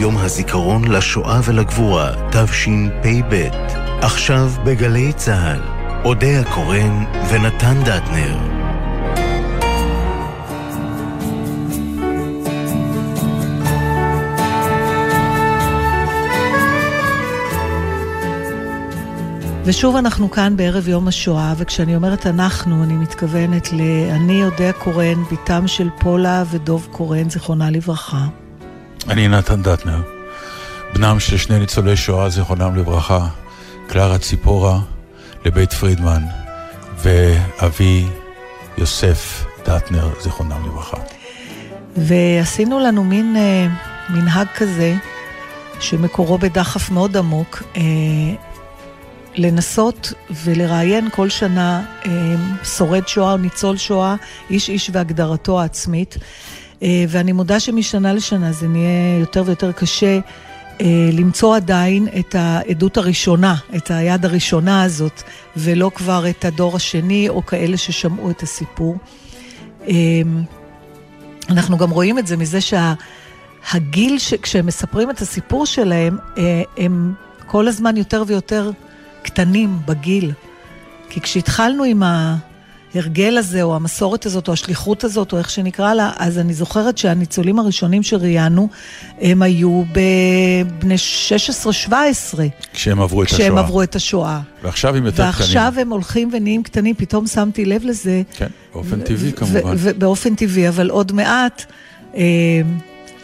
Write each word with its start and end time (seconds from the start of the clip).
יום 0.00 0.16
הזיכרון 0.16 0.84
לשואה 0.84 1.40
ולגבורה, 1.44 2.12
תשפ"ב. 2.30 3.48
עכשיו 4.00 4.50
בגלי 4.64 5.12
צה"ל, 5.12 5.60
אודיה 6.04 6.44
קורן 6.54 7.04
ונתן 7.30 7.74
דטנר. 7.84 8.38
ושוב 19.64 19.96
אנחנו 19.96 20.30
כאן 20.30 20.56
בערב 20.56 20.88
יום 20.88 21.08
השואה, 21.08 21.54
וכשאני 21.56 21.96
אומרת 21.96 22.26
אנחנו, 22.26 22.84
אני 22.84 22.94
מתכוונת 22.94 23.72
ל"אני 23.72 24.40
יודע 24.40 24.72
קורן", 24.72 25.22
בתם 25.32 25.66
של 25.66 25.88
פולה 26.00 26.44
ודוב 26.50 26.88
קורן, 26.90 27.30
זיכרונה 27.30 27.70
לברכה. 27.70 28.26
אני 29.10 29.28
נתן 29.28 29.62
דטנר, 29.62 30.00
בנם 30.94 31.20
של 31.20 31.36
שני 31.36 31.58
ניצולי 31.58 31.96
שואה, 31.96 32.28
זיכרונם 32.28 32.76
לברכה, 32.76 33.28
קלרה 33.86 34.18
ציפורה 34.18 34.78
לבית 35.44 35.72
פרידמן, 35.72 36.22
ואבי 36.98 38.06
יוסף 38.78 39.44
דטנר, 39.64 40.08
זיכרונם 40.20 40.66
לברכה. 40.66 40.96
ועשינו 41.96 42.80
לנו 42.80 43.04
מין 43.04 43.36
אה, 43.36 43.66
מנהג 44.08 44.46
כזה, 44.56 44.94
שמקורו 45.80 46.38
בדחף 46.38 46.90
מאוד 46.90 47.16
עמוק, 47.16 47.62
אה, 47.76 47.82
לנסות 49.34 50.12
ולראיין 50.44 51.08
כל 51.10 51.28
שנה 51.28 51.82
אה, 52.06 52.10
שורד 52.64 53.08
שואה 53.08 53.32
או 53.32 53.36
ניצול 53.36 53.76
שואה, 53.76 54.14
איש 54.50 54.68
איש 54.68 54.90
והגדרתו 54.92 55.60
העצמית. 55.60 56.16
אה, 56.82 57.04
ואני 57.08 57.32
מודה 57.32 57.60
שמשנה 57.60 58.12
לשנה 58.12 58.52
זה 58.52 58.68
נהיה 58.68 59.18
יותר 59.20 59.42
ויותר 59.46 59.72
קשה 59.72 60.18
אה, 60.80 61.10
למצוא 61.12 61.56
עדיין 61.56 62.08
את 62.18 62.34
העדות 62.34 62.96
הראשונה, 62.96 63.54
את 63.76 63.90
היד 63.90 64.24
הראשונה 64.24 64.82
הזאת, 64.82 65.22
ולא 65.56 65.90
כבר 65.94 66.30
את 66.30 66.44
הדור 66.44 66.76
השני 66.76 67.28
או 67.28 67.46
כאלה 67.46 67.76
ששמעו 67.76 68.30
את 68.30 68.42
הסיפור. 68.42 68.96
אנחנו 71.50 71.78
גם 71.78 71.90
רואים 71.90 72.18
את 72.18 72.26
זה 72.26 72.36
מזה 72.36 72.58
שהגיל, 72.60 74.18
שה, 74.18 74.36
כשהם 74.36 74.66
מספרים 74.66 75.10
את 75.10 75.20
הסיפור 75.20 75.66
שלהם, 75.66 76.18
הם 76.76 77.12
כל 77.46 77.68
הזמן 77.68 77.96
יותר 77.96 78.24
ויותר 78.26 78.70
קטנים 79.22 79.78
בגיל. 79.86 80.32
כי 81.10 81.20
כשהתחלנו 81.20 81.84
עם 81.84 82.02
ההרגל 82.94 83.38
הזה, 83.38 83.62
או 83.62 83.76
המסורת 83.76 84.26
הזאת, 84.26 84.48
או 84.48 84.52
השליחות 84.52 85.04
הזאת, 85.04 85.32
או 85.32 85.38
איך 85.38 85.50
שנקרא 85.50 85.94
לה, 85.94 86.10
אז 86.16 86.38
אני 86.38 86.54
זוכרת 86.54 86.98
שהניצולים 86.98 87.58
הראשונים 87.58 88.02
שראיינו, 88.02 88.68
הם 89.20 89.42
היו 89.42 89.82
בבני 89.92 90.94
16-17. 91.88 91.92
כשהם 92.72 93.00
עברו 93.00 93.22
את 93.22 93.28
כשהם 93.28 93.52
השואה. 93.52 93.60
עברו 93.60 93.82
את 93.82 93.96
השואה. 93.96 94.40
ועכשיו 94.62 94.96
הם 94.96 95.06
יותר 95.06 95.22
ועכשיו 95.22 95.44
קטנים. 95.44 95.56
ועכשיו 95.62 95.80
הם 95.80 95.92
הולכים 95.92 96.30
ונהיים 96.32 96.62
קטנים, 96.62 96.94
פתאום 96.94 97.26
שמתי 97.26 97.64
לב 97.64 97.84
לזה. 97.84 98.22
כן, 98.32 98.46
באופן 98.72 99.00
טבעי 99.00 99.32
כמובן. 99.32 99.74
ובאופן 99.78 100.34
טבעי, 100.34 100.68
אבל 100.68 100.90
עוד 100.90 101.12
מעט 101.12 101.72
אה, 102.14 102.22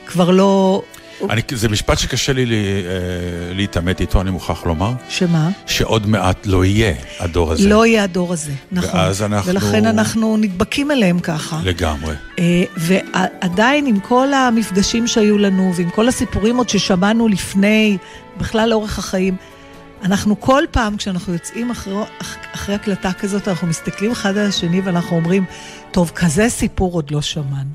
כבר 0.06 0.30
לא... 0.30 0.82
אני, 1.30 1.42
זה 1.52 1.68
משפט 1.68 1.98
שקשה 1.98 2.32
לי 2.32 2.46
לי 2.46 2.56
אה, 2.56 3.54
להתעמת 3.54 4.00
איתו, 4.00 4.20
אני 4.20 4.30
מוכרח 4.30 4.66
לומר. 4.66 4.92
שמה? 5.08 5.50
שעוד 5.66 6.06
מעט 6.06 6.46
לא 6.46 6.64
יהיה 6.64 6.94
הדור 7.20 7.52
הזה. 7.52 7.68
לא 7.68 7.86
יהיה 7.86 8.04
הדור 8.04 8.32
הזה, 8.32 8.52
נכון. 8.72 9.00
ואז 9.00 9.22
אנחנו... 9.22 9.50
ולכן 9.50 9.86
אנחנו 9.86 10.36
נדבקים 10.36 10.90
אליהם 10.90 11.20
ככה. 11.20 11.60
לגמרי. 11.64 12.14
אה, 12.38 12.62
ועדיין 12.76 13.86
עם 13.86 14.00
כל 14.00 14.32
המפגשים 14.32 15.06
שהיו 15.06 15.38
לנו, 15.38 15.72
ועם 15.76 15.90
כל 15.90 16.08
הסיפורים 16.08 16.56
עוד 16.56 16.68
ששמענו 16.68 17.28
לפני, 17.28 17.98
בכלל 18.38 18.68
לאורך 18.68 18.98
החיים, 18.98 19.36
אנחנו 20.04 20.40
כל 20.40 20.62
פעם 20.70 20.96
כשאנחנו 20.96 21.32
יוצאים 21.32 21.70
אחרי, 21.70 21.94
אחרי 22.54 22.74
הקלטה 22.74 23.12
כזאת, 23.12 23.48
אנחנו 23.48 23.66
מסתכלים 23.66 24.10
אחד 24.10 24.36
על 24.36 24.46
השני 24.46 24.80
ואנחנו 24.80 25.16
אומרים, 25.16 25.44
טוב, 25.90 26.12
כזה 26.14 26.48
סיפור 26.48 26.92
עוד 26.92 27.10
לא 27.10 27.22
שמענו. 27.22 27.70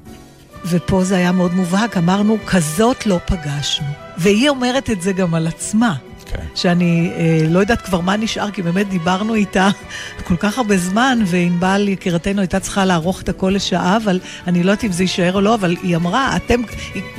ופה 0.66 1.04
זה 1.04 1.18
היה 1.18 1.32
מאוד 1.32 1.54
מובהק, 1.54 1.98
אמרנו, 1.98 2.38
כזאת 2.46 3.06
לא 3.06 3.20
פגשנו. 3.26 3.88
והיא 4.18 4.50
אומרת 4.50 4.90
את 4.90 5.02
זה 5.02 5.14
גם 5.14 5.36
על 5.36 5.48
עצמה. 5.48 5.96
כן. 6.26 6.44
שאני 6.56 7.12
אה, 7.16 7.48
לא 7.50 7.60
יודעת 7.60 7.82
כבר 7.82 8.00
מה 8.00 8.18
נשאר, 8.18 8.52
כי 8.52 8.62
באמת 8.62 8.90
דיברנו 8.90 9.36
איתה 9.36 9.70
כל 10.28 10.36
כך 10.36 10.58
הרבה 10.58 10.78
זמן, 10.78 11.20
וענבל 11.26 11.88
יקירתנו 11.88 12.42
הייתה 12.42 12.60
צריכה 12.60 12.86
לערוך 12.86 13.22
את 13.22 13.30
הכל 13.30 13.52
לשעה, 13.56 13.98
אבל 13.98 14.20
אני 14.48 14.64
לא 14.64 14.72
יודעת 14.72 14.84
אם 14.84 14.92
זה 14.92 15.04
יישאר 15.04 15.34
או 15.34 15.42
לא, 15.42 15.56
אבל 15.56 15.76
היא 15.84 15.96
אמרה, 15.96 16.36
אתם 16.36 16.62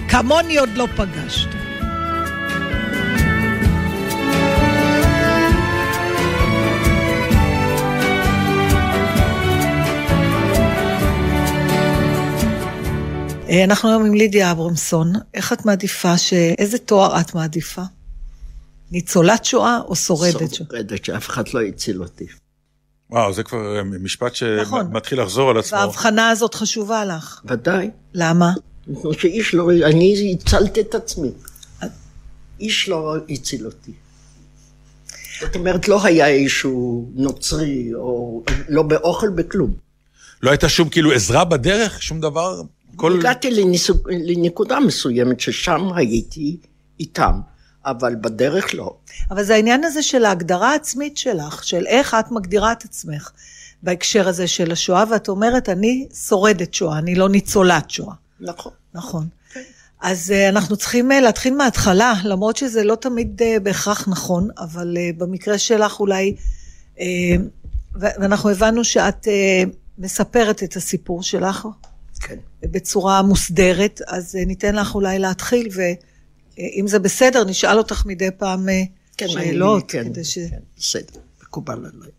כמוני 0.09 0.59
עוד 0.59 0.71
לא 0.77 0.87
פגשתם. 0.97 1.70
אנחנו 13.51 13.89
היום 13.89 14.05
עם 14.05 14.15
לידיה 14.15 14.51
אברמסון. 14.53 15.13
איך 15.35 15.53
את 15.53 15.67
מעדיפה, 15.67 16.19
ש... 16.19 16.33
איזה 16.33 16.79
תואר 16.79 17.21
את 17.21 17.35
מעדיפה? 17.35 17.83
ניצולת 18.91 19.45
שואה 19.45 19.79
או 19.85 19.97
שורדת 19.97 20.55
שואה? 20.55 20.69
שורדת, 20.71 21.05
שאף 21.05 21.29
אחד 21.29 21.45
לא 21.55 21.61
הציל 21.61 22.03
אותי. 22.03 22.27
וואו, 23.11 23.33
זה 23.33 23.43
כבר 23.43 23.77
אה, 23.77 23.83
משפט 23.83 24.33
נכון. 24.63 24.87
שמתחיל 24.91 25.23
לחזור 25.23 25.51
על 25.51 25.59
עצמו. 25.59 25.79
וההבחנה 25.79 26.31
הזאת 26.31 26.55
חשובה 26.55 27.05
לך. 27.05 27.41
ודאי. 27.45 27.91
למה? 28.15 28.53
כמו 29.01 29.15
שאיש 29.15 29.55
לא... 29.55 29.71
אני 29.87 30.37
הצלתי 30.41 30.81
את 30.81 30.95
עצמי. 30.95 31.31
איש 32.61 32.89
לא 32.89 33.17
הציל 33.29 33.67
אותי. 33.67 33.93
זאת 35.41 35.57
אומרת, 35.57 35.89
לא 35.89 36.05
היה 36.05 36.29
איזשהו 36.29 37.11
נוצרי, 37.15 37.95
או 37.95 38.43
לא 38.69 38.83
באוכל, 38.83 39.29
בכלום. 39.29 39.75
לא 40.43 40.51
הייתה 40.51 40.69
שום 40.69 40.89
כאילו 40.89 41.13
עזרה 41.13 41.45
בדרך? 41.45 42.03
שום 42.03 42.21
דבר? 42.21 42.63
כל... 43.01 43.19
הגעתי 43.19 43.51
לניסו... 43.51 43.95
לנקודה 44.07 44.81
מסוימת 44.81 45.41
ששם 45.41 45.93
הייתי 45.97 46.57
איתם, 47.01 47.41
אבל 47.87 48.15
בדרך 48.21 48.75
לא. 48.75 48.97
אבל 49.31 49.43
זה 49.45 49.55
העניין 49.55 49.85
הזה 49.85 50.03
של 50.03 50.25
ההגדרה 50.25 50.73
העצמית 50.73 51.17
שלך, 51.17 51.65
של 51.65 51.87
איך 51.87 52.15
את 52.15 52.31
מגדירה 52.31 52.73
את 52.73 52.85
עצמך 52.85 53.31
בהקשר 53.83 54.29
הזה 54.29 54.47
של 54.47 54.73
השואה, 54.73 55.05
ואת 55.11 55.29
אומרת, 55.29 55.69
אני 55.69 56.09
שורדת 56.29 56.75
שואה, 56.75 56.99
אני 56.99 57.15
לא 57.15 57.29
ניצולת 57.29 57.91
שואה. 57.91 58.15
נכון. 58.41 58.73
נכון. 58.95 59.29
Okay. 59.53 59.59
אז 60.01 60.31
uh, 60.31 60.49
אנחנו 60.49 60.77
צריכים 60.77 61.13
uh, 61.13 61.15
להתחיל 61.15 61.55
מההתחלה, 61.55 62.15
למרות 62.25 62.57
שזה 62.57 62.85
לא 62.85 62.95
תמיד 62.95 63.43
uh, 63.43 63.61
בהכרח 63.61 64.09
נכון, 64.09 64.49
אבל 64.59 64.97
במקרה 65.17 65.59
שלך 65.59 66.01
אולי, 66.01 66.35
ואנחנו 67.95 68.51
הבנו 68.51 68.85
שאת 68.85 69.29
מספרת 69.99 70.63
את 70.63 70.77
הסיפור 70.77 71.23
שלך. 71.23 71.67
כן. 72.21 72.39
בצורה 72.63 73.23
מוסדרת, 73.23 74.01
אז 74.07 74.35
ניתן 74.47 74.75
לך 74.75 74.95
אולי 74.95 75.19
להתחיל, 75.19 75.69
ואם 75.73 76.85
זה 76.89 76.99
בסדר, 76.99 77.45
נשאל 77.45 77.79
אותך 77.79 78.07
מדי 78.07 78.29
פעם 78.39 78.69
כן, 79.17 79.29
שאלות. 79.29 79.95
אני, 79.95 80.05
כן, 80.05 80.13
כדי 80.13 80.25
ש... 80.25 80.39
כן, 80.39 80.61
בסדר, 80.77 81.21
מקובל 81.43 81.87
עליי. 81.87 82.11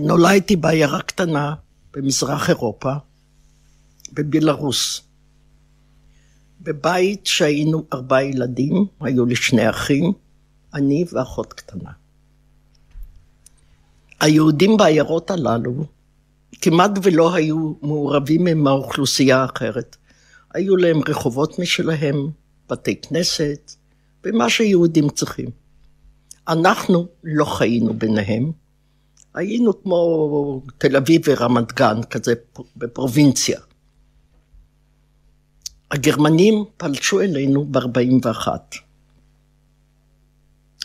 נולדתי 0.00 0.56
בעיירה 0.56 1.02
קטנה 1.02 1.54
במזרח 1.92 2.48
אירופה, 2.48 2.92
בבלארוס. 4.12 5.02
בבית 6.60 7.26
שהיינו 7.26 7.84
ארבעה 7.92 8.24
ילדים, 8.24 8.86
היו 9.00 9.26
לי 9.26 9.36
שני 9.36 9.70
אחים, 9.70 10.12
אני 10.74 11.04
ואחות 11.12 11.52
קטנה. 11.52 11.90
היהודים 14.20 14.76
בעיירות 14.76 15.30
הללו 15.30 15.84
כמעט 16.60 16.90
ולא 17.02 17.34
היו 17.34 17.72
מעורבים 17.82 18.46
עם 18.46 18.66
האוכלוסייה 18.66 19.42
האחרת. 19.42 19.96
היו 20.54 20.76
להם 20.76 21.00
רחובות 21.08 21.58
משלהם, 21.58 22.30
בתי 22.70 23.00
כנסת, 23.00 23.72
ומה 24.24 24.50
שיהודים 24.50 25.08
צריכים. 25.08 25.50
אנחנו 26.48 27.06
לא 27.24 27.44
חיינו 27.44 27.94
ביניהם, 27.94 28.52
היינו 29.34 29.82
כמו 29.82 30.62
תל 30.78 30.96
אביב 30.96 31.20
ורמת 31.24 31.72
גן, 31.72 32.02
כזה 32.10 32.34
בפרובינציה. 32.76 33.60
הגרמנים 35.90 36.64
פלשו 36.76 37.20
אלינו 37.20 37.64
ב-41. 37.64 38.48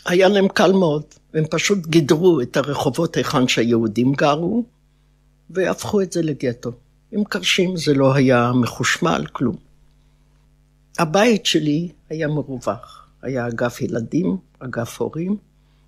היה 0.06 0.28
להם 0.28 0.48
קל 0.48 0.72
מאוד, 0.72 1.02
הם 1.34 1.44
פשוט 1.50 1.86
גידרו 1.86 2.40
את 2.40 2.56
הרחובות 2.56 3.16
היכן 3.16 3.48
שהיהודים 3.48 4.12
גרו, 4.12 4.64
והפכו 5.52 6.00
את 6.00 6.12
זה 6.12 6.22
לגטו. 6.22 6.72
עם 7.12 7.24
קרשים 7.24 7.76
זה 7.76 7.94
לא 7.94 8.14
היה 8.14 8.52
מחושמל, 8.54 9.24
כלום. 9.32 9.56
הבית 10.98 11.46
שלי 11.46 11.92
היה 12.10 12.28
מרווח. 12.28 13.02
היה 13.22 13.48
אגף 13.48 13.80
ילדים, 13.80 14.36
אגף 14.58 15.00
הורים, 15.00 15.36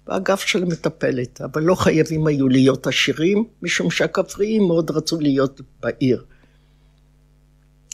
ואגף 0.07 0.41
של 0.41 0.63
המטפלת, 0.63 1.41
אבל 1.41 1.63
לא 1.63 1.75
חייבים 1.75 2.27
היו 2.27 2.49
להיות 2.49 2.87
עשירים, 2.87 3.45
משום 3.63 3.91
שהכפריים 3.91 4.63
מאוד 4.63 4.91
רצו 4.91 5.21
להיות 5.21 5.61
בעיר. 5.81 6.25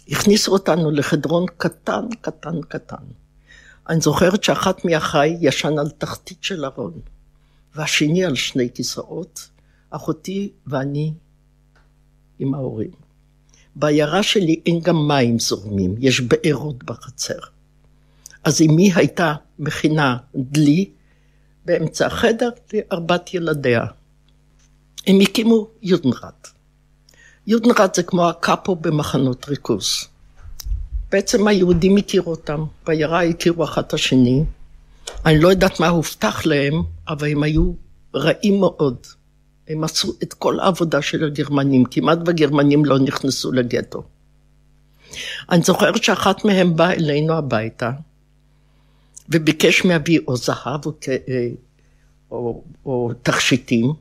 הכניסו 0.09 0.53
אותנו 0.53 0.91
לחדרון 0.91 1.47
קטן, 1.57 2.05
קטן, 2.21 2.61
קטן. 2.69 3.05
אני 3.89 4.01
זוכרת 4.01 4.45
שאחת 4.45 4.85
מאחיי 4.85 5.37
ישן 5.41 5.79
על 5.79 5.91
תחתית 5.91 6.39
של 6.43 6.65
ארון, 6.65 7.01
והשני 7.75 8.25
על 8.25 8.35
שני 8.35 8.69
כיסאות, 8.75 9.49
אחותי 9.91 10.53
ואני 10.67 11.13
עם 12.41 12.55
ההורים. 12.55 12.91
בעיירה 13.77 14.23
שלי 14.23 14.61
אין 14.67 14.81
גם 14.81 15.09
מים 15.09 15.39
זורמים, 15.39 15.95
יש 15.99 16.21
בארות 16.21 16.85
בחצר. 16.85 17.39
אז 18.45 18.63
אמי 18.63 18.93
הייתה 18.95 19.35
מכינה 19.59 20.17
דלי 20.35 20.91
באמצע 21.65 22.07
החדר 22.07 22.51
לארבעת 22.73 23.35
ילדיה. 23.35 23.85
הם 25.07 25.21
הקימו 25.21 25.69
יודנרט. 25.83 26.49
יודנרט 27.47 27.95
זה 27.95 28.03
כמו 28.03 28.29
הקאפו 28.29 28.77
במחנות 28.77 29.49
ריכוז. 29.49 30.05
בעצם 31.11 31.47
היהודים 31.47 31.97
הכירו 31.97 32.31
אותם, 32.31 32.65
בעיירה 32.87 33.23
הכירו 33.25 33.65
אחת 33.65 33.87
את 33.87 33.95
השני. 33.95 34.45
אני 35.27 35.41
לא 35.41 35.49
יודעת 35.49 35.81
מה 35.81 35.89
הובטח 35.89 36.47
להם, 36.47 36.83
אבל 37.09 37.29
הם 37.29 37.43
היו 37.43 37.73
רעים 38.15 38.61
מאוד. 38.61 38.97
הם 39.71 39.85
עשו 39.85 40.13
את 40.23 40.35
כל 40.35 40.61
העבודה 40.61 41.03
של 41.03 41.25
הגרמנים, 41.25 41.85
כמעט 41.85 42.19
והגרמנים 42.27 42.85
לא 42.85 42.99
נכנסו 42.99 43.53
לגטו. 43.53 44.03
אני 45.51 45.63
זוכרת 45.63 46.03
שאחת 46.03 46.45
מהם 46.45 46.77
באה 46.77 46.93
אלינו 46.93 47.35
הביתה, 47.35 47.91
וביקש 49.29 49.85
מאבי 49.85 50.19
או 50.29 50.37
זהב 50.37 50.87
או, 50.87 50.93
אה, 51.09 51.49
או, 52.31 52.63
או 52.87 53.11
תכשיטים, 53.23 53.93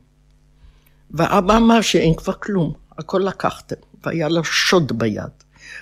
ואבא 1.10 1.56
אמר 1.56 1.80
שאין 1.80 2.14
כבר 2.14 2.32
כלום, 2.32 2.72
הכל 2.98 3.22
לקחתם, 3.26 3.76
והיה 4.04 4.28
לו 4.28 4.44
שוד 4.44 4.98
ביד. 4.98 5.30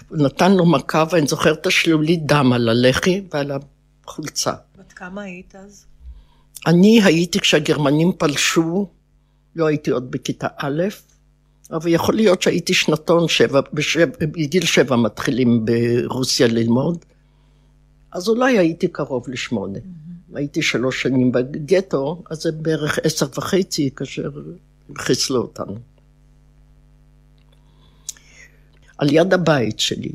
הוא 0.09 0.19
נתן 0.19 0.53
לו 0.53 0.67
מכה, 0.67 1.05
ואני 1.11 1.27
זוכרת 1.27 1.67
השלולית 1.67 2.27
דם 2.27 2.53
על 2.53 2.69
הלחי 2.69 3.23
ועל 3.33 3.53
החולצה. 4.05 4.53
בת 4.79 4.93
כמה 4.93 5.23
היית 5.23 5.55
אז? 5.57 5.85
אני 6.67 7.03
הייתי 7.03 7.41
כשהגרמנים 7.41 8.13
פלשו, 8.19 8.89
לא 9.59 9.67
הייתי 9.67 9.91
עוד 9.91 10.11
בכיתה 10.11 10.47
א', 10.57 10.83
אבל 11.71 11.95
יכול 11.95 12.15
להיות 12.15 12.43
שהייתי 12.43 12.75
שנתון 12.75 13.29
שבע, 13.29 13.61
בשב, 13.73 14.09
בגיל 14.21 14.65
שבע 14.65 14.97
מתחילים 14.97 15.65
ברוסיה 15.65 16.47
ללמוד, 16.47 17.05
אז 18.13 18.29
אולי 18.29 18.59
הייתי 18.59 18.89
קרוב 18.89 19.29
לשמונה. 19.29 19.79
Mm-hmm. 19.79 20.37
הייתי 20.37 20.63
שלוש 20.63 21.03
שנים 21.03 21.33
בגטו, 21.33 22.23
אז 22.31 22.39
זה 22.43 22.53
בערך 22.53 22.99
עשר 23.03 23.27
וחצי 23.37 23.91
כאשר 23.97 24.31
חיסלו 24.99 25.41
אותנו. 25.41 25.79
על 28.99 29.13
יד 29.13 29.35
הבית 29.35 29.81
שלי 29.81 30.13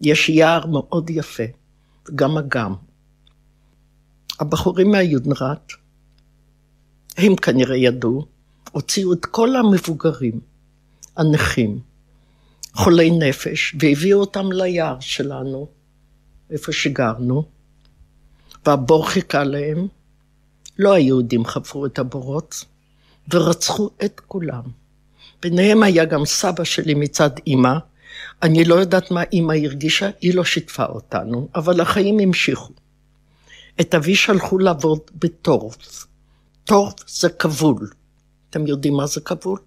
יש 0.00 0.28
יער 0.28 0.66
מאוד 0.66 1.10
יפה, 1.10 1.42
גם 2.14 2.38
אגם. 2.38 2.74
הבחורים 4.40 4.90
מהיודנראט, 4.90 5.72
הם 7.16 7.36
כנראה 7.36 7.76
ידעו, 7.76 8.26
הוציאו 8.76 9.12
את 9.12 9.26
כל 9.26 9.56
המבוגרים, 9.56 10.40
הנכים, 11.16 11.80
חולי 12.72 13.10
נפש, 13.10 13.76
והביאו 13.80 14.20
אותם 14.20 14.52
ליער 14.52 15.00
שלנו, 15.00 15.68
איפה 16.50 16.72
שגרנו, 16.72 17.44
והבור 18.66 19.08
חיכה 19.08 19.44
להם. 19.44 19.86
לא 20.78 20.92
היהודים 20.92 21.44
חפרו 21.44 21.86
את 21.86 21.98
הבורות, 21.98 22.64
ורצחו 23.34 23.90
את 24.04 24.20
כולם. 24.26 24.62
ביניהם 25.42 25.82
היה 25.82 26.04
גם 26.04 26.24
סבא 26.24 26.64
שלי 26.64 26.94
מצד 26.94 27.30
אימא, 27.46 27.78
אני 28.42 28.64
לא 28.64 28.74
יודעת 28.74 29.10
מה 29.10 29.22
אימא 29.32 29.52
הרגישה, 29.52 30.10
היא 30.20 30.34
לא 30.34 30.44
שיתפה 30.44 30.86
אותנו, 30.86 31.48
אבל 31.54 31.80
החיים 31.80 32.18
המשיכו. 32.18 32.72
את 33.80 33.94
אבי 33.94 34.16
שלחו 34.16 34.58
לעבוד 34.58 35.00
בטורף. 35.14 36.06
טורף 36.64 36.94
זה 37.08 37.28
כבול. 37.28 37.88
אתם 38.56 38.66
יודעים 38.66 38.94
מה 38.94 39.06
זה 39.06 39.20
כבול? 39.20 39.58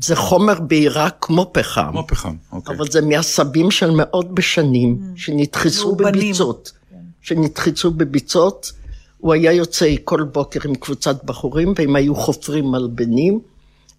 זה 0.00 0.16
חומר 0.16 0.60
בעירה 0.60 1.10
כמו 1.10 1.50
פחם. 1.52 1.90
כמו 1.90 2.06
פחם, 2.06 2.34
אוקיי. 2.52 2.76
אבל 2.76 2.90
זה 2.90 3.00
מעשבים 3.00 3.70
של 3.70 3.90
מאות 3.90 4.34
בשנים, 4.34 4.98
mm. 5.00 5.20
שנדחסו 5.20 5.96
בביצות. 5.96 6.72
כן. 6.90 6.96
שנדחסו 7.20 7.90
בביצות. 7.90 8.72
הוא 9.18 9.32
היה 9.32 9.52
יוצא 9.52 9.94
כל 10.04 10.22
בוקר 10.22 10.60
עם 10.64 10.74
קבוצת 10.74 11.24
בחורים, 11.24 11.74
והם 11.76 11.96
היו 11.96 12.14
חופרים 12.14 12.64
מלבנים. 12.64 13.40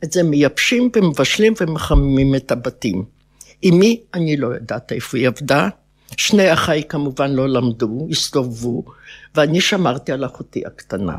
את 0.03 0.11
זה 0.11 0.23
מייבשים 0.23 0.89
ומבשלים 0.95 1.53
ומחממים 1.61 2.35
את 2.35 2.51
הבתים. 2.51 3.03
עם 3.61 3.79
מי? 3.79 4.01
אני 4.13 4.37
לא 4.37 4.47
יודעת 4.47 4.91
איפה 4.91 5.17
היא 5.17 5.27
עבדה. 5.27 5.69
שני 6.17 6.53
אחיי 6.53 6.83
כמובן 6.83 7.31
לא 7.31 7.49
למדו, 7.49 8.07
הסתובבו, 8.11 8.83
ואני 9.35 9.61
שמרתי 9.61 10.11
על 10.11 10.25
אחותי 10.25 10.65
הקטנה. 10.65 11.15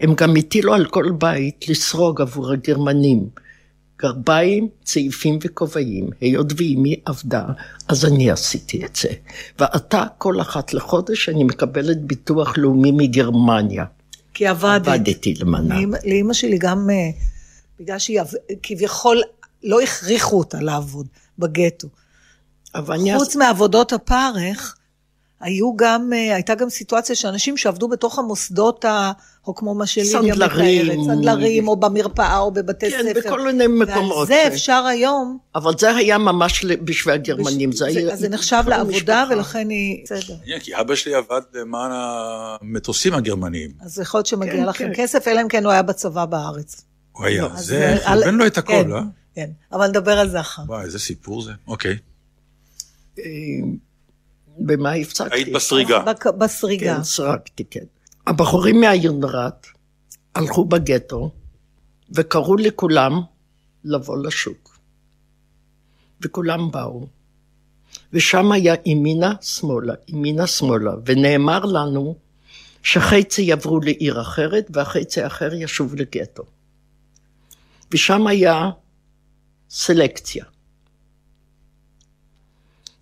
הם 0.00 0.14
גם 0.14 0.36
הטילו 0.36 0.74
על 0.74 0.84
כל 0.84 1.12
בית 1.18 1.68
לסרוג 1.68 2.20
עבור 2.20 2.52
הגרמנים. 2.52 3.28
גרביים, 3.98 4.68
צעיפים 4.84 5.38
וכובעים. 5.42 6.10
היות 6.20 6.52
ואימי 6.56 6.96
עבדה, 7.04 7.44
אז 7.88 8.04
אני 8.04 8.30
עשיתי 8.30 8.84
את 8.84 8.96
זה. 8.96 9.08
ועתה, 9.58 10.04
כל 10.18 10.40
אחת 10.40 10.74
לחודש, 10.74 11.28
אני 11.28 11.44
מקבלת 11.44 12.02
ביטוח 12.02 12.58
לאומי 12.58 12.90
מגרמניה. 12.90 13.84
כי 14.34 14.46
עבדת. 14.46 14.88
עבדתי 14.88 15.34
למנה. 15.34 15.78
לאימא 16.04 16.32
שלי 16.32 16.58
גם, 16.58 16.90
אה, 16.90 17.10
בגלל 17.80 17.98
שהיא 17.98 18.20
כביכול, 18.62 19.22
לא 19.62 19.80
הכריחו 19.80 20.38
אותה 20.38 20.60
לעבוד 20.60 21.06
בגטו. 21.38 21.88
חוץ 23.16 23.36
מעבודות 23.36 23.92
הפרך, 23.92 24.76
היו 25.44 25.76
גם, 25.76 26.12
אה, 26.12 26.34
הייתה 26.34 26.54
גם 26.54 26.70
סיטואציה 26.70 27.16
שאנשים 27.16 27.56
שעבדו 27.56 27.88
בתוך 27.88 28.18
המוסדות, 28.18 28.84
ה, 28.84 29.12
או 29.46 29.54
כמו 29.54 29.74
מה 29.74 29.86
שלי 29.86 30.32
מתארת, 30.32 30.50
סנדלרים, 31.06 31.68
או 31.68 31.76
במרפאה, 31.76 32.38
או 32.38 32.50
בבתי 32.50 32.90
כן, 32.90 33.02
ספר. 33.02 33.20
כן, 33.20 33.28
בכל 33.28 33.40
מיני 33.40 33.66
מקומות. 33.66 34.16
ועל 34.16 34.26
זה 34.26 34.46
אפשר 34.46 34.84
היום. 34.88 35.38
אבל 35.54 35.72
זה 35.78 35.96
היה 35.96 36.18
ממש 36.18 36.64
בשביל 36.64 37.14
הגרמנים. 37.14 37.70
בש... 37.70 37.76
זה, 37.76 37.84
זה, 37.92 37.98
היה... 37.98 38.16
זה 38.16 38.28
נחשב 38.28 38.62
לעבודה, 38.66 39.24
ולכן 39.30 39.68
היא... 39.68 40.04
בסדר. 40.04 40.34
Yeah, 40.44 40.60
כי 40.60 40.80
אבא 40.80 40.94
שלי 40.94 41.14
עבד 41.14 41.40
למען 41.54 41.90
המטוסים 41.94 43.14
הגרמניים. 43.14 43.70
אז 43.80 43.98
יכול 43.98 44.18
להיות 44.18 44.26
שמגיע 44.26 44.52
כן, 44.52 44.64
לכם 44.64 44.84
כן. 44.84 44.92
כסף, 45.02 45.28
אלא 45.28 45.40
אם 45.40 45.48
כן 45.48 45.64
הוא 45.64 45.72
היה 45.72 45.82
בצבא 45.82 46.24
בארץ. 46.24 46.84
הוא 47.12 47.26
היה, 47.26 47.42
לא, 47.42 47.48
זה, 47.56 47.96
חירבן 48.04 48.34
לו 48.34 48.46
את 48.46 48.58
הכל, 48.58 48.72
כן, 48.72 48.92
אה? 48.92 49.00
כן, 49.34 49.50
אבל 49.72 49.86
נדבר 49.86 50.18
על 50.18 50.30
זה 50.30 50.40
אחר. 50.40 50.62
וואי, 50.66 50.84
איזה 50.84 50.98
סיפור 50.98 51.42
זה, 51.42 51.52
אוקיי. 51.66 51.96
במה 54.58 54.92
הפסקתי? 54.92 55.34
היית 55.34 55.52
בסריגה. 55.52 56.04
בסריגה. 56.38 56.96
כן, 56.96 57.02
סרקתי, 57.02 57.64
כן. 57.70 57.84
הבחורים 58.26 58.80
מהיונדרת 58.80 59.66
הלכו 60.34 60.64
בגטו 60.64 61.30
וקראו 62.10 62.56
לכולם 62.56 63.20
לבוא 63.84 64.16
לשוק. 64.26 64.78
וכולם 66.20 66.70
באו. 66.70 67.06
ושם 68.12 68.52
היה 68.52 68.74
ימינה 68.86 69.32
שמאלה, 69.42 69.94
ימינה 70.08 70.46
שמאלה, 70.46 70.92
ונאמר 71.06 71.64
לנו 71.64 72.16
שחצי 72.82 73.42
יעברו 73.42 73.80
לעיר 73.80 74.20
אחרת 74.20 74.66
והחצי 74.70 75.22
האחר 75.22 75.54
ישוב 75.54 75.94
לגטו. 75.94 76.42
ושם 77.92 78.26
היה 78.26 78.70
סלקציה. 79.70 80.44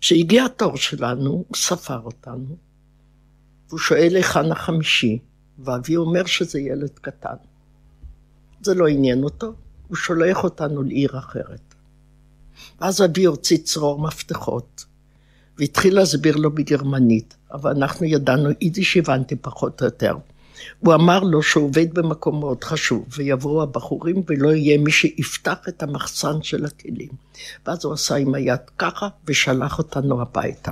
כשהגיע 0.03 0.45
התור 0.45 0.77
שלנו, 0.77 1.31
הוא 1.31 1.55
ספר 1.55 1.99
אותנו, 1.99 2.57
והוא 3.69 3.79
שואל 3.79 4.15
היכן 4.15 4.51
החמישי, 4.51 5.19
ואבי 5.59 5.95
אומר 5.95 6.25
שזה 6.25 6.59
ילד 6.59 6.99
קטן. 7.01 7.35
זה 8.61 8.73
לא 8.73 8.87
עניין 8.87 9.23
אותו, 9.23 9.53
הוא 9.87 9.97
שולח 9.97 10.43
אותנו 10.43 10.83
לעיר 10.83 11.17
אחרת. 11.19 11.75
ואז 12.81 13.01
אבי 13.01 13.23
הוציא 13.25 13.57
צרור 13.57 14.01
מפתחות, 14.01 14.85
והתחיל 15.57 15.95
להסביר 15.95 16.35
לו 16.35 16.51
בגרמנית, 16.55 17.35
אבל 17.51 17.71
אנחנו 17.71 18.05
ידענו 18.05 18.49
יידיש 18.61 18.97
הבנתי 18.97 19.35
פחות 19.35 19.81
או 19.81 19.85
יותר. 19.85 20.17
הוא 20.79 20.93
אמר 20.93 21.19
לו 21.19 21.43
שהוא 21.43 21.65
עובד 21.65 21.93
במקום 21.93 22.39
מאוד 22.39 22.63
חשוב, 22.63 23.05
ויבואו 23.17 23.63
הבחורים 23.63 24.23
ולא 24.27 24.49
יהיה 24.49 24.77
מי 24.77 24.91
שיפתח 24.91 25.57
את 25.67 25.83
המחסן 25.83 26.43
של 26.43 26.65
הכלים. 26.65 27.09
ואז 27.65 27.85
הוא 27.85 27.93
עשה 27.93 28.15
עם 28.15 28.33
היד 28.33 28.59
ככה, 28.77 29.07
ושלח 29.25 29.77
אותנו 29.77 30.21
הביתה. 30.21 30.71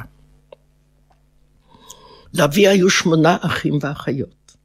לאבי 2.33 2.67
היו 2.67 2.89
שמונה 2.89 3.37
אחים 3.41 3.77
ואחיות. 3.81 4.55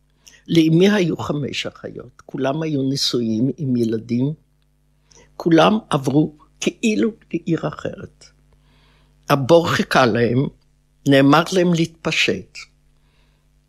לאמי 0.49 0.91
היו 0.91 1.17
חמש 1.17 1.67
אחיות. 1.67 2.23
כולם 2.27 2.63
היו 2.63 2.83
נשואים 2.83 3.51
עם 3.57 3.77
ילדים. 3.77 4.33
כולם 5.37 5.79
עברו 5.91 6.33
כאילו 6.61 7.11
לעיר 7.33 7.69
אחרת. 7.69 8.25
הבור 9.29 9.71
חיכה 9.71 10.07
להם, 10.07 10.47
נאמר 11.09 11.43
להם 11.53 11.75
להתפשט. 11.75 12.59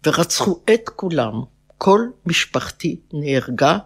ורצחו 0.06 0.60
את 0.74 0.90
כולם. 0.96 1.42
כל 1.78 2.02
משפחתי 2.26 3.00
נהרגה 3.14 3.78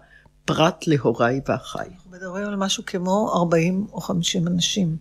פרט 0.45 0.87
להוריי 0.87 1.41
ואחיי. 1.47 1.87
אנחנו 1.95 2.11
מדברים 2.11 2.47
על 2.47 2.55
משהו 2.55 2.83
כמו 2.85 3.31
40 3.33 3.87
או 3.91 4.01
50 4.01 4.47
אנשים. 4.47 4.97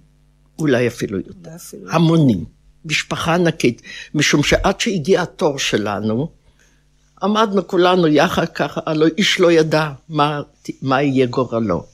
אולי 0.58 0.88
אפילו 0.88 1.18
יותר. 1.18 1.32
אולי 1.44 1.56
אפילו 1.56 1.90
המונים. 1.90 2.44
משפחה 2.84 3.34
ענקית, 3.34 3.82
משום 4.14 4.42
שעד 4.42 4.80
שהגיע 4.80 5.22
התור 5.22 5.58
שלנו, 5.58 6.28
עמדנו 7.22 7.66
כולנו 7.68 8.06
יחד 8.06 8.48
ככה, 8.48 8.80
הלוא 8.86 9.08
איש 9.18 9.40
לא 9.40 9.52
ידע 9.52 9.92
מה, 10.08 10.40
מה 10.82 11.02
יהיה 11.02 11.26
גורלו. 11.26 11.86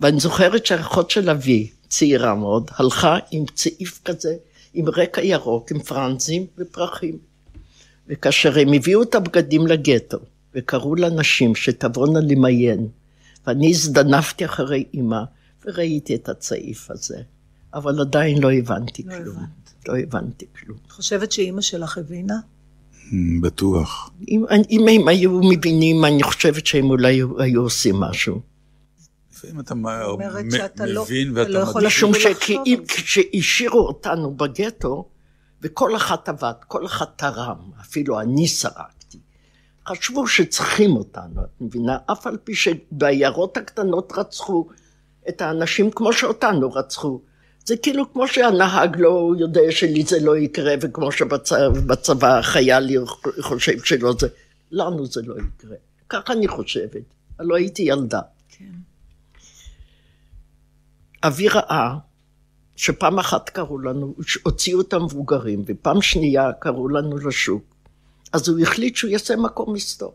ואני 0.00 0.20
זוכרת 0.20 0.66
שהאחות 0.66 1.10
של 1.10 1.30
אבי, 1.30 1.70
צעירה 1.88 2.34
מאוד, 2.34 2.70
הלכה 2.76 3.18
עם 3.30 3.44
צעיף 3.54 4.00
כזה, 4.04 4.34
עם 4.74 4.88
רקע 4.88 5.22
ירוק, 5.22 5.70
עם 5.70 5.82
פרנזים 5.82 6.46
ופרחים. 6.58 7.29
וכאשר 8.10 8.58
הם 8.58 8.72
הביאו 8.72 9.02
את 9.02 9.14
הבגדים 9.14 9.66
לגטו, 9.66 10.18
וקראו 10.54 10.94
לנשים 10.94 11.54
שתבואנה 11.54 12.20
למיין, 12.20 12.88
ואני 13.46 13.70
הזדנפתי 13.70 14.44
אחרי 14.44 14.84
אימא, 14.94 15.20
וראיתי 15.64 16.14
את 16.14 16.28
הצעיף 16.28 16.90
הזה, 16.90 17.18
אבל 17.74 18.00
עדיין 18.00 18.38
לא 18.42 18.52
הבנתי 18.52 19.02
לא 19.02 19.14
כלום. 19.14 19.36
הבנת. 19.36 19.48
לא 19.88 19.98
הבנתי 19.98 20.46
כלום. 20.60 20.78
את 20.86 20.92
חושבת 20.92 21.32
שאימא 21.32 21.60
שלך 21.60 21.98
הבינה? 21.98 22.34
בטוח. 23.42 24.10
אם, 24.28 24.44
אם 24.70 24.86
הם 24.88 25.08
היו 25.08 25.40
מבינים, 25.42 26.04
אני 26.04 26.22
חושבת 26.22 26.66
שהם 26.66 26.90
אולי 26.90 27.14
היו, 27.14 27.40
היו 27.40 27.62
עושים 27.62 27.96
משהו. 27.96 28.40
לפעמים 29.32 29.60
אתה 29.60 29.74
לא- 29.74 30.18
מבין 31.04 31.30
אתה 31.30 31.40
ואתה 31.40 31.48
לא 31.50 31.66
מדגיש. 31.74 31.86
משום. 31.86 32.12
כשהשאירו 32.88 33.80
אותנו 33.80 34.34
בגטו, 34.34 35.08
וכל 35.62 35.96
אחת 35.96 36.28
עבד, 36.28 36.52
כל 36.66 36.86
אחת 36.86 37.12
תרם, 37.16 37.70
אפילו 37.80 38.20
אני 38.20 38.48
סרקתי. 38.48 39.18
חשבו 39.88 40.26
שצריכים 40.26 40.96
אותנו, 40.96 41.40
את 41.44 41.60
מבינה? 41.60 41.98
אף 42.12 42.26
על 42.26 42.36
פי 42.44 42.54
שבעיירות 42.54 43.56
הקטנות 43.56 44.12
רצחו 44.16 44.68
את 45.28 45.40
האנשים 45.40 45.90
כמו 45.90 46.12
שאותנו 46.12 46.72
רצחו. 46.72 47.20
זה 47.64 47.76
כאילו 47.76 48.12
כמו 48.12 48.28
שהנהג 48.28 48.96
לא 48.98 49.32
יודע 49.38 49.60
שלי 49.70 50.02
זה 50.02 50.20
לא 50.20 50.36
יקרה, 50.36 50.74
וכמו 50.80 51.12
שבצבא 51.12 52.38
החייל 52.38 53.04
חושב 53.40 53.84
שלא 53.84 54.14
זה, 54.20 54.28
לנו 54.70 55.06
זה 55.06 55.22
לא 55.22 55.34
יקרה. 55.34 55.76
ככה 56.08 56.32
אני 56.32 56.48
חושבת. 56.48 57.02
הלוא 57.38 57.56
הייתי 57.56 57.82
ילדה. 57.82 58.20
כן. 58.48 58.72
אבי 61.22 61.48
ראה 61.48 61.96
שפעם 62.80 63.18
אחת 63.18 63.48
קראו 63.48 63.78
לנו, 63.78 64.14
הוציאו 64.42 64.80
את 64.80 64.92
המבוגרים, 64.92 65.62
ופעם 65.66 66.02
שנייה 66.02 66.50
קראו 66.58 66.88
לנו 66.88 67.18
לשוק. 67.18 67.62
אז 68.32 68.48
הוא 68.48 68.60
החליט 68.60 68.96
שהוא 68.96 69.10
יעשה 69.10 69.36
מקום 69.36 69.72
מסתור. 69.74 70.14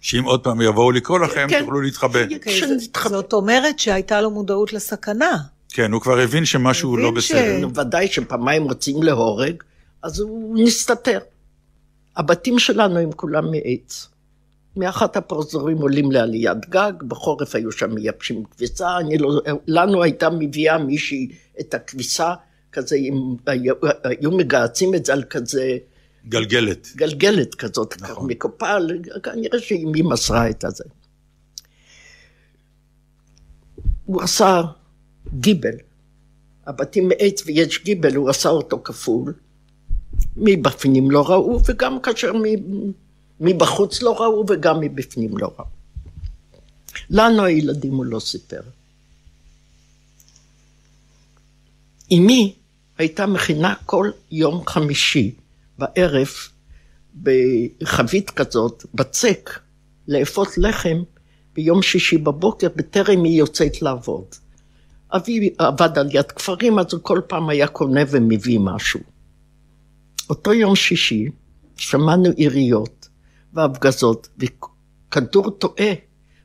שאם 0.00 0.24
עוד 0.24 0.44
פעם 0.44 0.60
יבואו 0.60 0.90
לקרוא 0.92 1.18
לכם, 1.18 1.46
כן. 1.50 1.60
תוכלו 1.60 1.80
להתחבא. 1.80 2.26
כן. 2.26 2.34
אוקיי, 2.34 2.60
זאת- 2.78 3.32
אומרת 3.32 3.78
שהייתה 3.78 4.20
לו 4.20 4.30
מודעות 4.30 4.72
לסכנה. 4.72 5.36
כן, 5.68 5.92
הוא 5.92 6.00
כבר 6.00 6.18
הבין 6.18 6.44
שמשהו 6.44 6.92
הבין 6.94 7.04
לא 7.14 7.20
ש- 7.20 7.24
בסדר. 7.32 7.58
נו, 7.60 7.74
ודאי 7.74 8.08
שפעמיים 8.08 8.62
רוצים 8.64 9.02
להורג, 9.02 9.62
אז 10.02 10.20
הוא 10.20 10.58
נסתתר. 10.64 11.18
הבתים 12.16 12.58
שלנו 12.58 12.98
הם 12.98 13.12
כולם 13.12 13.44
מעץ. 13.50 14.08
מאחת 14.78 15.16
הפרוזורים 15.16 15.78
עולים 15.78 16.12
לעליית 16.12 16.68
גג, 16.68 16.92
בחורף 17.02 17.54
היו 17.54 17.72
שם 17.72 17.94
מייבשים 17.94 18.44
כביסה, 18.44 18.98
אני 18.98 19.18
לא, 19.18 19.40
לנו 19.66 20.02
הייתה 20.02 20.30
מביאה 20.30 20.78
מישהי 20.78 21.28
את 21.60 21.74
הכביסה, 21.74 22.34
כזה, 22.72 22.96
עם, 22.98 23.36
היו, 23.46 23.74
היו 24.04 24.30
מגהצים 24.30 24.94
את 24.94 25.04
זה 25.04 25.12
על 25.12 25.24
כזה 25.30 25.76
גלגלת. 26.28 26.88
גלגלת 26.96 27.54
כזאת, 27.54 28.02
נכון. 28.02 28.30
מקופל, 28.30 28.98
כנראה 29.22 29.60
שאמי 29.60 30.02
מסרה 30.02 30.50
את 30.50 30.64
הזה. 30.64 30.84
הוא 34.04 34.22
עשה 34.22 34.62
גיבל, 35.34 35.74
הבתים 36.66 37.08
מעץ 37.08 37.42
ויש 37.46 37.84
גיבל, 37.84 38.14
הוא 38.14 38.30
עשה 38.30 38.48
אותו 38.48 38.80
כפול. 38.84 39.34
מבפנים 40.36 41.10
לא 41.10 41.28
ראו, 41.28 41.60
וגם 41.66 42.00
כאשר 42.00 42.32
מ- 42.32 43.07
מבחוץ 43.40 44.02
לא 44.02 44.20
ראו, 44.20 44.44
וגם 44.48 44.80
מבפנים 44.80 45.38
לא 45.38 45.50
ראו. 45.58 45.66
לנו 47.10 47.44
הילדים 47.44 47.94
הוא 47.94 48.04
לא 48.04 48.20
סיפר. 48.20 48.60
אמי 52.12 52.54
הייתה 52.98 53.26
מכינה 53.26 53.74
כל 53.86 54.10
יום 54.30 54.66
חמישי 54.66 55.34
בערב 55.78 56.28
בחבית 57.22 58.30
כזאת, 58.30 58.84
בצק, 58.94 59.60
לאפות 60.08 60.58
לחם 60.58 61.02
ביום 61.54 61.82
שישי 61.82 62.18
בבוקר 62.18 62.68
בטרם 62.76 63.24
היא 63.24 63.38
יוצאת 63.38 63.82
לעבוד. 63.82 64.24
אבי 65.10 65.50
עבד 65.58 65.98
על 65.98 66.08
יד 66.12 66.32
כפרים, 66.32 66.78
אז 66.78 66.86
הוא 66.92 67.00
כל 67.02 67.20
פעם 67.26 67.48
היה 67.48 67.66
קונה 67.66 68.00
ומביא 68.10 68.58
משהו. 68.58 69.00
אותו 70.30 70.52
יום 70.52 70.76
שישי 70.76 71.28
שמענו 71.76 72.30
יריות 72.36 72.97
והפגזות, 73.52 74.28
וכדור 74.38 75.50
טועה 75.50 75.92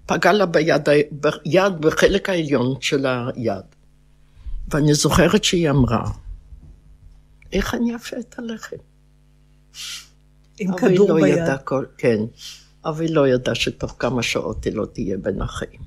פגע 0.05 0.33
לה 0.33 0.45
ביד, 0.45 0.89
ביד 1.11 1.73
בחלק 1.79 2.29
העליון 2.29 2.81
של 2.81 3.05
היד. 3.05 3.65
ואני 4.67 4.93
זוכרת 4.93 5.43
שהיא 5.43 5.69
אמרה, 5.69 6.09
איך 7.51 7.73
אני 7.73 7.95
אפה 7.95 8.17
את 8.19 8.39
הלחם? 8.39 8.75
עם 10.59 10.77
כדור 10.77 11.09
לא 11.09 11.21
ביד. 11.21 11.57
כל, 11.63 11.85
כן, 11.97 12.19
אבל 12.85 13.01
היא 13.01 13.15
לא 13.15 13.27
ידעה 13.27 13.55
שתוך 13.55 13.95
כמה 13.99 14.23
שעות 14.23 14.63
היא 14.63 14.73
לא 14.73 14.85
תהיה 14.93 15.17
בין 15.17 15.41
החיים. 15.41 15.81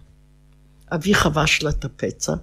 אבי 0.94 1.14
חבש 1.14 1.62
לה 1.62 1.70
את 1.70 1.84
הפצע, 1.84 2.34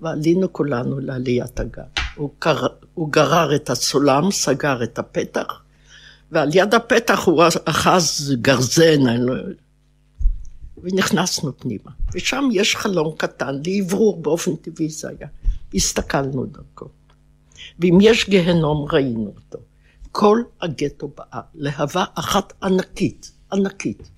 ועלינו 0.00 0.52
כולנו 0.52 0.98
לעליית 0.98 1.60
הגג. 1.60 1.82
הוא, 2.14 2.30
קר... 2.38 2.66
הוא 2.94 3.12
גרר 3.12 3.54
את 3.54 3.70
הסולם, 3.70 4.30
סגר 4.30 4.82
את 4.82 4.98
הפתח, 4.98 5.62
ועל 6.30 6.48
יד 6.54 6.74
הפתח 6.74 7.24
הוא 7.24 7.42
אחז 7.64 8.34
גרזן, 8.40 9.06
אני 9.06 9.26
לא... 9.26 9.34
ונכנסנו 10.82 11.58
פנימה. 11.58 11.90
ושם 12.14 12.48
יש 12.52 12.76
חלון 12.76 13.14
קטן, 13.16 13.54
לאוורור 13.66 14.22
באופן 14.22 14.56
טבעי 14.56 14.88
זה 14.88 15.08
היה. 15.08 15.28
הסתכלנו 15.74 16.46
דרכו. 16.46 16.88
ואם 17.78 17.98
יש 18.00 18.28
גיהנום, 18.28 18.86
ראינו 18.92 19.32
אותו. 19.36 19.58
כל 20.12 20.42
הגטו 20.60 21.08
באה, 21.16 21.40
להבה 21.54 22.04
אחת 22.14 22.52
ענקית, 22.62 23.30
ענקית. 23.52 24.10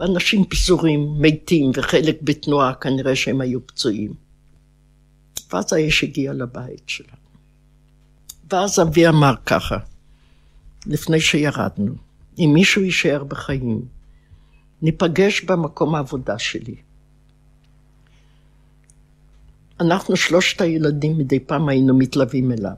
ואנשים 0.00 0.44
פזורים, 0.44 1.14
מתים, 1.18 1.70
וחלק 1.74 2.22
בתנועה, 2.22 2.74
כנראה 2.74 3.16
שהם 3.16 3.40
היו 3.40 3.66
פצועים. 3.66 4.14
ואז 5.52 5.72
האש 5.72 6.04
הגיע 6.04 6.32
לבית 6.32 6.82
שלנו. 6.86 7.22
ואז 8.50 8.80
אבי 8.80 9.08
אמר 9.08 9.34
ככה, 9.46 9.76
לפני 10.86 11.20
שירדנו, 11.20 11.94
אם 12.38 12.50
מישהו 12.54 12.82
יישאר 12.82 13.24
בחיים, 13.24 13.82
ניפגש 14.82 15.44
במקום 15.44 15.94
העבודה 15.94 16.38
שלי. 16.38 16.76
אנחנו 19.80 20.16
שלושת 20.16 20.60
הילדים 20.60 21.18
מדי 21.18 21.40
פעם 21.40 21.68
היינו 21.68 21.98
מתלווים 21.98 22.52
אליו. 22.52 22.74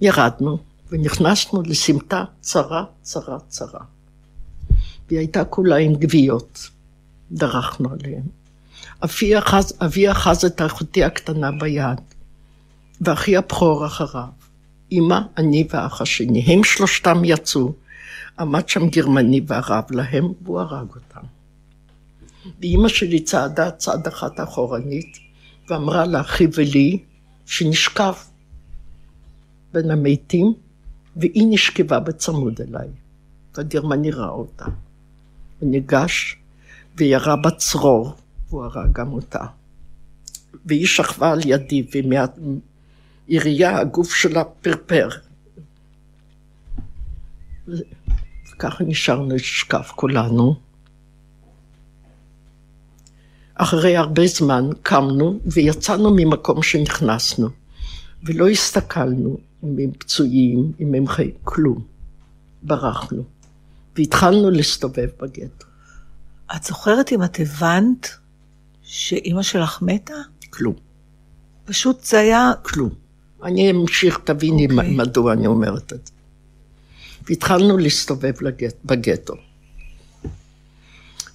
ירדנו 0.00 0.58
ונכנסנו 0.90 1.62
לסמטה 1.62 2.24
צרה, 2.40 2.84
צרה, 3.02 3.38
צרה. 3.48 3.80
והיא 5.08 5.18
הייתה 5.18 5.44
כולה 5.44 5.76
עם 5.76 5.94
גוויות, 5.94 6.70
דרכנו 7.32 7.90
עליהן. 7.92 8.22
אבי 9.04 9.38
אחז, 9.38 9.72
אבי 9.84 10.10
אחז 10.10 10.44
את 10.44 10.62
אחותי 10.66 11.04
הקטנה 11.04 11.50
ביד, 11.52 12.00
ואחי 13.00 13.36
הבכור 13.36 13.86
אחריו. 13.86 14.41
אמא, 14.92 15.20
אני 15.36 15.66
ואח 15.70 16.00
השני. 16.00 16.40
הם 16.40 16.64
שלושתם 16.64 17.24
יצאו, 17.24 17.72
עמד 18.38 18.68
שם 18.68 18.88
גרמני 18.88 19.40
וערב 19.46 19.84
להם, 19.90 20.32
והוא 20.42 20.60
הרג 20.60 20.88
אותם. 20.94 21.26
ואימא 22.60 22.88
שלי 22.88 23.20
צעדה 23.20 23.70
צעד 23.70 24.06
אחת 24.06 24.40
אחורנית, 24.40 25.18
ואמרה 25.70 26.06
לאחי 26.06 26.46
ולי 26.54 26.98
שנשכב 27.46 28.12
בין 29.72 29.90
המתים, 29.90 30.52
והיא 31.16 31.46
נשכבה 31.50 32.00
בצמוד 32.00 32.60
אליי. 32.60 32.88
והגרמני 33.54 34.10
ראה 34.10 34.28
אותה. 34.28 34.64
הוא 35.58 35.70
ניגש 35.70 36.36
וירה 36.96 37.36
בצרור, 37.36 38.12
והוא 38.48 38.64
הרג 38.64 38.92
גם 38.92 39.12
אותה. 39.12 39.44
והיא 40.66 40.86
שכבה 40.86 41.32
על 41.32 41.40
ידי, 41.44 41.86
ומהעירייה 43.32 43.78
הגוף 43.78 44.14
שלה 44.14 44.44
פרפר. 44.44 45.08
וככה 48.52 48.84
נשארנו 48.84 49.34
לשכב 49.34 49.82
כולנו. 49.82 50.54
אחרי 53.54 53.96
הרבה 53.96 54.26
זמן 54.26 54.70
קמנו 54.82 55.40
ויצאנו 55.46 56.14
ממקום 56.16 56.62
שנכנסנו, 56.62 57.48
ולא 58.24 58.48
הסתכלנו 58.48 59.38
אם 59.64 59.76
הם 59.78 59.92
פצועים, 59.98 60.72
אם 60.80 60.94
הם 60.94 61.06
חיים, 61.06 61.34
כלום. 61.44 61.84
ברחנו, 62.62 63.24
והתחלנו 63.96 64.50
להסתובב 64.50 65.08
בגטו. 65.20 65.66
את 66.56 66.62
זוכרת 66.62 67.12
אם 67.12 67.22
את 67.24 67.40
הבנת 67.40 68.08
שאימא 68.82 69.42
שלך 69.42 69.82
מתה? 69.82 70.14
כלום, 70.50 70.74
פשוט 71.64 72.04
זה 72.04 72.18
היה... 72.18 72.52
כלום. 72.62 73.01
אני 73.42 73.70
אמשיך, 73.70 74.18
תביני 74.24 74.64
אוקיי. 74.64 74.78
okay. 74.78 74.92
מדוע 74.92 75.32
אני 75.32 75.46
אומרת 75.46 75.92
את 75.92 76.06
זה. 76.06 76.12
והתחלנו 77.28 77.78
להסתובב 77.78 78.32
לגט, 78.40 78.74
בגטו. 78.84 79.34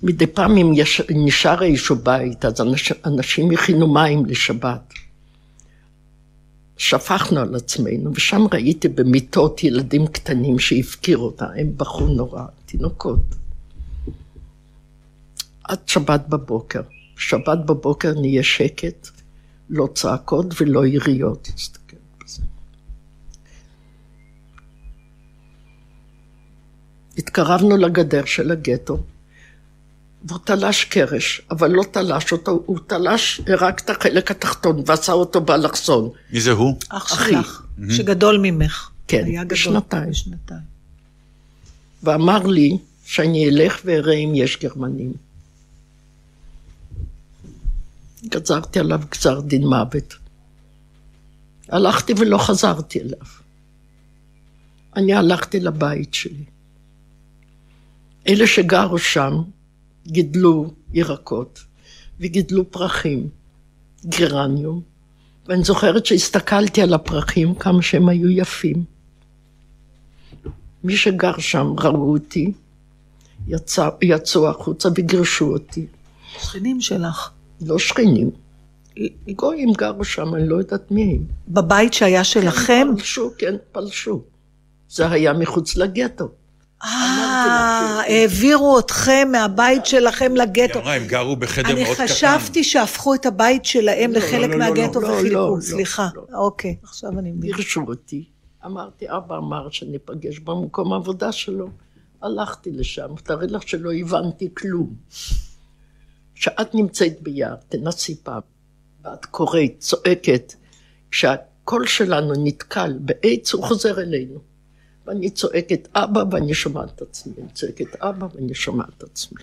מדי 0.03 0.27
פעם 0.27 0.57
אם 0.57 0.71
יש, 0.75 1.01
נשאר 1.09 1.63
איזשהו 1.63 1.95
בית, 1.95 2.45
אז 2.45 2.61
אנש, 2.61 2.91
אנשים 3.05 3.51
הכינו 3.51 3.93
מים 3.93 4.25
לשבת. 4.25 4.93
שפכנו 6.77 7.39
על 7.39 7.55
עצמנו, 7.55 8.11
ושם 8.15 8.41
ראיתי 8.53 8.87
במיטות 8.87 9.63
ילדים 9.63 10.07
קטנים 10.07 10.59
שהפקיר 10.59 11.17
אותה, 11.17 11.45
הם 11.55 11.77
בכו 11.77 12.07
נורא, 12.07 12.43
תינוקות. 12.65 13.35
עד 15.63 15.79
שבת 15.87 16.27
בבוקר. 16.29 16.81
שבת 17.17 17.57
בבוקר 17.65 18.13
נהיה 18.19 18.43
שקט, 18.43 19.07
לא 19.69 19.87
צעקות 19.93 20.61
ולא 20.61 20.85
יריות. 20.85 21.49
תסתכל 21.55 21.97
בזה. 22.23 22.41
התקרבנו 27.17 27.77
לגדר 27.77 28.25
של 28.25 28.51
הגטו, 28.51 29.03
והוא 30.23 30.39
תלש 30.43 30.83
קרש, 30.83 31.41
אבל 31.51 31.71
לא 31.71 31.83
תלש 31.91 32.31
אותו, 32.31 32.63
הוא 32.65 32.79
תלש 32.87 33.41
רק 33.59 33.79
את 33.79 33.89
החלק 33.89 34.31
התחתון 34.31 34.83
ועשה 34.85 35.11
אותו 35.11 35.41
באלכסון. 35.41 36.09
מי 36.31 36.41
זה 36.41 36.51
הוא? 36.51 36.77
אח. 36.89 37.25
שלך, 37.25 37.63
שגדול 37.89 38.39
ממך. 38.41 38.89
כן. 39.07 39.47
בשנתיים. 39.47 40.09
בשנתיים. 40.09 40.77
ואמר 42.03 42.47
לי 42.47 42.77
שאני 43.05 43.49
אלך 43.49 43.81
ואראה 43.85 44.13
אם 44.13 44.31
יש 44.35 44.57
גרמנים. 44.57 45.13
גזרתי 48.25 48.79
עליו 48.79 49.01
גזר 49.11 49.39
דין 49.39 49.67
מוות. 49.67 50.15
הלכתי 51.69 52.13
ולא 52.17 52.37
חזרתי 52.37 52.99
אליו. 52.99 53.27
אני 54.95 55.13
הלכתי 55.13 55.59
לבית 55.59 56.13
שלי. 56.13 56.43
אלה 58.27 58.47
שגרו 58.47 58.97
שם 58.97 59.33
גידלו 60.07 60.73
ירקות 60.93 61.59
וגידלו 62.19 62.71
פרחים, 62.71 63.29
גרניום, 64.05 64.81
ואני 65.45 65.63
זוכרת 65.63 66.05
שהסתכלתי 66.05 66.81
על 66.81 66.93
הפרחים 66.93 67.55
כמה 67.55 67.81
שהם 67.81 68.09
היו 68.09 68.29
יפים. 68.29 68.83
מי 70.83 70.97
שגר 70.97 71.37
שם 71.37 71.73
ראו 71.79 72.11
אותי, 72.11 72.53
יצא, 73.47 73.89
יצאו 74.01 74.49
החוצה 74.49 74.89
וגירשו 74.95 75.53
אותי. 75.53 75.85
שכנים 76.39 76.81
שלך. 76.81 77.31
לא 77.61 77.79
שכנים. 77.79 78.29
גויים 79.35 79.73
גרו 79.73 80.03
שם, 80.03 80.35
אני 80.35 80.49
לא 80.49 80.55
יודעת 80.55 80.91
מי 80.91 81.03
הם. 81.03 81.23
בבית 81.47 81.93
שהיה 81.93 82.23
שלכם? 82.23 82.87
פלשו, 82.97 83.31
כן, 83.37 83.55
פלשו. 83.71 84.21
זה 84.89 85.11
היה 85.11 85.33
מחוץ 85.33 85.75
לגטו. 85.75 86.29
אה, 86.83 88.01
העבירו 88.07 88.79
אתכם 88.79 89.27
מהבית 89.31 89.85
שלכם 89.85 90.31
היא 90.31 90.41
לגטו. 90.41 90.79
אמרה, 90.79 90.95
הם 90.95 91.07
גרו 91.07 91.35
בחדר 91.35 91.71
אני 91.71 91.83
מאוד 91.83 91.95
קטן. 91.95 92.07
חשבתי 92.07 92.63
שהפכו 92.63 93.15
את 93.15 93.25
הבית 93.25 93.65
שלהם 93.65 94.11
לא, 94.11 94.17
לחלק 94.17 94.49
לא, 94.49 94.55
לא, 94.55 94.57
מהגטו 94.57 95.01
וחילקו, 95.01 95.61
סליחה. 95.61 96.07
אוקיי, 96.33 96.75
עכשיו 96.83 97.19
אני 97.19 97.31
מבינה. 97.31 97.55
גירשו 97.55 97.81
אותי. 97.87 98.25
אמרתי, 98.65 99.05
אבא 99.09 99.37
אמר 99.37 99.69
שניפגש 99.69 100.39
במקום 100.39 100.93
העבודה 100.93 101.31
שלו. 101.31 101.69
הלכתי 102.21 102.71
לשם, 102.71 103.07
תארי 103.23 103.47
לך 103.47 103.67
שלא 103.67 103.93
הבנתי 103.93 104.49
כלום. 104.53 104.95
כשאת 106.35 106.75
נמצאת 106.75 107.21
ביער, 107.21 107.55
תנסי 107.69 108.15
פעם, 108.23 108.41
ואת 109.05 109.25
קוראת, 109.25 109.73
צועקת, 109.79 110.53
כשהקול 111.11 111.87
שלנו 111.87 112.33
נתקל 112.43 112.93
בעץ, 112.99 113.53
הוא 113.53 113.63
חוזר 113.63 114.01
אלינו. 114.01 114.39
ואני 115.07 115.29
צועקת 115.29 115.87
אבא 115.95 116.23
ואני 116.31 116.53
שומעת 116.53 116.95
את 116.95 117.01
עצמי, 117.01 117.33
אני 117.37 117.49
צועקת 117.53 117.95
אבא 117.95 118.27
ואני 118.33 118.55
שומעת 118.55 118.89
את 118.97 119.03
עצמי. 119.03 119.41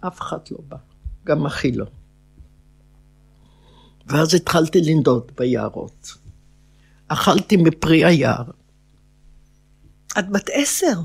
אף 0.00 0.20
אחד 0.20 0.38
לא 0.50 0.58
בא, 0.68 0.76
גם 1.24 1.46
אחי 1.46 1.72
לא. 1.72 1.86
ואז 4.06 4.34
התחלתי 4.34 4.80
לנדוד 4.80 5.32
ביערות. 5.38 6.14
אכלתי 7.08 7.56
מפרי 7.56 8.04
היער. 8.04 8.44
את 10.18 10.30
בת 10.30 10.50
עשר. 10.52 11.00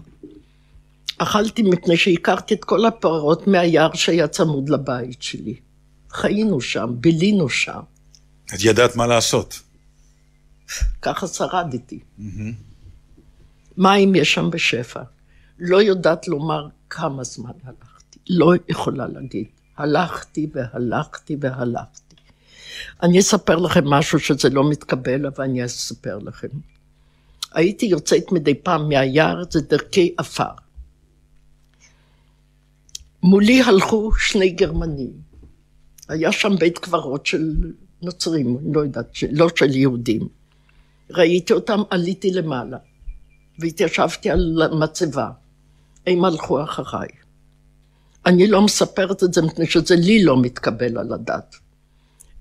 אכלתי 1.17 1.63
מפני 1.63 1.97
שהכרתי 1.97 2.53
את 2.53 2.65
כל 2.65 2.85
הפרות 2.85 3.47
מהיער 3.47 3.93
שהיה 3.93 4.27
צמוד 4.27 4.69
לבית 4.69 5.21
שלי. 5.21 5.55
חיינו 6.11 6.61
שם, 6.61 6.89
בילינו 6.99 7.49
שם, 7.49 7.79
את 8.53 8.59
ידעת 8.63 8.95
מה 8.95 9.07
לעשות. 9.07 9.59
ככה 11.01 11.27
שרדתי. 11.27 11.99
מים 13.77 14.15
יש 14.15 14.33
שם 14.33 14.49
בשפע. 14.51 15.01
לא 15.59 15.81
יודעת 15.81 16.27
לומר 16.27 16.67
כמה 16.89 17.23
זמן 17.23 17.51
הלכתי, 17.63 18.19
לא 18.29 18.53
יכולה 18.69 19.07
להגיד. 19.07 19.45
הלכתי 19.77 20.47
והלכתי 20.53 21.37
והלכתי. 21.41 22.15
אני 23.03 23.19
אספר 23.19 23.55
לכם 23.55 23.87
משהו 23.87 24.19
שזה 24.19 24.49
לא 24.49 24.69
מתקבל, 24.69 25.25
אבל 25.25 25.43
אני 25.43 25.65
אספר 25.65 26.17
לכם. 26.17 26.47
הייתי 27.53 27.85
יוצאת 27.85 28.31
מדי 28.31 28.55
פעם 28.55 28.89
מהיער, 28.89 29.43
זה 29.49 29.61
דרכי 29.61 30.13
עפר. 30.17 30.49
מולי 33.23 33.61
הלכו 33.61 34.11
שני 34.17 34.49
גרמנים. 34.49 35.11
היה 36.09 36.31
שם 36.31 36.55
בית 36.59 36.77
קברות 36.77 37.25
של 37.25 37.53
נוצרים, 38.01 38.57
לא 38.73 38.81
יודעת, 38.81 39.17
לא 39.31 39.47
של 39.55 39.75
יהודים. 39.75 40.27
ראיתי 41.11 41.53
אותם, 41.53 41.81
עליתי 41.89 42.31
למעלה, 42.31 42.77
והתיישבתי 43.59 44.29
על 44.29 44.61
המצבה. 44.71 45.29
הם 46.07 46.25
הלכו 46.25 46.63
אחריי. 46.63 47.07
אני 48.25 48.47
לא 48.47 48.61
מספרת 48.61 49.23
את 49.23 49.33
זה 49.33 49.41
מפני 49.41 49.65
שזה 49.65 49.95
לי 49.95 50.23
לא 50.23 50.41
מתקבל 50.41 50.97
על 50.97 51.13
הדעת. 51.13 51.55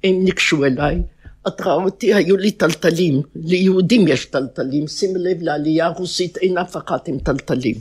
הם 0.05 0.25
ניגשו 0.25 0.65
אליי, 0.65 1.03
את 1.49 1.61
רואה 1.61 1.75
אותי, 1.75 2.15
היו 2.15 2.37
לי 2.37 2.51
טלטלים, 2.51 3.23
ליהודים 3.35 4.09
יש 4.09 4.27
טלטלים, 4.27 4.89
שימי 4.89 5.19
לב 5.19 5.43
לעלייה 5.43 5.87
הרוסית 5.87 6.37
אין 6.37 6.59
אף 6.59 6.77
אחת 6.77 7.09
עם 7.09 7.19
טלטלים. 7.19 7.77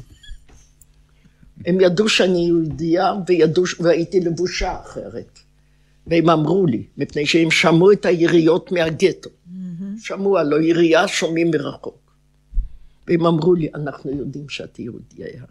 הם 1.65 1.81
ידעו 1.81 2.09
שאני 2.09 2.45
יהודייה 2.45 3.13
וידעו, 3.27 3.63
והייתי 3.79 4.19
לבושה 4.19 4.79
אחרת. 4.81 5.39
והם 6.07 6.29
אמרו 6.29 6.65
לי, 6.65 6.83
מפני 6.97 7.25
שהם 7.25 7.51
שמעו 7.51 7.91
את 7.91 8.05
היריות 8.05 8.71
מהגטו. 8.71 9.29
שמעו, 9.97 10.37
הלא 10.37 10.61
ירייה 10.61 11.07
שומעים 11.07 11.51
מרחוק. 11.51 12.11
והם 13.07 13.25
אמרו 13.25 13.53
לי, 13.53 13.69
אנחנו 13.75 14.11
יודעים 14.11 14.49
שאת 14.49 14.79
יהודייה, 14.79 15.43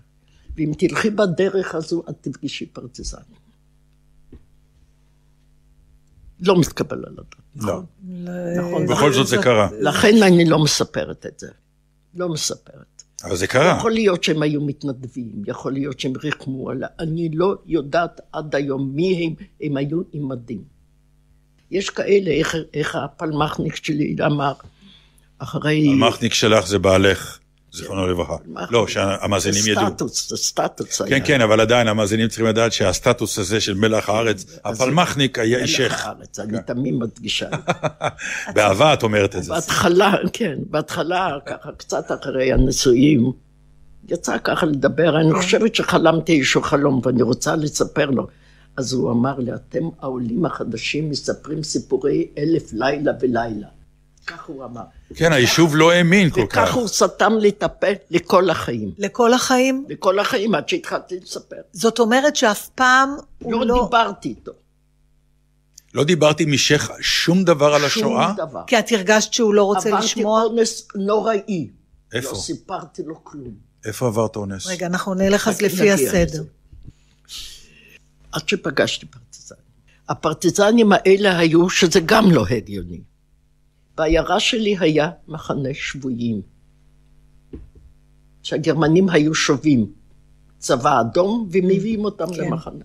ואם 0.56 0.72
תלכי 0.78 1.10
בדרך 1.10 1.74
הזו, 1.74 2.02
את 2.10 2.14
תפגשי 2.20 2.66
פרטיזנים. 2.66 3.44
לא 6.40 6.60
מתקבל 6.60 7.04
על 7.06 7.12
הדעת. 7.12 7.34
לא. 7.56 7.82
נכון. 8.58 8.86
בכל 8.86 9.12
זאת 9.12 9.26
זה 9.26 9.36
קרה. 9.42 9.68
לכן 9.80 10.22
אני 10.22 10.44
לא 10.44 10.58
מספרת 10.58 11.26
את 11.26 11.38
זה. 11.38 11.48
לא 12.14 12.28
מספרת. 12.28 13.02
אבל 13.24 13.36
זה 13.36 13.46
קרה. 13.46 13.76
יכול 13.78 13.92
להיות 13.92 14.24
שהם 14.24 14.42
היו 14.42 14.60
מתנדבים, 14.60 15.42
יכול 15.46 15.72
להיות 15.72 16.00
שהם 16.00 16.12
ריחמו 16.22 16.70
עליי, 16.70 16.88
אני 16.98 17.28
לא 17.28 17.56
יודעת 17.66 18.20
עד 18.32 18.54
היום 18.54 18.90
מי 18.94 19.24
הם, 19.24 19.46
הם 19.60 19.76
היו 19.76 20.02
עם 20.12 20.28
מדים. 20.28 20.73
יש 21.74 21.90
כאלה, 21.90 22.30
איך, 22.30 22.56
איך 22.74 22.94
הפלמחניק 22.94 23.76
שלי 23.76 24.16
אמר, 24.26 24.52
אחרי... 25.38 25.88
המחניק 25.88 26.34
שלך 26.34 26.66
זה 26.66 26.78
בעלך, 26.78 27.38
זיכרונו 27.72 28.06
לברכה. 28.06 28.38
פלמחניק. 28.38 28.70
לא, 28.70 28.88
שהמאזינים 28.88 29.62
זה 29.62 29.70
ידעו. 29.70 29.86
סטטוס, 29.86 30.28
זה 30.28 30.36
סטטוס 30.36 31.02
כן, 31.02 31.12
היה. 31.14 31.24
כן, 31.24 31.40
אבל 31.40 31.60
עדיין 31.60 31.88
המאזינים 31.88 32.28
צריכים 32.28 32.46
לדעת 32.46 32.72
שהסטטוס 32.72 33.38
הזה 33.38 33.60
של 33.60 33.74
מלח 33.74 34.08
הארץ, 34.08 34.58
הפלמחניק 34.64 35.38
היה 35.38 35.56
מלח 35.58 35.68
אישך. 35.68 36.06
הארץ, 36.06 36.38
אני 36.38 36.58
תמיד 36.66 36.94
מדגישה. 36.94 37.48
באהבה 38.54 38.94
את 38.94 39.02
אומרת 39.02 39.36
את 39.36 39.42
זה. 39.42 39.52
בהתחלה, 39.52 40.14
כן, 40.32 40.54
בהתחלה, 40.70 41.36
ככה 41.46 41.72
קצת 41.72 42.04
אחרי 42.20 42.52
הנישואים, 42.52 43.32
יצא 44.08 44.38
ככה 44.44 44.66
לדבר, 44.66 45.20
אני 45.20 45.34
חושבת 45.34 45.74
שחלמתי 45.74 46.38
איזשהו 46.38 46.62
חלום 46.62 47.00
ואני 47.04 47.22
רוצה 47.22 47.56
לספר 47.56 48.10
לו. 48.10 48.26
אז 48.76 48.92
הוא 48.92 49.10
אמר 49.10 49.38
לי, 49.38 49.54
אתם 49.54 49.84
העולים 50.00 50.44
החדשים 50.44 51.10
מספרים 51.10 51.62
סיפורי 51.62 52.28
אלף 52.38 52.72
לילה 52.72 53.12
ולילה. 53.20 53.66
כך 54.26 54.44
הוא 54.44 54.64
אמר. 54.64 54.82
כן, 55.14 55.32
היישוב 55.32 55.76
לא 55.76 55.92
האמין 55.92 56.30
כל 56.30 56.46
כך. 56.46 56.62
וכך 56.62 56.74
הוא 56.74 56.88
סתם 56.88 57.32
לי 57.40 57.48
את 57.48 57.62
הפה 57.62 57.86
לכל 58.10 58.50
החיים. 58.50 58.90
לכל 58.98 59.34
החיים? 59.34 59.86
לכל 59.88 60.18
החיים, 60.18 60.54
עד 60.54 60.68
שהתחלתי 60.68 61.20
לספר. 61.20 61.56
זאת 61.72 61.98
אומרת 61.98 62.36
שאף 62.36 62.68
פעם 62.68 63.16
הוא 63.38 63.52
לא 63.52 63.66
לא... 63.66 63.84
דיברתי 63.84 64.28
איתו. 64.28 64.52
לא 65.94 66.04
דיברתי 66.04 66.44
משך 66.44 66.90
שום 67.00 67.44
דבר 67.44 67.74
על 67.74 67.84
השואה? 67.84 68.26
שום 68.26 68.46
דבר. 68.46 68.62
כי 68.66 68.78
את 68.78 68.92
הרגשת 68.92 69.32
שהוא 69.32 69.54
לא 69.54 69.64
רוצה 69.64 69.88
עברתי 69.88 70.04
לשמוע? 70.04 70.42
אונס 70.42 70.88
נוראי. 70.94 71.68
איפה? 72.12 72.30
לא 72.30 72.36
סיפרתי 72.36 73.02
לו 73.02 73.24
כלום. 73.24 73.54
איפה 73.84 74.06
עברת 74.06 74.36
אונס? 74.36 74.66
רגע, 74.66 74.86
אנחנו 74.86 75.14
נלך 75.14 75.48
אז 75.48 75.62
לפי 75.62 75.90
הסדר. 75.90 76.42
עד 78.34 78.48
שפגשתי 78.48 79.06
פרטיזנים. 79.06 79.64
הפרטיזנים 80.08 80.92
האלה 80.92 81.38
היו, 81.38 81.70
שזה 81.70 82.00
גם 82.06 82.30
לא 82.30 82.46
הגיוני. 82.46 83.00
בעיירה 83.96 84.40
שלי 84.40 84.76
היה 84.80 85.10
מחנה 85.28 85.68
שבויים, 85.72 86.42
שהגרמנים 88.42 89.08
היו 89.08 89.34
שובים 89.34 89.92
צבא 90.58 91.00
אדום 91.00 91.48
ומביאים 91.52 92.04
אותם 92.04 92.34
כן. 92.34 92.44
למחנה. 92.44 92.84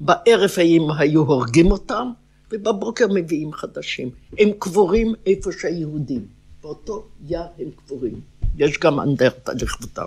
בערב 0.00 0.50
הם 0.56 0.90
היו 0.98 1.20
הורגים 1.20 1.70
אותם, 1.70 2.10
ובבוקר 2.50 3.06
מביאים 3.14 3.52
חדשים. 3.52 4.10
הם 4.38 4.48
קבורים 4.58 5.14
איפה 5.26 5.50
שהיהודים. 5.52 6.26
באותו 6.62 7.08
יער 7.26 7.46
הם 7.58 7.70
קבורים. 7.76 8.20
יש 8.58 8.78
גם 8.78 9.00
אנדרטה 9.00 9.52
לכבודם. 9.52 10.06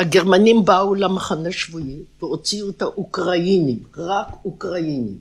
הגרמנים 0.00 0.64
באו 0.64 0.94
למחנה 0.94 1.52
שבויים 1.52 2.02
והוציאו 2.22 2.70
את 2.70 2.82
האוקראינים, 2.82 3.78
רק 3.96 4.26
אוקראינים. 4.44 5.18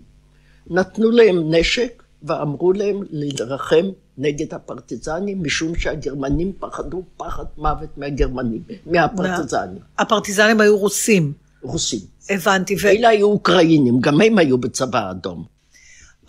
נתנו 0.69 1.11
להם 1.11 1.53
נשק 1.55 2.03
ואמרו 2.23 2.73
להם 2.73 3.03
להילחם 3.09 3.85
נגד 4.17 4.53
הפרטיזנים, 4.53 5.43
משום 5.43 5.75
שהגרמנים 5.75 6.51
פחדו 6.59 7.03
פחד 7.17 7.43
מוות 7.57 7.97
מהגרמנים, 7.97 8.61
מהפרטיזנים, 8.85 9.81
הפרטיזנים 9.97 10.61
היו 10.61 10.77
רוסים, 10.77 11.33
רוסים. 11.61 11.99
הבנתי. 12.29 12.75
ו... 12.75 12.77
ואלה 12.83 13.09
היו 13.09 13.27
אוקראינים, 13.27 13.99
גם 13.99 14.21
הם 14.21 14.37
היו 14.37 14.57
בצבא 14.57 14.99
האדום. 14.99 15.58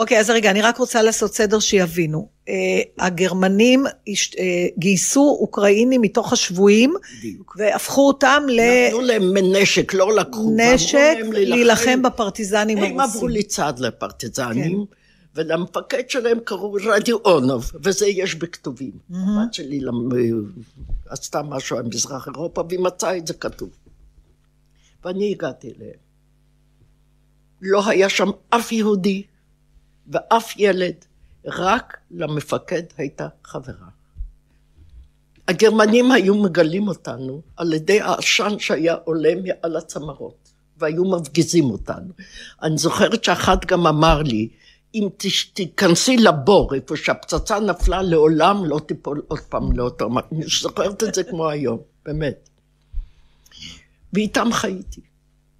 אוקיי, 0.01 0.21
אז 0.21 0.31
רגע, 0.31 0.51
אני 0.51 0.63
רק 0.63 0.77
רוצה 0.79 1.03
לעשות 1.03 1.35
סדר 1.35 1.59
שיבינו. 1.59 2.29
Uh, 2.47 2.51
הגרמנים 2.99 3.85
הש... 4.09 4.31
uh, 4.35 4.39
גייסו 4.79 5.37
אוקראינים 5.41 6.01
מתוך 6.01 6.33
השבויים, 6.33 6.95
בדיוק. 7.19 7.57
והפכו 7.59 8.07
אותם 8.07 8.43
נתנו 8.87 9.01
להם 9.01 9.37
נשק, 9.37 9.95
לא 9.95 10.17
לקחו. 10.17 10.51
להם 11.19 11.33
להילחם 11.33 12.03
בפרטיזנים 12.03 12.79
הם 12.79 12.85
עברו 13.01 13.01
הרוסים. 13.21 13.29
לצד 13.29 13.73
לפרטיזנים, 13.79 14.85
ולמפקד 15.35 16.11
שלהם 16.11 16.39
קראו 16.45 16.73
רדיאונוב, 16.73 17.73
וזה 17.83 18.07
יש 18.07 18.35
בכתובים. 18.35 18.93
הבת 19.11 19.55
שלי 19.55 19.81
למ- 19.81 20.09
עשתה 21.09 21.43
משהו 21.43 21.77
על 21.77 21.83
מזרח 21.83 22.29
אירופה, 22.35 22.63
והיא 22.69 22.81
מצאה 22.81 23.17
את 23.17 23.27
זה 23.27 23.35
כתוב. 23.35 23.69
ואני 25.05 25.31
הגעתי 25.31 25.73
אליהם. 25.77 25.95
לא 27.63 27.89
היה 27.89 28.09
שם 28.09 28.31
אף 28.51 28.73
יהודי 28.73 29.23
ואף 30.07 30.55
ילד, 30.57 30.95
רק 31.47 31.97
למפקד 32.11 32.83
הייתה 32.99 33.29
חברה. 33.45 33.89
הגרמנים 35.49 36.13
היו 36.13 36.35
מגלים 36.35 36.89
אותנו 36.89 37.43
על 37.57 37.73
ידי 37.73 38.01
העשן 38.01 38.59
שהיה 38.59 38.95
עולה 39.05 39.33
מעל 39.45 39.77
הצמרות, 39.77 40.49
והיו 40.77 41.05
מפגיזים 41.05 41.65
אותנו. 41.65 42.13
אני 42.63 42.79
זוכרת 42.79 43.25
שאחד 43.25 43.65
גם 43.65 43.87
אמר 43.87 44.23
לי, 44.23 44.49
אם 44.95 45.09
תיכנסי 45.55 46.17
לבור, 46.17 46.75
איפה 46.75 46.97
שהפצצה 46.97 47.61
נפלה, 47.61 48.03
לעולם 48.03 48.65
לא 48.65 48.81
תיפול 48.87 49.23
עוד 49.29 49.41
פעם 49.41 49.73
לאותו 49.73 50.11
מקום. 50.11 50.39
אני 50.39 50.47
זוכרת 50.63 51.03
את 51.03 51.15
זה 51.15 51.25
כמו 51.25 51.49
היום, 51.49 51.79
באמת. 52.05 52.49
ואיתם 54.13 54.53
חייתי. 54.53 55.01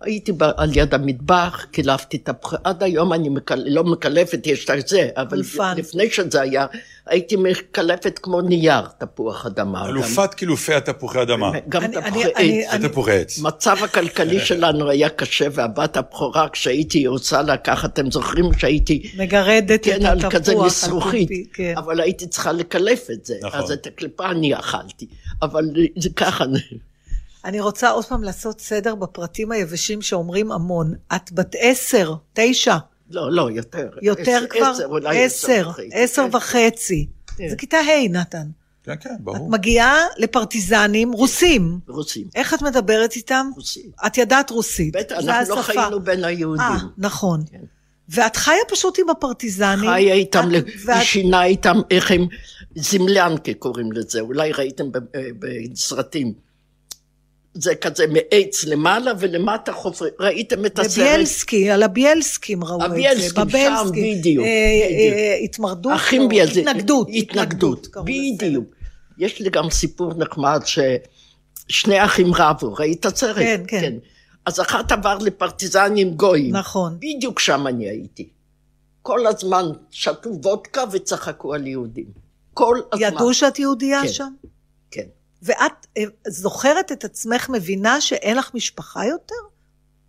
הייתי 0.01 0.33
ב- 0.33 0.43
על 0.57 0.77
יד 0.77 0.95
המטבח, 0.95 1.67
קילפתי 1.71 2.19
תפוחי, 2.19 2.57
עד 2.65 2.83
היום 2.83 3.13
אני 3.13 3.29
מקל... 3.29 3.63
לא 3.67 3.85
מקלפת, 3.85 4.47
יש 4.47 4.71
את 4.71 4.89
זה, 4.89 5.09
אבל 5.17 5.37
אולפן. 5.37 5.75
לפני 5.77 6.11
שזה 6.11 6.41
היה, 6.41 6.67
הייתי 7.07 7.37
מקלפת 7.37 8.19
כמו 8.23 8.41
נייר 8.41 8.87
תפוח 8.99 9.47
אדמה. 9.47 9.89
אלופת 9.89 10.35
קילופי 10.35 10.75
התפוחי 10.75 11.23
אדמה. 11.23 11.53
גם 11.69 11.87
תפוחי 11.87 12.25
עץ. 12.35 12.81
ותפוחי 12.83 13.13
עץ. 13.13 13.39
מצב 13.39 13.77
הכלכלי 13.85 14.41
שלנו 14.47 14.91
היה 14.91 15.09
קשה, 15.09 15.47
והבת 15.53 15.97
הבכורה, 15.97 16.49
כשהייתי 16.49 17.07
רוצה 17.07 17.43
לקחת, 17.43 17.93
אתם 17.93 18.11
זוכרים 18.11 18.53
שהייתי, 18.59 19.11
מגרדת 19.17 19.85
כן, 19.85 19.97
את 20.01 20.05
על 20.05 20.19
התפוח. 20.19 20.33
כזה 20.33 20.53
על 20.53 20.59
מסרוכית, 20.59 21.29
פומפי, 21.29 21.45
כן. 21.53 21.75
אבל 21.77 22.01
הייתי 22.01 22.27
צריכה 22.27 22.53
לקלף 22.53 23.11
את 23.13 23.25
זה, 23.25 23.35
נכון. 23.43 23.61
אז 23.61 23.71
את 23.71 23.87
הקליפה 23.87 24.31
אני 24.31 24.55
אכלתי, 24.55 25.07
אבל 25.43 25.65
זה 25.99 26.09
ככה, 26.17 26.45
אני 27.45 27.61
רוצה 27.61 27.91
עוד 27.91 28.05
פעם 28.05 28.23
לעשות 28.23 28.61
סדר 28.61 28.95
בפרטים 28.95 29.53
היבשים 29.53 30.03
שאומרים 30.03 30.53
המון. 30.53 30.95
את 31.17 31.33
בת 31.33 31.55
עשר, 31.59 32.15
תשע, 32.33 32.77
לא, 33.11 33.33
לא, 33.33 33.51
יותר. 33.51 33.89
יותר 34.03 34.23
עשר- 34.23 34.47
כבר? 34.51 34.71
עשר, 34.75 34.85
אולי 34.87 35.25
עשר, 35.25 35.67
וחצי. 35.71 35.89
עשר 35.93 36.23
כן. 36.31 36.37
וחצי. 36.37 37.07
כן. 37.37 37.49
זה 37.49 37.57
כיתה 37.57 37.77
ה', 37.77 38.09
נתן. 38.11 38.47
כן, 38.85 38.93
כן, 39.01 39.11
את 39.15 39.21
ברור. 39.21 39.51
מגיעה 39.51 39.97
לפרטיזנים 40.17 41.13
רוסים. 41.13 41.79
רוסים, 41.89 42.27
איך 42.35 42.55
את 42.55 42.63
מדברת 42.63 43.13
איתם? 43.17 43.51
רוסים. 43.57 43.91
את 44.07 44.19
ידעת 44.19 44.51
רוסית. 44.51 44.97
בטח, 44.97 45.17
אנחנו 45.17 45.55
לא 45.55 45.61
השפה. 45.61 45.63
חיינו 45.63 46.01
בין 46.01 46.25
היהודים. 46.25 46.65
אה, 46.67 46.77
נכון. 46.99 47.43
כן. 47.51 47.59
ואת 48.09 48.37
חיה 48.37 48.55
פשוט 48.69 48.99
עם 48.99 49.11
הפרטיזנים. 49.11 49.91
חיה 49.91 50.15
איתם, 50.15 50.49
את- 50.59 50.65
ואת- 50.87 50.97
היא 50.97 51.05
שינה 51.05 51.45
איתם 51.45 51.77
איך 51.91 52.11
הם, 52.11 52.27
זמלנקה 52.77 53.53
קוראים 53.59 53.93
לזה, 53.93 54.21
אולי 54.21 54.53
ראיתם 54.53 54.93
ב- 54.93 54.97
אה, 55.15 55.29
בסרטים. 55.39 56.33
זה 57.55 57.75
כזה 57.75 58.07
מעץ 58.07 58.65
למעלה 58.65 59.13
ולמטה 59.19 59.73
חופרים, 59.73 60.13
ראיתם 60.21 60.67
את 60.67 60.79
הסרט? 60.79 61.05
בביאלסקי, 61.05 61.71
על 61.71 61.83
הביאלסקים 61.83 62.65
ראו 62.65 62.77
את 62.77 62.81
זה. 62.81 62.87
הביאלסקים, 62.87 63.51
שם, 63.51 63.91
בדיוק, 63.93 64.45
אה, 64.45 64.51
אה. 64.51 65.37
התמרדות. 65.45 65.93
אחים 65.95 66.23
או 66.23 66.29
ביאלסקים. 66.29 66.69
התנגדות. 66.69 67.09
התנגדות. 67.13 67.87
בדיוק. 68.05 68.65
יש 69.19 69.41
לי 69.41 69.51
גם 69.51 69.71
סיפור 69.71 70.15
נחמד 70.15 70.63
ששני 70.65 72.05
אחים 72.05 72.35
רבו, 72.35 72.75
ראית 72.75 73.01
את 73.01 73.07
הסרט? 73.07 73.37
כן, 73.37 73.63
כן. 73.69 73.95
אז 74.47 74.61
אחת 74.61 74.93
עבר 74.93 75.19
לפרטיזנים 75.19 76.11
גויים. 76.11 76.57
נכון. 76.57 76.97
בדיוק 76.97 77.41
שם 77.41 77.67
אני 77.67 77.89
הייתי. 77.89 78.29
כל 79.03 79.27
הזמן 79.27 79.65
שתו 79.91 80.31
וודקה 80.31 80.85
וצחקו 80.93 81.55
על 81.55 81.67
יהודים. 81.67 82.07
כל 82.55 82.79
הזמן. 82.93 83.07
ידעו 83.07 83.35
שאת 83.35 83.59
יהודייה 83.59 84.03
כן. 84.03 84.09
שם? 84.09 84.33
ואת 85.43 85.87
אה, 85.99 86.03
זוכרת 86.29 86.93
את 86.93 87.05
עצמך 87.05 87.49
מבינה 87.49 88.01
שאין 88.01 88.37
לך 88.37 88.51
משפחה 88.55 89.07
יותר? 89.07 89.35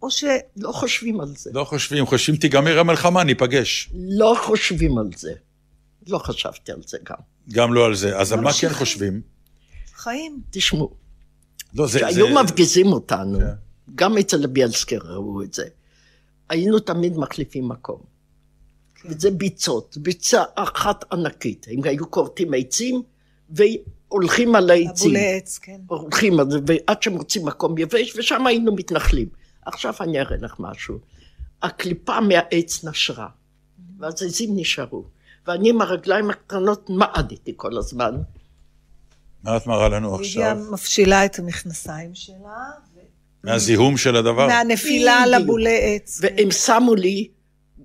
או 0.01 0.11
ש... 0.11 0.23
לא 0.57 0.71
חושבים 0.71 1.21
על 1.21 1.33
זה. 1.37 1.49
לא 1.53 1.63
חושבים, 1.63 2.05
חושבים 2.05 2.35
תיגמר 2.39 2.79
המלחמה, 2.79 3.23
ניפגש. 3.23 3.89
לא 3.93 4.35
חושבים 4.45 4.97
על 4.97 5.09
זה. 5.15 5.33
לא 6.07 6.17
חשבתי 6.17 6.71
על 6.71 6.81
זה 6.87 6.97
גם. 7.03 7.15
גם 7.51 7.73
לא 7.73 7.85
על 7.85 7.95
זה. 7.95 8.17
אז 8.17 8.31
על 8.31 8.41
מה. 8.41 8.53
כן 8.53 8.69
חושבים? 8.73 9.21
חיים. 9.93 10.41
תשמעו, 10.49 10.93
לא, 11.73 11.87
זה... 11.87 11.99
כשהיו 11.99 12.27
זה- 12.27 12.43
מפגיזים 12.43 12.87
אותנו, 12.87 13.39
כן. 13.39 13.45
גם 13.95 14.17
אצל 14.17 14.47
ביאלסקי 14.47 14.97
ראו 14.97 15.41
את 15.43 15.53
זה, 15.53 15.65
היינו 16.49 16.79
תמיד 16.79 17.17
מחליפים 17.17 17.69
מקום. 17.69 18.01
כן. 18.95 19.09
וזה 19.09 19.31
ביצות, 19.31 19.97
ביצה 19.97 20.43
אחת 20.55 21.13
ענקית. 21.13 21.67
הם 21.71 21.83
היו 21.83 22.11
כורתים 22.11 22.51
עצים 22.53 23.01
והולכים 24.11 24.55
על 24.55 24.69
העצים. 24.69 25.11
אבולי 25.11 25.37
עץ, 25.37 25.57
כן. 25.57 25.81
הולכים 25.87 26.39
על 26.39 26.51
זה, 26.51 26.59
ועד 26.67 27.03
שמוצאים 27.03 27.45
מקום 27.45 27.77
יבש, 27.77 28.15
ושם 28.17 28.47
היינו 28.47 28.75
מתנחלים. 28.75 29.27
עכשיו 29.65 29.93
אני 30.01 30.19
אראה 30.19 30.37
לך 30.41 30.55
משהו. 30.59 30.99
הקליפה 31.61 32.19
מהעץ 32.19 32.83
נשרה, 32.83 33.27
והזיזים 33.99 34.49
נשארו. 34.55 35.03
ואני 35.47 35.69
עם 35.69 35.81
הרגליים 35.81 36.29
הקטנות 36.29 36.89
מעדתי 36.89 37.53
כל 37.55 37.77
הזמן. 37.77 38.15
מה 39.43 39.57
את 39.57 39.67
מראה 39.67 39.89
לנו 39.89 40.19
לידיה 40.19 40.51
עכשיו? 40.51 40.71
מפשילה 40.71 41.25
את 41.25 41.39
המכנסיים 41.39 42.15
שלה, 42.15 42.69
מהזיהום 43.43 43.97
של 43.97 44.15
הדבר? 44.15 44.47
מהנפילה 44.47 45.13
על. 45.13 45.33
הבולי 45.33 45.95
עץ. 45.95 46.19
והם 46.21 46.51
שמו 46.51 46.95
לי 46.95 47.27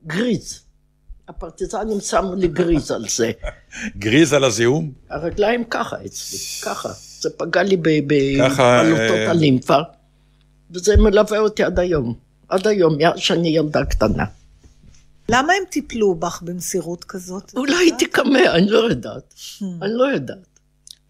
גריז. 0.07 0.66
הפרטיזנים 1.29 2.01
שמו 2.01 2.35
לי 2.35 2.49
גריז 2.49 2.91
על 2.91 3.05
זה. 3.09 3.31
גריז 4.03 4.33
על 4.33 4.45
הזיהום? 4.45 4.93
הרגליים 5.11 5.65
ככה 5.65 5.97
אצלי, 6.07 6.39
ככה. 6.63 6.89
זה 7.21 7.31
פגע 7.31 7.63
לי 7.63 7.77
בבלוטות 7.77 8.61
אה, 8.61 9.31
הלימפה, 9.31 9.79
וזה 10.71 10.97
מלווה 10.97 11.39
אותי 11.39 11.65
עד 11.65 11.79
היום. 11.79 12.15
עד 12.49 12.67
היום, 12.67 12.99
מאז 12.99 13.19
שאני 13.19 13.49
ילדה 13.49 13.85
קטנה. 13.85 14.25
למה 15.29 15.53
הם 15.53 15.65
טיפלו 15.71 16.15
בך 16.15 16.43
במסירות 16.43 17.05
כזאת? 17.05 17.53
אולי 17.57 17.77
הייתי 17.77 18.07
קמא, 18.07 18.39
אני 18.55 18.71
לא 18.71 18.79
יודעת. 18.79 19.35
אני 19.83 19.91
לא 19.93 20.05
יודעת. 20.05 20.56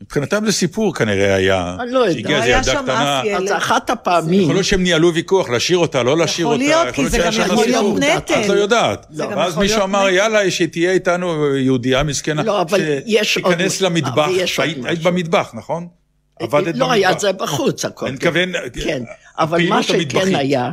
מבחינתם 0.02 0.46
זה 0.46 0.52
סיפור 0.52 0.94
כנראה 0.94 1.34
היה. 1.34 1.76
אני 1.80 1.90
לא 1.92 1.98
יודע. 1.98 2.12
שהגיעה 2.12 2.38
לא 2.38 2.44
איזה 2.44 2.46
היה 2.46 2.58
ילדה 2.58 2.72
שם 2.72 2.82
קטנה. 2.82 3.20
אף 3.20 3.24
ילד. 3.24 3.42
אז 3.42 3.56
אחת 3.56 3.90
הפעמים, 3.90 4.40
יכול 4.40 4.54
להיות 4.54 4.66
שהם 4.66 4.82
ניהלו 4.82 5.14
ויכוח, 5.14 5.48
להשאיר 5.48 5.78
אותה, 5.78 6.02
לא 6.02 6.18
להשאיר 6.18 6.46
אותה. 6.46 6.58
להיות, 6.58 6.88
כי 6.94 7.08
זה 7.08 7.18
גם 7.18 7.32
יכול 7.32 7.64
להיות. 7.64 7.98
נטל. 7.98 8.40
את 8.40 8.48
לא 8.48 8.52
יודעת. 8.52 9.06
ואז 9.10 9.52
יכול 9.52 9.62
מישהו 9.62 9.82
אמר. 9.82 10.08
יאללה, 10.08 10.50
שתהיה 10.50 10.92
איתנו 10.92 11.56
יהודייה 11.56 12.02
מסכנה. 12.02 12.42
לא, 12.42 12.60
אבל 12.60 12.80
יש 13.06 13.38
עוד 13.38 13.54
שתיכנס. 13.54 13.80
למטבח. 13.80 14.28
עוד 14.58 14.86
היית 14.86 15.02
במטבח, 15.02 15.50
נכון? 15.54 15.88
עבדת 16.40 16.76
לא 16.76 16.92
היה 16.92 17.08
במטבח. 17.08 17.22
זה 17.22 17.32
בחוץ 17.32 17.84
הכל. 17.84 18.06
אני 18.06 18.14
מתכוון, 18.14 18.52
כן, 18.84 19.02
אבל 19.38 19.68
מה 19.68 19.82
שכן. 19.82 20.34
היה. 20.34 20.70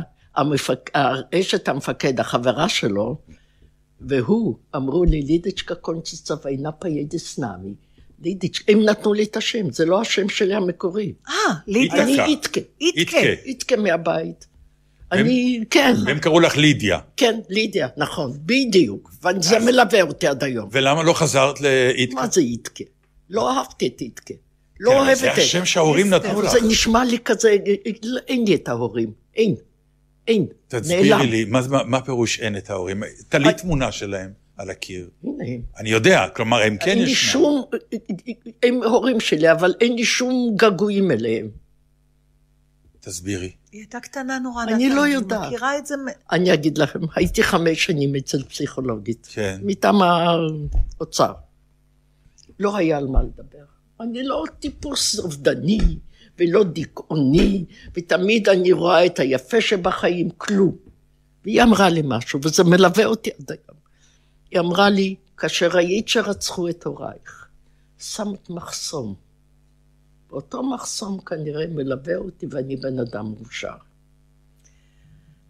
אשת 1.34 1.68
המפקד, 1.68 2.20
החברה 2.20 2.68
שלו, 2.68 3.16
והוא, 4.00 4.56
אמרו 4.76 5.04
לי, 5.04 5.22
Lidiczka, 5.22 5.74
kończy 5.74 6.34
się 6.44 6.53
wojna, 6.53 6.72
pójdziesz 6.72 7.31
z 7.31 7.38
nami. 7.38 7.74
לידיצ', 8.22 8.58
הם 8.68 8.82
נתנו 8.82 9.12
לי 9.14 9.22
את 9.22 9.36
השם, 9.36 9.70
זה 9.70 9.84
לא 9.86 10.00
השם 10.00 10.28
שלי 10.28 10.54
המקורי. 10.54 11.12
אה, 11.28 11.34
לידיה. 11.66 12.02
אני 12.02 12.20
איתקה, 12.24 12.60
איתקה. 12.80 13.18
איתקה. 13.44 13.76
מהבית. 13.76 14.46
אני, 15.12 15.60
כן, 15.70 15.94
והם 16.06 16.18
קראו 16.18 16.40
לך 16.40 16.56
לידיה. 16.56 16.98
כן, 17.16 17.40
לידיה, 17.48 17.88
נכון, 17.96 18.32
בדיוק. 18.46 19.10
וזה 19.24 19.58
מלווה 19.58 20.02
אותי 20.02 20.26
עד 20.26 20.44
היום. 20.44 20.68
ולמה 20.72 21.02
לא 21.02 21.12
חזרת 21.12 21.60
לאיטקה? 21.60 22.14
מה 22.20 22.26
זה 22.26 22.40
איתקה? 22.40 22.84
לא 23.30 23.58
אהבתי 23.58 23.86
את 23.86 24.00
איתקה. 24.00 24.34
לא 24.80 24.90
כן, 24.90 24.96
אוהבת 24.96 25.16
זה 25.18 25.32
את 25.32 25.38
השם 25.38 25.64
שההורים 25.64 26.10
נתנו 26.10 26.42
לך. 26.42 26.50
זה 26.52 26.58
נשמע 26.68 27.04
לי 27.04 27.18
כזה, 27.24 27.56
אין 28.28 28.44
לי 28.44 28.54
את 28.54 28.68
ההורים. 28.68 29.12
אין. 29.36 29.54
אין. 30.28 30.46
תסבירי. 30.68 31.26
לי, 31.26 31.44
מה- 31.44 31.60
מה- 31.70 31.84
מה 31.84 32.00
פירוש 32.00 32.40
אין 32.40 32.56
את 32.56 32.70
ההורים? 32.70 33.02
תלי 33.28 33.52
תמונה 33.52 33.92
שלהם 33.92 34.30
על 34.56 34.70
הקיר. 34.70 35.10
הנה. 35.24 35.44
אני 35.78 35.90
יודע, 35.90 36.28
כלומר, 36.36 36.62
הם 36.62 36.76
כן 36.76 36.90
אין 36.90 36.98
לי 36.98 37.10
ישנם. 37.10 37.30
שום, 37.32 37.64
הם 38.62 38.82
הורים 38.82 39.20
שלי, 39.20 39.52
אבל 39.52 39.74
אין 39.80 39.96
לי 39.96 40.04
שום 40.04 40.52
געגועים 40.56 41.10
אליהם. 41.10 41.48
תסבירי. 43.00 43.50
היא 43.72 43.80
הייתה 43.80 44.00
קטנה 44.00 44.38
נורא, 44.38 44.62
אני 44.62 44.88
לא 44.88 45.04
אני 45.04 45.12
יודעת. 45.12 45.46
מכירה 45.46 45.78
את 45.78 45.86
זה... 45.86 45.94
אני 46.32 46.54
אגיד 46.54 46.78
לכם, 46.78 47.00
הייתי 47.16 47.42
חמש 47.42 47.84
שנים 47.84 48.16
אצל 48.16 48.44
פסיכולוגית. 48.44 49.28
כן. 49.32 49.60
מטעם 49.62 50.02
האוצר. 50.02 51.32
לא 52.58 52.76
היה 52.76 52.98
על 52.98 53.06
מה 53.06 53.22
לדבר. 53.22 53.64
אני 54.00 54.22
לא 54.22 54.44
טיפוס 54.58 55.18
אובדני 55.18 55.78
ולא 56.38 56.64
דיכאוני, 56.64 57.64
ותמיד 57.94 58.48
אני 58.48 58.72
רואה 58.72 59.06
את 59.06 59.18
היפה 59.18 59.60
שבחיים, 59.60 60.30
כלום. 60.30 60.76
והיא 61.44 61.62
אמרה 61.62 61.88
לי 61.88 62.02
משהו, 62.04 62.40
וזה 62.42 62.64
מלווה 62.64 63.04
אותי 63.04 63.30
עד 63.40 63.50
היום. 63.50 63.73
היא 64.54 64.60
אמרה 64.60 64.90
לי, 64.90 65.14
כאשר 65.36 65.68
ראית 65.68 66.08
שרצחו 66.08 66.68
את 66.68 66.84
הורייך, 66.84 67.46
שמת 67.98 68.50
מחסום. 68.50 69.14
ואותו 70.30 70.62
מחסום 70.62 71.20
כנראה 71.20 71.66
מלווה 71.66 72.16
אותי 72.16 72.46
ואני 72.50 72.76
בן 72.76 72.98
אדם 72.98 73.34
מאושר. 73.38 73.74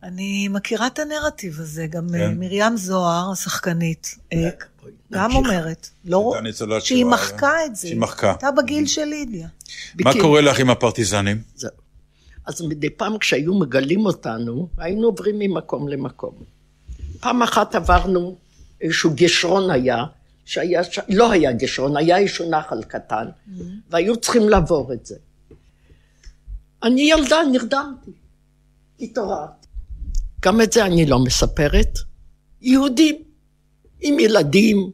אני 0.03 0.49
מכירה 0.49 0.87
את 0.87 0.99
הנרטיב 0.99 1.61
הזה, 1.61 1.87
גם 1.87 2.09
כן. 2.09 2.21
אה, 2.21 2.29
מרים 2.29 2.77
זוהר, 2.77 3.31
השחקנית, 3.33 4.19
אה, 4.33 4.49
בואי, 4.83 4.93
גם 5.13 5.31
נמשיך. 5.31 5.37
אומרת, 5.37 5.89
לא, 6.05 6.35
ניצולת 6.43 6.83
שהיא 6.83 7.05
מחקה 7.05 7.65
את 7.67 7.77
זה. 7.77 7.89
שהיא 7.89 8.01
מחקה. 8.01 8.31
הייתה 8.31 8.51
בגיל 8.51 8.87
של 8.87 9.05
לידיה. 9.05 9.47
מה 9.47 9.51
בקיצור, 9.95 10.21
קורה 10.21 10.41
לך 10.41 10.59
עם 10.59 10.71
הפרטיזנים? 10.71 11.43
זהו. 11.57 11.71
אז 12.47 12.63
מדי 12.63 12.91
פעם 12.91 13.19
כשהיו 13.19 13.55
מגלים 13.55 14.07
אותנו, 14.07 14.69
היינו 14.79 15.07
עוברים 15.07 15.39
ממקום 15.39 15.89
למקום. 15.89 16.35
פעם 17.21 17.43
אחת 17.43 17.75
עברנו, 17.75 18.37
איזשהו 18.85 19.11
גשרון 19.15 19.71
היה, 19.71 20.05
שהיה, 20.45 20.85
ש... 20.85 20.99
לא 21.09 21.33
היה 21.33 21.53
גשרון, 21.53 21.97
היה 21.97 22.19
איזשהו 22.19 22.51
נחל 22.51 22.83
קטן, 22.83 23.27
והיו 23.91 24.17
צריכים 24.17 24.49
לעבור 24.49 24.93
את 24.93 25.07
זה. 25.07 25.17
אני 26.83 27.11
ילדה, 27.11 27.39
נרדמתי, 27.53 28.11
התעוררתי. 29.01 29.67
גם 30.43 30.61
את 30.61 30.73
זה 30.73 30.85
אני 30.85 31.07
לא 31.07 31.19
מספרת. 31.19 31.99
יהודים, 32.61 33.17
עם 34.01 34.19
ילדים, 34.19 34.91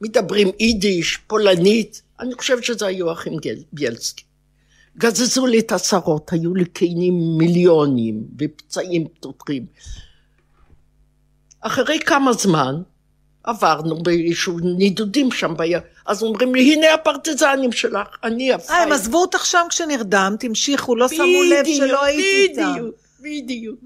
מדברים 0.00 0.48
יידיש, 0.60 1.16
פולנית, 1.16 2.02
אני 2.20 2.34
חושבת 2.34 2.64
שזה 2.64 2.86
היו 2.86 3.12
אחים 3.12 3.32
בילסקי. 3.72 4.24
גזזו 4.98 5.46
לי 5.46 5.58
את 5.58 5.72
השערות, 5.72 6.32
היו 6.32 6.54
לי 6.54 6.64
קינים 6.64 7.38
מיליונים 7.38 8.28
ופצעים 8.38 9.08
פתוחים. 9.08 9.66
אחרי 11.60 11.98
כמה 12.00 12.32
זמן 12.32 12.82
עברנו 13.48 14.02
באיזשהו 14.02 14.58
נידודים 14.62 15.32
שם 15.32 15.54
בים, 15.56 15.78
אז 16.06 16.22
אומרים 16.22 16.54
לי, 16.54 16.74
הנה 16.74 16.94
הפרטיזנים 16.94 17.72
שלך, 17.72 18.08
אני 18.24 18.52
אה, 18.52 18.82
הם. 18.82 18.92
עזבו 18.92 19.20
אותך 19.20 19.46
שם 19.46 19.66
כשנרדמת, 19.68 20.44
המשיכו, 20.44 20.96
לא 20.96 21.08
שמו 21.08 21.42
לב 21.50 21.66
שלא 21.76 22.04
היית 22.04 22.50
איתם. 22.50 22.72
בדיוק, 22.72 22.94
בדיוק. 23.20 23.78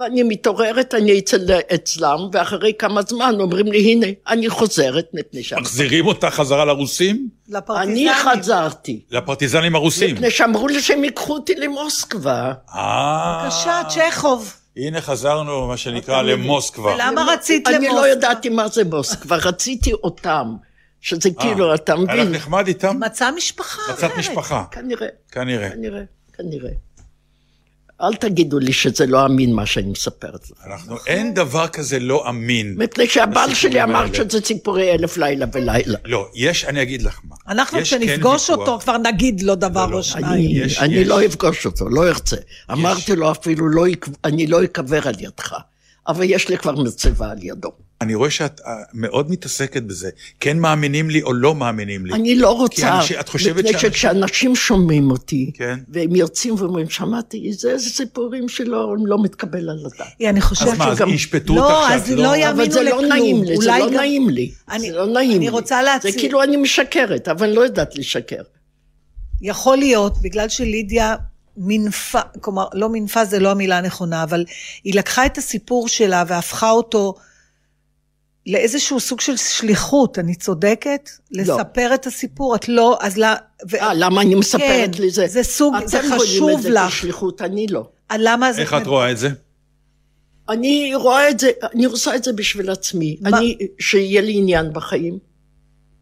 ואני 0.00 0.22
מתעוררת, 0.22 0.94
אני 0.94 1.18
אצל, 1.18 1.50
אצלם, 1.74 2.18
ואחרי 2.32 2.72
כמה 2.78 3.02
זמן 3.02 3.34
אומרים 3.40 3.66
לי, 3.66 3.92
הנה, 3.92 4.06
אני 4.28 4.48
חוזרת, 4.48 5.08
מפני 5.14 5.42
שם. 5.42 5.56
מחזירים 5.60 6.06
אותה 6.06 6.30
חזרה 6.30 6.64
לרוסים? 6.64 7.28
לפרטיזנים. 7.48 8.08
אני 8.08 8.14
חזרתי, 8.14 9.00
לפרטיזנים 9.10 9.74
הרוסים. 9.74 10.14
מפני 10.14 10.30
שאמרו 10.30 10.68
לי 10.68 10.82
שהם 10.82 11.04
ייקחו 11.04 11.32
אותי 11.34 11.54
למוסקבה. 11.54 12.52
אה, 12.74 13.42
בבקשה, 13.42 13.82
צ'כוב. 13.88 14.63
הנה 14.76 15.00
חזרנו, 15.00 15.66
מה 15.68 15.76
שנקרא, 15.76 16.22
למוסקבה. 16.22 16.94
ולמה 16.94 17.24
רצית 17.32 17.68
אני 17.68 17.74
למוסקבה? 17.74 18.00
לא 18.00 18.08
ידעתי 18.08 18.48
מה 18.48 18.68
זה 18.68 18.84
מוסקבה, 18.84 19.36
רציתי 19.36 19.92
אותם, 19.92 20.56
שזה 21.00 21.30
כאילו, 21.40 21.74
אתה 21.74 21.92
היה 21.92 22.02
לך 22.04 22.10
מבין, 22.10 22.32
נחמד 22.32 22.66
איתם? 22.66 23.00
מצא 23.00 23.30
משפחה 23.30 23.92
מצאת. 23.92 24.10
משפחה, 24.18 24.64
כנראה. 24.70 25.08
כנראה, 25.30 25.70
כנראה. 26.36 26.70
אל 28.06 28.14
תגידו 28.14 28.58
לי 28.58 28.72
שזה 28.72 29.06
לא 29.06 29.26
אמין 29.26 29.52
מה 29.52 29.66
שאני 29.66 29.90
מספרת 29.90 30.50
לך. 30.50 30.66
אנחנו, 30.66 30.96
אין 31.06 31.34
דבר 31.34 31.68
כזה 31.68 31.98
לא 31.98 32.28
אמין. 32.28 32.74
מפני 32.78 33.06
שהבעל 33.06 33.54
שלי 33.54 33.82
אמר. 33.82 34.06
שזה 34.12 34.40
ציפורי 34.40 34.92
אלף 34.92 35.16
לילה 35.16 35.46
ולילה. 35.52 35.98
לא, 36.04 36.28
יש, 36.34 36.64
אני 36.64 36.82
אגיד 36.82 37.02
לך 37.02 37.20
מה. 37.24 37.36
אנחנו 37.48 37.78
כן 37.78 37.84
כשנפגוש 37.84 38.50
ויכוח. 38.50 38.68
אותו 38.68 38.78
כבר 38.80 38.98
נגיד 38.98 39.42
לו 39.42 39.54
דבר 39.54 39.86
לא, 39.86 39.92
לא. 39.92 39.96
או 39.96 40.02
שניים. 40.02 40.32
אני, 40.32 40.58
יש, 40.58 40.78
אני 40.78 40.94
יש. 40.94 41.08
לא 41.08 41.26
אפגוש 41.26 41.66
אותו, 41.66 41.88
לא 41.88 42.08
ארצה. 42.08 42.36
אמרתי 42.72 43.16
לו 43.16 43.30
אפילו, 43.30 43.68
לא, 43.68 43.84
אני 44.24 44.46
לא 44.46 44.64
אקבר 44.64 45.08
על 45.08 45.14
ידך, 45.18 45.54
אבל 46.08 46.24
יש 46.24 46.48
לי 46.48 46.58
כבר 46.58 46.72
מצבה 46.72 47.30
על 47.30 47.38
ידו. 47.42 47.70
אני 48.04 48.14
רואה 48.14 48.30
שאת 48.30 48.60
אה, 48.66 48.72
מאוד 48.94 49.30
מתעסקת 49.30 49.82
בזה. 49.82 50.10
כן 50.40 50.58
מאמינים 50.58 51.10
לי 51.10 51.22
או 51.22 51.32
לא 51.32 51.54
מאמינים 51.54 52.06
לי. 52.06 52.12
אני 52.12 52.34
לא 52.36 52.50
רוצה, 52.50 52.96
אנשים- 52.98 53.20
את 53.20 53.28
חושבת 53.28 53.56
מפני 53.56 53.70
שאנשים- 53.72 53.90
שכשאנשים 53.90 54.56
שומעים 54.56 55.10
אותי, 55.10 55.50
כן. 55.54 55.78
והם 55.88 56.16
יוצאים 56.16 56.54
ואומרים, 56.58 56.90
שמעתי, 56.90 57.52
זה 57.52 57.70
איזה 57.70 57.90
סיפורים 57.90 58.48
שלא 58.48 58.94
לא 59.04 59.22
מתקבל 59.22 59.70
על 59.70 59.78
הדעת. 59.86 60.08
אני 60.30 60.40
חושבת 60.40 60.68
אז 60.68 60.78
מה, 60.78 60.88
אז 60.88 60.96
שגם- 60.98 61.08
ישפטו 61.10 61.54
לא, 61.54 61.78
אותך 61.80 61.90
אז 61.92 62.06
שאת 62.06 62.16
לא 62.16 62.22
לא... 62.22 62.36
יאמינו 62.36 62.50
אבל 62.62 62.70
זה 62.70 62.82
לא 62.82 62.90
לכלום. 62.90 63.04
נעים 63.12 63.44
לי, 63.44 63.56
זה 63.56 63.66
לא 63.78 63.90
נעים 63.90 64.28
לי. 64.28 64.50
אני- 64.70 64.90
זה 64.90 64.96
לא 64.96 65.06
נעים 65.06 65.30
אני 65.30 65.38
לי. 65.44 65.48
רוצה 65.48 65.82
להציע- 65.82 66.10
זה 66.12 66.18
כאילו 66.18 66.42
אני 66.42 66.56
משקרת, 66.56 67.28
אבל 67.28 67.46
אני 67.46 67.56
לא 67.56 67.60
יודעת 67.60 67.96
לשקר. 67.96 68.42
יכול 69.42 69.76
להיות, 69.76 70.22
בגלל 70.22 70.48
שלידיה 70.48 71.14
מינפה, 71.56 72.20
כלומר, 72.40 72.64
לא 72.74 72.88
מינפה 72.88 73.24
זה 73.24 73.38
לא 73.38 73.50
המילה 73.50 73.78
הנכונה, 73.78 74.22
אבל 74.22 74.44
היא 74.84 74.94
לקחה 74.94 75.26
את 75.26 75.38
הסיפור 75.38 75.88
שלה 75.88 76.24
והפכה 76.28 76.70
אותו 76.70 77.14
לאיזשהו 78.46 79.00
סוג 79.00 79.20
של 79.20 79.36
שליחות, 79.36 80.18
אני 80.18 80.34
צודקת? 80.34 81.10
לא. 81.30 81.42
לספר 81.42 81.90
את 81.94 82.06
הסיפור, 82.06 82.54
את 82.54 82.68
לא, 82.68 82.98
אז 83.00 83.16
לא... 83.16 83.26
ו... 83.70 83.76
אה, 83.76 83.94
למה 83.94 84.22
אני 84.22 84.34
מספרת 84.34 84.96
כן, 84.96 85.02
לי 85.02 85.10
זה? 85.10 85.26
זה 85.26 85.42
סוג- 85.42 85.74
זה 85.86 85.98
אתם 86.00 86.06
רואים 86.08 86.20
חשוב 86.20 86.50
את 86.50 86.62
זה 86.62 86.70
לך. 86.70 86.88
כשליחות, 86.92 87.42
אני 87.42 87.66
לא. 87.66 87.88
למה 88.18 88.52
זה... 88.52 88.60
איך 88.62 88.74
את 88.74 88.86
רואה 88.86 89.10
את 89.10 89.18
זה? 89.18 89.28
אני 90.48 90.92
רואה 90.94 91.30
את 91.30 91.40
זה, 91.40 91.50
אני 91.74 91.84
עושה 91.84 92.16
את 92.16 92.24
זה 92.24 92.32
בשביל 92.32 92.70
עצמי. 92.70 93.16
מה- 93.20 93.38
אני, 93.38 93.56
שיהיה 93.80 94.20
לי 94.20 94.36
עניין 94.36 94.72
בחיים. 94.72 95.18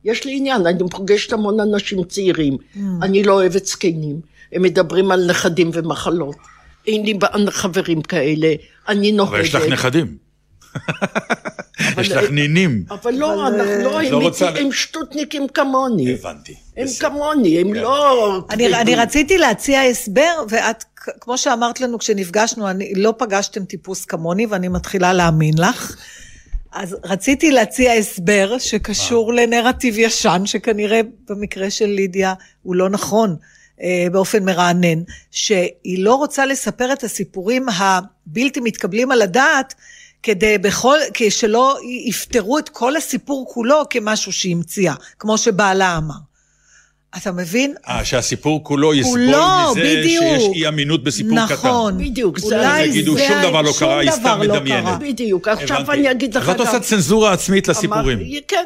יש 0.04 0.24
לי 0.24 0.36
עניין, 0.36 0.66
אני 0.66 0.78
פוגשת 0.90 1.32
המון 1.32 1.60
אנשים 1.60 2.04
צעירים. 2.04 2.56
Mm. 2.74 2.78
אני 3.02 3.22
לא 3.22 3.32
אוהבת 3.32 3.66
זקנים. 3.66 4.20
הם 4.52 4.62
מדברים 4.62 5.10
על 5.10 5.26
נכדים 5.30 5.70
ומחלות. 5.74 6.36
אין 6.86 7.06
לי 7.06 7.18
חברים 7.50 8.02
כאלה. 8.02 8.54
אני 8.88 9.12
נוהגת. 9.12 9.32
אבל 9.32 9.40
יש 9.40 9.54
לך 9.54 9.62
נכדים. 9.62 10.16
יש 12.00 12.10
לך 12.10 12.30
נינים. 12.30 12.84
אבל 12.90 13.14
לא, 13.14 13.48
אנחנו 13.48 13.64
לא, 13.64 14.00
את 14.00 14.06
הם 14.06 14.54
לא 14.54 14.60
הם 14.60 14.72
שטותניקים 14.72 15.48
כמוני. 15.48 16.12
הבנתי. 16.12 16.54
הם. 16.76 16.86
כמוני, 17.00 17.60
הם 17.60 17.74
לא... 17.74 18.44
אני, 18.50 18.94
רציתי 18.94 19.38
להציע 19.38 19.82
הסבר, 19.82 20.44
ואת, 20.48 20.84
כמו 21.20 21.38
שאמרת 21.38 21.80
לנו 21.80 21.98
כשנפגשנו, 21.98 22.70
אני, 22.70 22.92
לא 22.96 23.14
פגשתם 23.18 23.64
טיפוס 23.64 24.04
כמוני, 24.04 24.46
ואני 24.46 24.68
מתחילה 24.68 25.12
להאמין 25.12 25.54
לך. 25.58 25.96
אז 26.72 26.96
רציתי 27.04 27.50
להציע 27.50 27.92
הסבר 27.92 28.58
שקשור 28.58 29.32
לנרטיב 29.32 29.98
ישן, 29.98 30.42
שכנראה 30.44 31.00
במקרה 31.28 31.70
של 31.70 31.86
לידיה 31.86 32.34
הוא 32.62 32.74
לא 32.74 32.90
נכון. 32.90 33.36
אה, 33.82 34.06
באופן 34.12 34.44
מרענן, 34.44 35.02
שהיא 35.30 36.04
לא 36.04 36.14
רוצה 36.14 36.46
לספר 36.46 36.92
את 36.92 37.04
הסיפורים 37.04 37.66
הבלתי 37.68 38.60
מתקבלים 38.60 39.10
על 39.10 39.22
הדעת, 39.22 39.74
כדי 40.22 40.58
בכל, 40.58 40.98
שלא 41.30 41.78
יפתרו 42.06 42.58
את 42.58 42.68
כל 42.68 42.96
הסיפור 42.96 43.46
כולו 43.54 43.82
כמשהו 43.90 44.32
שהיא 44.32 44.56
המציאה, 44.56 44.94
כמו 45.18 45.38
שבעלה 45.38 45.96
אמר. 45.96 46.14
אתה 47.16 47.32
מבין? 47.32 47.74
אה, 47.88 48.04
שהסיפור 48.04 48.64
כולו 48.64 48.94
יסבול 48.94 49.20
כולו, 49.26 49.70
מזה 49.70 49.80
בדיוק. 49.80 50.22
שיש 50.24 50.42
אי 50.54 50.68
אמינות 50.68 51.04
בסיפור 51.04 51.38
קטן. 51.46 51.54
נכון. 51.54 51.98
בדיוק, 51.98 52.38
זה- 52.38 52.46
אולי 52.56 52.82
יגידו, 52.82 53.14
זה 53.16 53.24
שום 53.28 53.42
דבר 53.42 53.62
לא 53.62 53.72
קרה, 53.78 53.98
היא 53.98 54.10
סתם 54.10 54.42
לא 54.42 54.54
מדמיינת. 54.54 54.84
קרה. 54.86 54.96
בדיוק. 54.98 55.48
עכשיו 55.48 55.76
הבנתי. 55.78 56.00
אני 56.00 56.10
אגיד 56.10 56.34
לך 56.36 56.48
אז 56.48 56.54
את 56.54 56.60
עושה 56.60 56.80
צנזורה 56.80 57.32
עצמית 57.32 57.68
לסיפורים. 57.68 58.18
כן. 58.48 58.64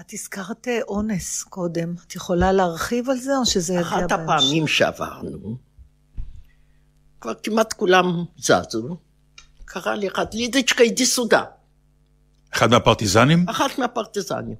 את 0.00 0.10
הזכרת 0.12 0.68
אה, 0.68 0.78
אונס 0.88 1.42
קודם. 1.42 1.94
את 2.06 2.14
יכולה 2.16 2.52
להרחיב 2.52 3.10
על 3.10 3.16
זה, 3.18 3.36
או 3.36 3.46
שזה 3.46 3.72
יגיע 3.72 3.82
אחת 3.86 4.12
בהמשך? 4.12 4.14
הפעמים 4.22 4.66
שעברנו, 4.66 5.56
כבר 7.20 7.32
כמעט 7.42 7.72
כולם 7.72 8.24
זזו, 8.38 8.96
קרא 9.80 9.94
לי 9.94 10.08
אחת, 10.08 10.34
לידיצ'קה 10.34 10.84
אידי 10.84 11.06
סודה, 11.06 11.42
אחד 12.54 12.70
מהפרטיזנים? 12.70 13.48
אחת 13.48 13.78
מהפרטיזנים. 13.78 14.54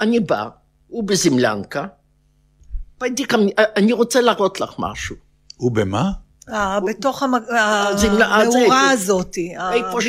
אני 0.00 0.20
בא, 0.20 0.48
הוא 0.88 1.04
בזמלנקה, 1.04 1.86
והייתי 3.00 3.26
כאן, 3.26 3.40
אני 3.76 3.92
רוצה 3.92 4.20
להראות 4.20 4.60
לך 4.60 4.74
משהו. 4.78 5.16
הוא 5.56 5.72
במה? 5.72 6.10
אה, 6.48 6.80
בתוך 6.80 7.22
אז 7.22 8.04
המאורה 8.04 8.50
זה- 8.50 8.90
הזאת, 8.92 9.36
המבנה. 9.58 10.00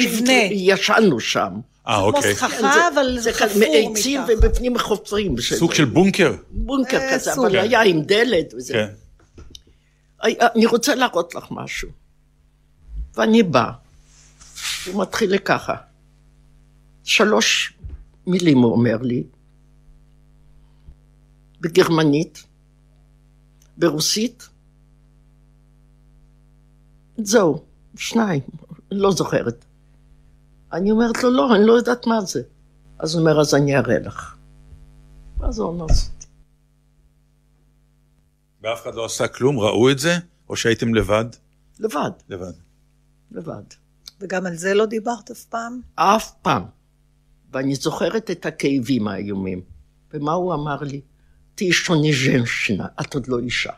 שישנו 0.50 1.20
שם. 1.20 1.60
אה, 1.88 1.96
כמו 1.98 2.06
אוקיי. 2.08 2.36
סככה, 2.36 2.88
אבל 2.94 3.14
זה 3.16 3.22
זה 3.22 3.34
חפור 3.34 3.60
מעצים 3.90 4.22
מתחת. 4.22 4.34
ובפנים 4.38 4.78
חופרים. 4.80 5.36
סוג 5.42 5.74
של 5.74 5.86
בונקר. 5.86 6.34
בונקר 6.52 6.98
אה, 6.98 7.14
כזה. 7.14 7.34
אבל 7.34 7.56
היה 7.56 7.82
עם 7.82 8.02
דלת 8.02 8.54
וזה. 8.54 8.74
כן. 8.74 8.88
אני 10.56 10.66
רוצה 10.66 10.96
להראות 10.96 11.36
לך 11.36 11.46
משהו. 11.52 12.01
ואני 13.16 13.44
בא, 13.44 13.72
הוא 14.86 15.02
מתחיל 15.02 15.32
לי 15.32 15.40
ככה. 15.40 15.76
שלוש 17.04 17.74
מילים 18.28 18.58
הוא 18.58 18.72
אומר 18.72 18.98
לי, 19.02 19.24
בגרמנית, 21.62 22.44
ברוסית, 23.78 24.50
זהו, 27.18 27.66
שניים, 27.96 28.42
לא 28.92 29.12
זוכרת. 29.12 29.66
אני 30.74 30.92
אומרת 30.92 31.24
לו, 31.24 31.32
לא, 31.32 31.56
אני 31.56 31.66
לא 31.66 31.74
יודעת 31.74 32.08
מה 32.08 32.22
זה. 32.22 32.42
אז 33.00 33.16
הוא 33.16 33.22
אומר, 33.22 33.42
אז 33.42 33.56
אני 33.56 33.78
אראה 33.78 34.00
לך. 34.00 34.36
אז 35.42 35.60
הוא 35.60 35.68
אומר, 35.68 35.86
ואף 38.64 38.82
אחד 38.84 38.96
לא 38.96 39.06
עשה 39.06 39.28
כלום? 39.28 39.60
ראו 39.60 39.92
את 39.92 40.00
זה? 40.00 40.18
או 40.50 40.56
שהייתם 40.56 40.96
לבד? 40.96 41.26
לבד, 41.80 42.12
לבד. 42.30 42.54
לבד. 43.32 43.64
וגם 44.20 44.46
על 44.46 44.56
זה 44.56 44.74
לא 44.74 44.86
דיברת 44.86 45.32
אף 45.32 45.44
פעם? 45.44 45.82
אף 45.96 46.32
פעם. 46.42 46.64
ואני 47.54 47.76
זוכרת 47.76 48.32
את 48.32 48.46
הכאבים 48.46 49.08
האיומים. 49.08 49.62
ומה 50.14 50.32
הוא 50.32 50.54
אמר 50.54 50.82
לי? 50.82 51.02
תהיי 51.56 51.72
שוני 51.72 52.12
ז'נשינה, 52.14 52.88
את 53.02 53.14
עוד 53.14 53.28
לא 53.28 53.40
אישה. 53.40 53.72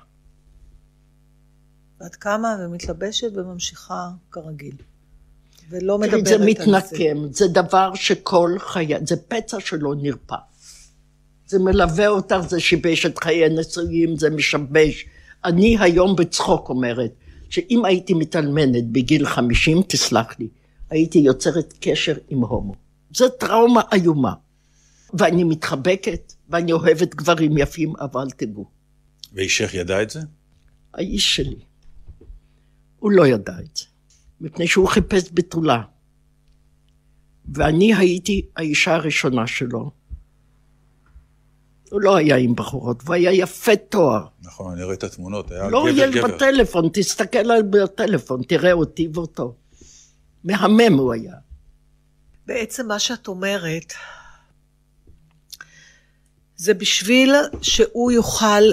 ואת 2.02 2.16
קמה 2.16 2.56
ומתלבשת 2.60 3.32
וממשיכה 3.36 4.10
כרגיל. 4.32 4.76
ולא 5.70 5.98
מדברת 5.98 6.26
זה 6.26 6.34
על 6.34 6.40
זה. 6.40 6.46
מתנקם, 6.46 7.18
זה 7.32 7.48
דבר 7.48 7.96
שכל 7.96 8.56
חיי, 8.60 8.96
זה 9.08 9.16
פצע 9.28 9.60
שלא 9.60 9.96
נרפא. 9.96 10.36
זה 11.48 11.60
מלווה 11.60 12.08
אותך, 12.08 12.38
זה 12.48 12.60
שיבש 12.60 13.06
את 13.06 13.20
חיי 13.20 13.46
הנישואים, 13.46 14.18
זה 14.18 14.30
משבש. 14.30 15.06
אני 15.46 15.78
היום 15.80 16.16
בצחוק 16.16 16.70
אומרת, 16.70 17.12
שאם 17.54 17.86
הייתי 17.86 18.14
מתאלמנת 18.14 18.88
בגיל 18.92 19.26
50, 19.26 19.82
תסלח 19.88 20.40
לי, 20.40 20.48
הייתי 20.90 21.20
יוצרת 21.20 21.74
קשר 21.80 22.18
עם 22.30 22.40
הומו. 22.40 22.74
זו 23.16 23.30
טראומה 23.30 23.82
איומה. 23.94 24.34
ואני 25.14 25.44
מתחבקת, 25.44 26.34
ואני 26.50 26.72
אוהבת 26.72 27.16
גברים 27.16 27.58
יפים, 27.58 27.94
אבל 28.00 28.28
תדעו, 28.38 28.70
ואישך 29.34 29.74
ידע 29.74 30.02
את 30.02 30.10
זה? 30.10 30.20
האיש 30.94 31.36
שלי, 31.36 31.60
הוא 33.00 33.12
לא 33.12 33.28
ידע 33.28 33.60
את 33.60 33.78
זה, 33.78 33.86
מפני 34.42 34.68
שהוא 34.68 34.88
חיפש 34.88 35.30
בתולה. 35.34 35.82
ואני 37.54 37.96
הייתי 37.96 38.46
האישה 38.56 38.96
הראשונה 38.96 39.48
שלו. 39.48 39.92
הוא 41.92 42.02
לא 42.02 42.16
היה 42.16 42.36
עם 42.36 42.56
בחורות, 42.56 43.04
והוא 43.04 43.16
היה 43.16 43.34
יפה 43.34 43.76
תואר. 43.76 44.28
נכון, 44.44 44.74
אני 44.74 44.84
רואה 44.84 44.96
את 44.96 45.04
התמונות, 45.04 45.52
היה 45.52 45.70
לא 45.70 45.86
גבר 45.92 46.10
גבר. 46.12 46.36
בטלפון, 46.36 46.90
תסתכל 46.94 47.38
עליו 47.38 47.64
בטלפון, 47.70 48.44
תראה 48.44 48.72
אותי 48.72 49.08
ואותו. 49.14 49.56
מהמם 50.44 50.94
הוא 50.98 51.14
היה. 51.14 51.34
בעצם 52.46 52.88
מה 52.88 53.00
שאת 53.00 53.28
אומרת, 53.28 53.94
זה 56.56 56.74
בשביל 56.74 57.36
שהוא 57.62 58.12
יוכל 58.12 58.64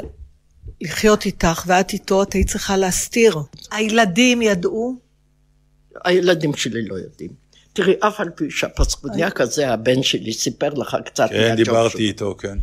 לחיות 0.80 1.26
איתך 1.26 1.62
ואת 1.66 1.92
איתו, 1.92 2.22
את 2.22 2.32
היית 2.32 2.48
צריכה 2.48 2.76
להסתיר. 2.76 3.36
הילדים 3.70 4.42
ידעו? 4.42 4.96
הילדים 6.04 6.54
שלי 6.54 6.88
לא 6.88 6.94
יודעים. 6.94 7.30
תראי, 7.72 7.94
אף 8.00 8.20
על 8.20 8.30
פי 8.30 8.50
שהפסקודניאק 8.50 9.40
הזה, 9.40 9.72
הבן 9.72 10.02
שלי, 10.02 10.32
סיפר 10.32 10.74
לך 10.74 10.96
קצת 11.04 11.28
כן, 11.30 11.54
דיברתי. 11.56 12.08
איתו, 12.08 12.34
כן. 12.38 12.58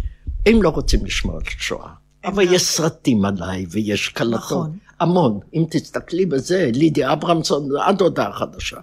הם 0.46 0.64
לא 0.64 0.70
רוצים 0.70 1.06
לשמוע 1.06 1.36
על 1.36 1.42
שואה. 1.60 1.94
אבל 2.28 2.54
יש 2.54 2.64
סרטים 2.64 3.26
עליי, 3.26 3.66
ויש 3.70 4.10
קלטות. 4.10 4.40
נכון. 4.40 4.78
המון. 5.00 5.40
אם 5.54 5.66
תסתכלי 5.70 6.26
בזה, 6.26 6.70
לידי 6.74 7.12
אברמסון, 7.12 7.70
עד 7.82 8.02
הודעה 8.02 8.34
חדשה. 8.34 8.78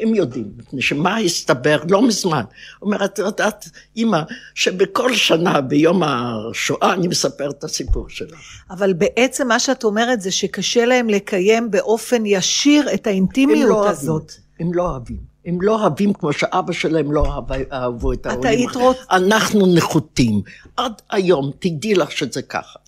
הם 0.00 0.14
יודעים, 0.14 0.50
מפני 0.56 0.82
שמה 0.82 1.18
הסתבר 1.18 1.82
לא 1.90 2.02
מזמן. 2.02 2.42
אומר, 2.82 3.04
את 3.04 3.18
יודעת, 3.18 3.68
אימא, 3.96 4.20
שבכל 4.54 5.14
שנה 5.14 5.60
ביום 5.60 6.02
השואה 6.02 6.92
אני 6.92 7.08
מספר 7.08 7.50
את 7.50 7.64
הסיפור 7.64 8.08
שלה. 8.08 8.36
אבל 8.70 8.92
בעצם 8.92 9.48
מה 9.48 9.58
שאת 9.58 9.84
אומרת 9.84 10.20
זה 10.20 10.30
שקשה 10.30 10.84
להם 10.86 11.08
לקיים 11.08 11.70
באופן 11.70 12.26
ישיר 12.26 12.94
את 12.94 13.06
הם 13.06 13.12
האינטימיות 13.12 13.68
לא 13.68 13.74
אוהבים 13.74 13.90
הזאת. 13.90 14.22
את 14.22 14.30
זה. 14.30 14.38
הם 14.60 14.74
לא 14.74 14.82
אוהבים. 14.82 15.33
הם 15.46 15.58
לא 15.62 15.80
אוהבים 15.80 16.12
כמו 16.12 16.32
שאבא 16.32 16.72
שלהם 16.72 17.12
לא 17.12 17.26
אהב- 17.34 17.72
אהבו 17.72 18.12
את 18.12 18.26
העולים. 18.26 18.50
היית 18.50 18.70
רוצ- 18.70 19.06
אנחנו 19.10 19.74
נחותים. 19.74 20.40
עד 20.76 20.92
היום, 21.10 21.50
תדעי 21.58 21.94
לך 21.94 22.12
שזה 22.12 22.42
ככה. 22.42 22.78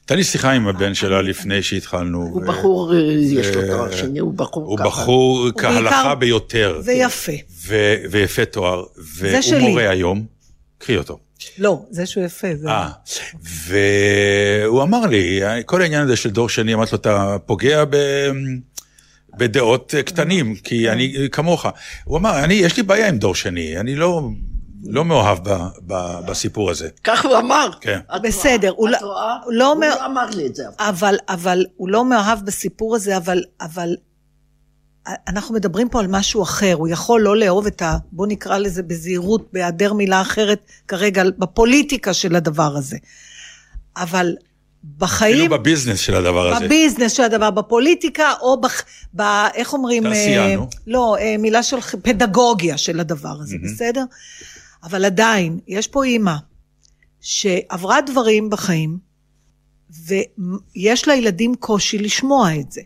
הייתה 0.00 0.14
לי 0.14 0.24
שיחה 0.24 0.52
עם 0.52 0.68
הבן 0.68 0.94
שלה 0.94 1.22
לפני 1.22 1.62
שהתחלנו. 1.62 2.22
הוא 2.22 2.42
בחור, 2.42 2.94
יש 3.20 3.46
לו 3.46 3.60
זה- 3.62 3.68
תואר 3.68 3.96
שני, 3.96 4.18
הוא 4.18 4.34
בחור 4.34 4.64
הוא 4.64 4.78
ככה. 4.78 4.86
בחור 4.88 5.48
כהלכה 5.58 6.14
ביותר. 6.14 6.80
ויפה. 6.84 7.32
ויפה 8.10 8.44
תואר. 8.44 8.84
והוא 9.16 9.40
שלי. 9.40 9.58
מורה 9.68 9.90
היום. 9.90 10.24
קחי 10.78 10.96
אותו. 10.96 11.18
לא, 11.58 11.82
זה 11.90 12.06
שהוא 12.06 12.24
יפה, 12.24 12.48
זה... 12.54 12.68
אה, 12.68 12.88
והוא 13.44 14.82
אמר 14.82 15.06
לי, 15.06 15.40
כל 15.66 15.82
העניין 15.82 16.02
הזה 16.02 16.16
של 16.16 16.30
דור 16.30 16.48
שני, 16.48 16.74
אמרתי 16.74 16.90
לו, 16.92 16.98
אתה 16.98 17.36
פוגע 17.46 17.84
ב... 17.84 17.96
בדעות 19.38 19.94
קטנים, 20.06 20.54
כי 20.54 20.90
אני 20.90 21.28
כמוך. 21.32 21.66
הוא 22.04 22.18
אמר, 22.18 22.44
אני, 22.44 22.54
יש 22.54 22.76
לי 22.76 22.82
בעיה 22.82 23.08
עם 23.08 23.18
דור 23.18 23.34
שני, 23.34 23.80
אני 23.80 23.94
לא, 23.94 24.22
לא 24.84 25.04
מאוהב 25.04 25.48
ב, 25.48 25.58
ב, 25.86 26.20
בסיפור 26.26 26.70
הזה. 26.70 26.88
כך 27.04 27.24
הוא 27.24 27.36
אמר. 27.36 27.68
כן. 27.80 28.00
את 28.16 28.22
בסדר, 28.22 28.70
הוא 28.70 28.76
רואה? 28.78 28.90
לא- 28.90 28.96
את 28.96 29.02
רואה? 29.02 29.36
הוא 29.44 29.52
לא 29.52 29.72
הוא 29.72 29.80
לא 29.84 30.06
אמר 30.06 30.26
לי 30.36 30.46
את 30.46 30.54
זה. 30.54 30.64
אבל, 30.78 31.16
אבל 31.28 31.64
הוא 31.76 31.88
לא 31.88 32.04
מאוהב 32.04 32.44
בסיפור 32.44 32.96
הזה, 32.96 33.16
אבל, 33.16 33.42
אבל 33.60 33.94
אנחנו 35.28 35.54
מדברים 35.54 35.88
פה 35.88 36.00
על 36.00 36.06
משהו 36.08 36.42
אחר. 36.42 36.74
הוא 36.74 36.88
יכול 36.88 37.20
לא 37.20 37.36
לאהוב 37.36 37.66
את 37.66 37.82
ה... 37.82 37.96
בוא 38.12 38.26
נקרא 38.26 38.58
לזה 38.58 38.82
בזהירות, 38.82 39.48
בהיעדר 39.52 39.92
מילה 39.92 40.20
אחרת 40.20 40.58
כרגע, 40.88 41.22
בפוליטיקה 41.38 42.14
של 42.14 42.36
הדבר 42.36 42.76
הזה. 42.76 42.96
אבל 43.96 44.34
בחיים... 44.98 45.34
אפילו 45.34 45.58
בביזנס 45.58 45.98
של 45.98 46.14
הדבר 46.14 46.48
הזה. 46.52 46.64
בביזנס 46.64 47.12
של 47.12 47.22
הדבר, 47.22 47.50
בפוליטיקה, 47.50 48.32
או 48.40 48.60
בח, 48.60 48.82
ב... 49.16 49.22
איך 49.54 49.72
אומרים? 49.72 50.02
תעשייה, 50.02 50.46
אה. 50.46 50.56
לא, 50.86 51.16
אה, 51.20 51.36
מילה 51.38 51.62
של 51.62 51.80
פדגוגיה 51.80 52.78
של 52.78 53.00
הדבר 53.00 53.36
הזה, 53.40 53.56
בסדר? 53.64 54.04
אבל 54.82 55.04
עדיין, 55.04 55.58
יש 55.68 55.86
פה 55.86 56.04
אימא 56.04 56.34
שעברה 57.20 58.00
דברים 58.00 58.50
בחיים, 58.50 58.98
ויש 60.06 61.08
לילדים 61.08 61.54
קושי 61.54 61.98
לשמוע 61.98 62.54
את 62.60 62.72
זה. 62.72 62.80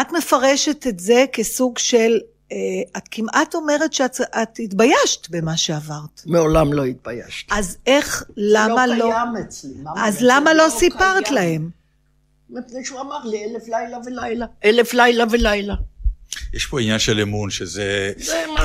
את 0.00 0.12
מפרשת 0.12 0.86
את 0.86 1.00
זה 1.00 1.24
כסוג 1.32 1.78
של, 1.78 2.18
את 2.96 3.02
כמעט 3.10 3.54
אומרת 3.54 3.92
שאת 3.92 4.20
את 4.42 4.58
התביישת 4.64 5.28
במה 5.30 5.56
שעברת. 5.56 6.22
מעולם 6.26 6.72
לא 6.72 6.84
התביישתי. 6.84 7.54
אז 7.54 7.76
איך, 7.86 8.24
למה 8.36 8.84
זה 8.88 8.94
לא... 8.94 8.98
לא 9.08 9.14
קיים 9.14 9.44
אצלי. 9.46 9.70
אז 9.96 10.16
למה 10.20 10.54
לא 10.54 10.66
סיפרת 10.70 11.24
קיים. 11.24 11.34
להם? 11.34 11.70
מפני 12.50 12.84
שהוא 12.84 13.00
אמר 13.00 13.24
לי 13.24 13.44
אלף 13.44 13.68
לילה 13.68 13.96
ולילה. 14.06 14.46
אלף 14.64 14.94
לילה 14.94 15.24
ולילה. 15.30 15.74
יש 16.54 16.66
פה 16.66 16.80
עניין 16.80 16.98
של 16.98 17.20
אמון, 17.20 17.50
שזה... 17.50 18.12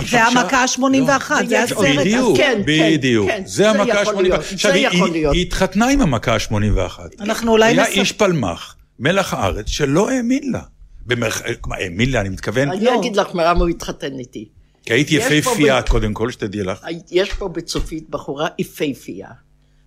זה 0.10 0.23
המכה 0.23 0.58
ה-81, 0.63 1.45
זה 1.47 1.63
הסרט. 1.63 1.88
בדיוק, 2.00 2.38
כן, 2.38 2.62
כן, 2.65 2.91
בדיוק. 2.97 3.28
כן, 3.30 3.43
זה 3.45 3.69
המכה 3.69 4.02
יכול 4.02 4.15
ה-81. 4.15 4.21
להיות, 4.21 4.39
עכשיו, 4.39 4.72
זה 4.72 4.78
היא- 4.78 4.88
יכול 4.88 5.14
היא- 5.14 5.41
התחתנה 5.41 5.88
עם 5.88 6.01
המכה 6.01 6.34
ה-81. 6.34 6.99
אנחנו 7.20 7.51
אולי 7.51 7.66
היה 7.72 7.86
איש 7.86 8.11
פלמח, 8.11 8.76
מלח 8.99 9.34
הארץ, 9.34 9.68
שלא 9.68 10.09
האמין 10.09 10.51
לה. 10.51 10.61
במרח... 11.08 11.41
כלומר, 11.62 11.78
האמין 11.78 12.12
לה, 12.12 12.22
אני 12.22 12.30
מתכוון, 12.30 12.70
אני 12.72 12.86
לא. 12.86 12.99
אגיד 12.99 13.16
לך 13.16 13.28
למה 13.34 13.60
הוא 13.60 13.70
התחתן 13.70 14.20
איתי. 14.20 14.49
כי 14.84 15.05
פה 15.05 15.34
יפהפייה, 15.34 15.82
ב- 15.82 15.89
קודם 15.89 16.14
כל, 16.14 16.32
שתדעי 16.32 16.64
לך. 16.64 16.86
יש 17.12 17.34
פה 17.34 17.47
בצופית 17.47 18.10
בחורה 18.10 18.47
יפהפייה, 18.58 19.30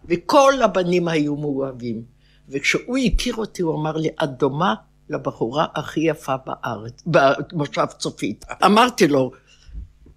וכל 0.09 0.62
הבנים 0.62 1.09
היו 1.09 1.37
מאוהבים. 1.37 2.03
וכשהוא 2.49 2.99
הכיר 2.99 3.35
אותי, 3.35 3.62
הוא 3.62 3.75
אמר 3.75 3.97
לי, 3.97 4.09
את 4.23 4.31
דומה 4.39 4.75
לבחורה 5.11 5.66
הכי 5.75 6.01
יפה 6.01 6.35
בארץ, 6.47 7.03
במושב 7.07 7.87
צופית. 7.99 8.45
אמרתי 8.64 9.09
לו, 9.09 9.31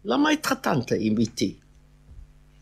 למה 0.06 0.30
התחתנת 0.30 0.92
עם 1.00 1.18
איתי? 1.18 1.56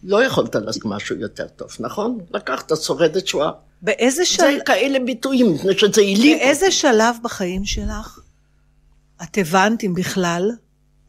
לא 0.03 0.23
יכולת 0.23 0.55
לעשות 0.55 0.85
משהו 0.85 1.15
יותר 1.15 1.47
טוב, 1.47 1.69
נכון? 1.79 2.19
לקחת 2.33 2.71
שורדת 2.81 3.27
שואה. 3.27 3.51
באיזה, 3.81 4.15
זה 4.15 4.25
של... 4.25 4.43
כאלה 4.65 4.99
ביטויים, 4.99 5.53
מפני 5.53 5.77
שזה 5.77 6.01
העליב. 6.01 6.37
באיזה 6.37 6.71
שלב 6.71 7.15
בחיים 7.23 7.65
שלך 7.65 8.19
את 9.23 9.37
הבנת, 9.37 9.83
אם 9.83 9.93
בכלל, 9.93 10.51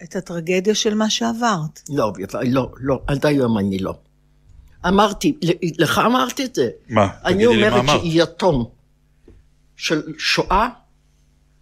את 0.02 0.16
הטרגדיה 0.16 0.74
של 0.74 0.94
מה 0.94 1.10
שעברת? 1.10 1.80
לא, 1.90 2.12
לא, 2.42 2.70
לא, 2.80 3.00
עד 3.06 3.26
היום 3.26 3.58
אני 3.58 3.78
לא. 3.78 3.94
אמרתי, 4.88 5.38
לך 5.78 5.98
אמרתי 6.06 6.44
את 6.44 6.54
זה. 6.54 6.70
מה? 6.88 7.08
אני 7.24 7.34
תגידי 7.34 7.56
לי 7.56 7.70
מה 7.70 7.78
אומרת. 7.78 8.00
שיתום 8.00 8.70
של 9.76 10.02
שואה 10.18 10.68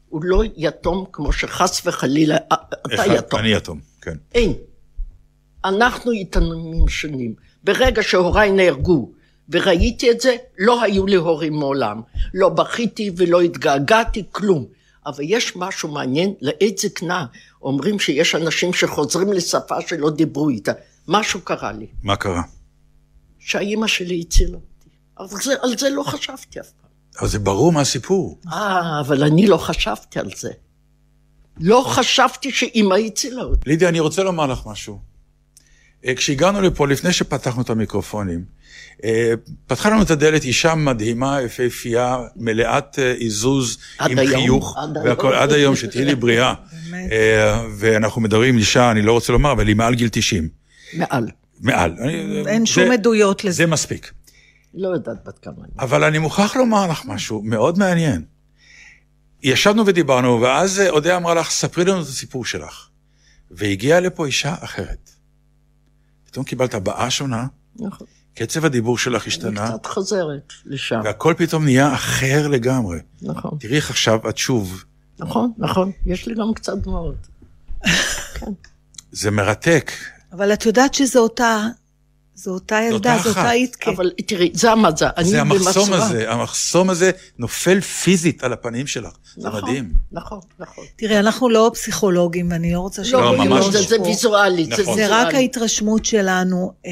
הוא 0.08 0.20
לא 0.24 0.42
יתום 0.56 1.04
כמו 1.12 1.32
שחס 1.32 1.86
וחלילה, 1.86 2.36
אה, 2.52 2.56
אתה 2.86 2.94
אחד, 2.94 3.04
יתום. 3.14 3.40
אני 3.40 3.48
יתום, 3.48 3.80
כן. 4.00 4.16
אין. 4.34 4.52
אנחנו 5.64 6.12
יתומים 6.12 6.88
שונים. 6.88 7.34
ברגע 7.64 8.02
שהוריי 8.02 8.52
נהרגו 8.52 9.10
וראיתי 9.48 10.10
את 10.10 10.20
זה, 10.20 10.36
לא 10.58 10.82
היו 10.82 11.06
לי 11.06 11.16
הורים 11.16 11.52
מעולם. 11.52 12.00
לא 12.34 12.48
בכיתי 12.48 13.10
ולא 13.16 13.40
התגעגעתי, 13.40 14.24
כלום. 14.30 14.66
אבל 15.06 15.24
יש 15.26 15.56
משהו 15.56 15.88
מעניין, 15.88 16.34
לעת 16.40 16.78
זקנה 16.78 17.26
אומרים 17.62 17.98
שיש 17.98 18.34
אנשים 18.34 18.72
שחוזרים 18.72 19.32
לשפה 19.32 19.74
שלא 19.86 20.10
דיברו 20.10 20.48
איתה. 20.48 20.72
משהו 21.08 21.40
קרה 21.40 21.72
לי, 21.72 21.86
מה 22.02 22.16
קרה? 22.16 22.42
שהאימא 23.38 23.86
שלי 23.86 24.20
הצילה 24.20 24.54
אותי. 24.54 24.88
אבל 25.18 25.40
זה, 25.42 25.54
על 25.62 25.78
זה 25.78 25.90
לא 25.90 26.02
חשבתי 26.02 26.60
אף 26.60 26.70
פעם. 26.70 26.90
אבל 27.20 27.28
זה 27.28 27.38
ברור 27.38 27.72
מהסיפור. 27.72 28.38
אה, 28.52 29.00
אבל 29.00 29.24
אני 29.24 29.46
לא 29.46 29.56
חשבתי 29.56 30.18
על 30.18 30.30
זה. 30.36 30.50
לא 31.60 31.84
חשבתי 31.88 32.50
שאימא 32.50 32.94
הצילה 32.94 33.42
אותי. 33.42 33.70
לידיה, 33.70 33.88
אני 33.88 34.00
רוצה 34.00 34.22
לומר 34.22 34.46
לך 34.46 34.66
משהו. 34.66 35.09
אה, 36.06 36.14
כשהגענו 36.14 36.60
לפה, 36.60 36.88
לפני 36.88 37.12
שפתחנו 37.12 37.62
את 37.62 37.70
המיקרופונים, 37.70 38.44
אה, 39.04 39.32
פתחה 39.66 39.90
לנו 39.90 40.02
את 40.02 40.10
הדלת 40.10 40.44
אישה 40.44 40.74
מדהימה, 40.74 41.42
יפהפייה, 41.42 42.18
מלאת 42.36 42.98
אה, 42.98 43.12
עיזוז, 43.12 43.78
עם 44.00 44.18
היום, 44.18 44.42
חיוך, 44.42 44.76
עד 44.78 44.96
והכל, 45.04 45.32
היום. 45.32 45.42
עד 45.42 45.52
היום, 45.52 45.76
שתהיי 45.76 46.04
לי 46.04 46.14
בריאה. 46.14 46.54
אה, 47.12 47.64
ואנחנו 47.78 48.20
מדברים 48.20 48.58
אישה, 48.58 48.90
אני 48.90 49.02
לא 49.02 49.12
רוצה 49.12 49.32
לומר, 49.32 49.52
אבל 49.52 49.68
היא 49.68 49.76
מעל 49.76 49.94
גיל 49.94 50.08
90. 50.12 50.48
מעל. 50.94 51.28
מעל. 51.60 51.96
אני- 52.00 52.42
אין 52.46 52.60
זה- 52.66 52.72
שום 52.72 52.90
עדויות 52.92 53.44
לזה. 53.44 53.56
זה 53.56 53.66
מספיק. 53.66 54.12
לא 54.74 54.88
יודעת 54.88 55.16
בת 55.26 55.38
כמה. 55.38 55.54
אבל 55.78 56.04
אני 56.04 56.18
מוכרח 56.18 56.56
לומר 56.56 56.86
לך 56.86 57.02
משהו 57.06 57.42
מאוד 57.42 57.78
מעניין. 57.78 58.22
ישבנו 59.42 59.86
ודיברנו, 59.86 60.40
ואז 60.40 60.82
אודיה 60.88 61.16
אמרה 61.16 61.34
לך, 61.34 61.50
ספרי 61.50 61.84
לנו 61.84 62.00
את 62.02 62.06
הסיפור 62.06 62.44
שלך. 62.44 62.88
והגיעה 63.50 64.00
לפה 64.00 64.26
אישה 64.26 64.54
אחרת. 64.60 65.10
פתאום 66.30 66.44
קיבלת 66.44 66.74
הבעה 66.74 67.10
שונה, 67.10 67.46
נכון. 67.76 68.06
קצב 68.34 68.64
הדיבור 68.64 68.98
שלך 68.98 69.22
אני 69.22 69.28
השתנה, 69.28 69.68
קצת 69.68 69.86
חוזרת 69.86 70.52
לשם. 70.64 71.00
והכל 71.04 71.34
פתאום 71.38 71.64
נהיה 71.64 71.94
אחר 71.94 72.48
לגמרי. 72.48 72.98
נכון. 73.22 73.58
תראי 73.60 73.76
איך 73.76 73.90
עכשיו 73.90 74.28
את 74.28 74.38
שוב, 74.38 74.84
נכון, 75.18 75.52
נכון. 75.58 75.92
יש 76.06 76.26
לי 76.26 76.34
גם 76.34 76.54
קצת 76.54 76.78
דמעות. 76.78 77.26
זה 79.12 79.30
מרתק. 79.30 79.92
אבל 80.32 80.52
את 80.52 80.66
יודעת 80.66 80.94
שזו 80.94 81.20
אותה, 81.20 81.66
זו 82.42 82.50
אותה 82.50 82.80
ילדה, 82.90 83.18
זו 83.22 83.28
אותה. 83.28 83.52
איתקה. 83.52 83.90
אבל 83.90 84.10
תראי, 84.26 84.50
זה 84.54 84.72
המזל. 84.72 85.08
אני 85.16 85.28
זה 85.28 85.40
המחסום. 85.40 85.92
הזה, 85.92 86.32
המחסום 86.32 86.90
הזה 86.90 87.10
נופל 87.38 87.80
פיזית 87.80 88.44
על 88.44 88.52
הפנים 88.52 88.86
שלך. 88.86 89.12
זה 89.36 89.48
נכון, 89.48 89.62
מדהים. 89.62 89.92
נכון, 90.12 90.40
נכון. 90.58 90.84
תראי, 90.96 91.18
אנחנו 91.18 91.48
לא 91.48 91.70
פסיכולוגים, 91.74 92.50
ואני 92.50 92.72
לא 92.72 92.78
רוצה 92.80 93.02
לא, 93.02 93.08
שיגידו 93.08 93.32
ממש 93.44 93.64
לא, 93.66 93.72
לא. 93.72 93.82
זה- 93.88 94.00
ויזואלי. 94.02 94.66
נכון. 94.66 94.94
זה. 94.96 95.06
רק 95.08 95.34
ההתרשמות 95.34 96.04
שלנו. 96.04 96.72
אמ, 96.84 96.90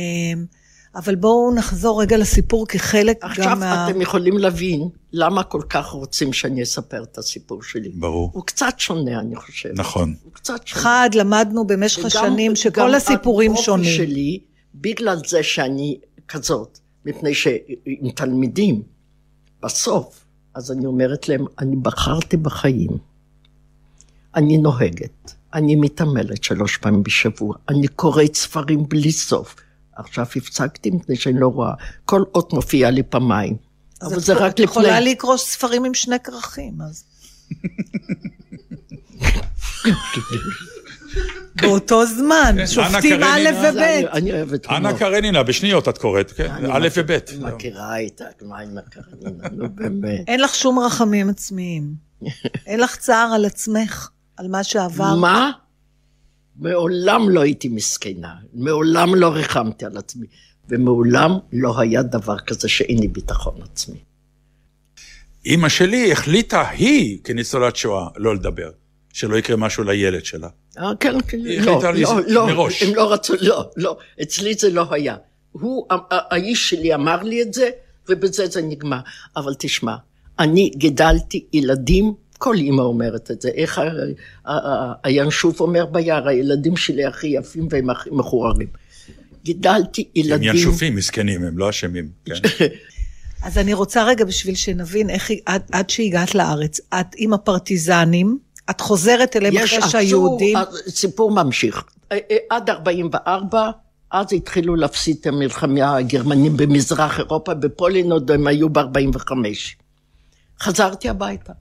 אבל 0.97 1.15
בואו 1.15 1.55
נחזור 1.55 2.03
רגע 2.03 2.17
לסיפור 2.17 2.67
כחלק 2.67 3.17
עכשיו 3.25 3.45
גם 3.45 3.61
מה... 3.61 3.89
אתם 3.91 4.01
יכולים 4.01 4.39
להבין 4.39 4.89
למה 5.13 5.43
כל 5.43 5.63
כך 5.71 5.87
רוצים 5.87 6.33
שאני 6.33 6.63
אספר 6.63 7.03
את 7.03 7.19
הסיפור 7.19 7.63
שלי. 7.63 7.89
ברור. 7.95 8.31
הוא 8.35 8.43
קצת 8.47 8.75
שונה, 8.79 9.21
אני 9.21 9.37
חושבת. 9.37 9.73
נכון. 9.77 10.15
הוא 10.25 10.33
קצת 10.33 10.67
שונה. 10.67 10.81
אחד, 10.83 11.11
למדנו 11.15 11.67
במשך 11.67 12.05
השנים 12.05 12.57
שכל 12.57 12.95
הסיפורים 12.95 13.57
שונים. 13.57 13.97
שלי, 13.97 14.39
בגלל 14.75 15.17
זה 15.27 15.43
שאני 15.43 15.99
כזאת, 16.29 16.79
מפני 17.05 17.35
שעם 17.35 18.11
תלמידים, 18.15 18.83
בסוף, 19.63 20.25
אז 20.55 20.73
אני 20.73 20.87
אומרת 20.87 21.29
להם, 21.29 21.45
אני 21.59 21.77
בחרתי 21.77 22.37
בחיים. 22.37 22.91
אני 24.35 24.59
נוהגת, 24.59 25.35
אני 25.55 25.77
מתעמלת 25.77 26.45
שלוש 26.45 26.77
פעמים 26.77 27.03
בשבוע, 27.03 27.55
אני 27.69 27.89
קוראת 27.89 28.35
ספרים 28.35 28.89
בלי 28.89 29.13
סוף. 29.13 29.57
עכשיו 29.97 30.27
הפסקתי 30.37 30.91
מפני 30.91 31.17
שאני 31.17 31.41
לא 31.41 31.49
רואה, 31.49 31.73
כל 32.05 32.23
אות 32.35 32.53
מופיע 32.53 32.91
לי 32.91 33.03
פעמיים. 33.03 33.57
אז 34.01 34.13
אבל 34.13 34.21
זה 34.21 34.35
רק 34.35 34.55
את 34.55 34.61
יכולה 34.61 35.01
לפני. 35.01 35.11
לקרוא 35.11 35.37
ספרים 35.37 35.85
עם 35.85 35.95
שני 35.95 36.17
כרכים, 36.25 36.83
אז... 36.83 37.05
באותו 41.63 42.07
זמן, 42.07 42.57
שופטים 42.67 43.23
אנה 43.23 43.35
א'. 43.35 43.49
וב'. 43.63 44.67
אנה. 44.71 44.99
קרנינה, 44.99 45.43
בשניות 45.43 45.89
את 45.89 45.99
קוראת, 45.99 46.33
כן? 46.33 46.51
א' 46.73 46.89
וב'. 46.97 47.19
מכירה 47.41 47.97
איתה, 47.97 48.25
מה 48.43 48.59
עם 48.59 48.79
הקרנינה, 48.79 49.49
נו 49.53 49.69
באמת. 49.75 50.29
אין 50.29 50.41
לך 50.41 50.55
שום 50.55 50.79
רחמים 50.79 51.29
עצמיים. 51.29 51.95
אין 52.67 52.81
לך 52.81 52.97
צער 52.97 53.31
על 53.35 53.45
עצמך, 53.45 54.09
על 54.37 54.49
מה 54.49 54.65
שעבר. 54.65 55.15
מה? 55.15 55.51
מעולם 56.57 57.31
לא 57.31 57.41
הייתי 57.41 57.69
מסכנה, 57.69 58.35
מעולם 58.55 59.15
לא 59.15 59.29
ריחמתי 59.29 59.85
על 59.85 59.97
עצמי, 59.97 60.27
ומעולם 60.69 61.31
לא 61.53 61.81
היה 61.81 62.03
דבר 62.03 62.39
כזה 62.39 62.69
שאין 62.69 62.99
לי 62.99 63.09
ביטחון 63.09 63.55
עצמי. 63.63 63.99
אימא 65.45 65.69
שלי 65.69 66.13
החליטה, 66.13 66.69
היא, 66.69 67.19
כניצולת 67.25 67.77
שואה, 67.77 68.09
לא 68.17 68.35
לדבר. 68.35 68.71
שלא 69.13 69.37
יקרה 69.37 69.57
משהו 69.57 69.85
לילד 69.85 70.25
שלה. 70.25 70.49
אה, 70.79 70.93
כן, 71.01 71.21
כן, 71.29 71.39
היא 71.45 71.61
לא, 71.61 71.71
החליטה 71.71 71.93
לא, 71.93 72.21
לא, 72.27 72.47
מראש. 72.47 72.83
הם 72.83 72.95
לא 72.95 73.13
רצו, 73.13 73.35
לא, 73.41 73.71
לא, 73.77 73.99
אצלי 74.23 74.55
זה 74.55 74.71
לא 74.71 74.87
היה. 74.91 75.17
הוא, 75.53 75.87
האיש 76.11 76.71
שלי 76.71 76.95
אמר 76.95 77.23
לי 77.23 77.43
את 77.43 77.55
זה, 77.55 77.71
ובזה 78.09 78.47
זה 78.47 78.63
נגמר. 78.63 79.01
אבל 79.37 79.55
תשמע, 79.59 79.95
אני 80.39 80.71
גידלתי 80.77 81.45
ילדים, 81.53 82.15
כל 82.39 82.55
אימא 82.55 82.83
אומרת 82.83 83.31
את 83.31 83.41
זה, 83.41 83.49
איך 83.49 83.81
הינשוף 85.05 85.61
אומר 85.61 85.87
ביער, 85.87 86.29
הילדים 86.29 86.77
שלי 86.77 87.05
הכי 87.05 87.27
יפים 87.27 87.69
והם 87.71 87.91
הכי 87.91 88.11
מחוררים. 88.13 88.69
גידלתי 89.45 90.03
הם 90.03 90.09
ילדים... 90.25 90.49
ינשופים, 90.49 90.97
מסכנים, 90.97 91.45
הם 91.45 91.59
לא 91.59 91.71
אשמים. 91.71 92.09
כן. 92.25 92.35
אז 93.47 93.59
אני 93.59 93.75
רוצה 93.75 94.05
רגע, 94.05 94.25
בשביל 94.25 94.55
שנבין 94.55 95.11
איך, 95.11 95.31
היא- 95.31 95.41
עד, 95.47 95.63
עד 95.73 95.91
שהגעת 95.91 96.35
לארץ, 96.35 96.81
את 97.01 97.07
עם 97.17 97.33
הפרטיזנים, 97.33 98.39
את 98.71 98.81
חוזרת 98.81 99.37
אליהם 99.37 99.55
יש 99.55 99.63
אחרי 99.63 99.79
עצור, 99.79 99.91
שהיהודים... 99.91 100.57
סיפור 100.89 101.31
ממשיך. 101.31 101.85
אה, 102.13 102.19
אה, 102.31 102.37
עד 102.51 102.71
44, 102.71 103.71
אז 104.11 104.33
התחילו 104.33 104.77
להפסיד 104.77 105.17
את 105.21 105.27
המלחמה 105.27 105.97
הגרמנים 105.97 106.57
במזרח 106.57 107.19
אירופה, 107.19 107.55
בפולין 107.55 108.13
עוד 108.13 108.31
הם 108.31 108.47
היו 108.47 108.69
ב-45. 108.69 109.33
חזרתי 110.61 111.09
הביתה. 111.09 111.53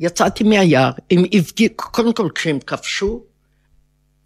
יצאתי 0.00 0.44
מהיער, 0.44 0.90
הם 1.10 1.24
הפגיעו, 1.32 1.74
קודם 1.76 2.12
כל 2.12 2.28
כשהם 2.34 2.58
כבשו, 2.60 3.22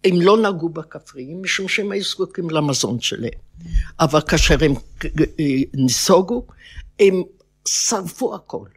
הם 0.03 0.21
לא 0.21 0.37
נגעו 0.37 0.69
בכפריים, 0.69 1.41
משום 1.41 1.67
שהם 1.67 1.91
היו 1.91 2.03
זקוקים 2.03 2.49
למזון 2.49 2.99
שלהם. 2.99 3.39
אבל 3.99 4.21
כאשר 4.21 4.55
הם 4.61 4.73
אה, 5.39 5.45
נסוגו, 5.73 6.45
הם 6.99 7.23
שרפו 7.67 8.35
הכל. 8.35 8.67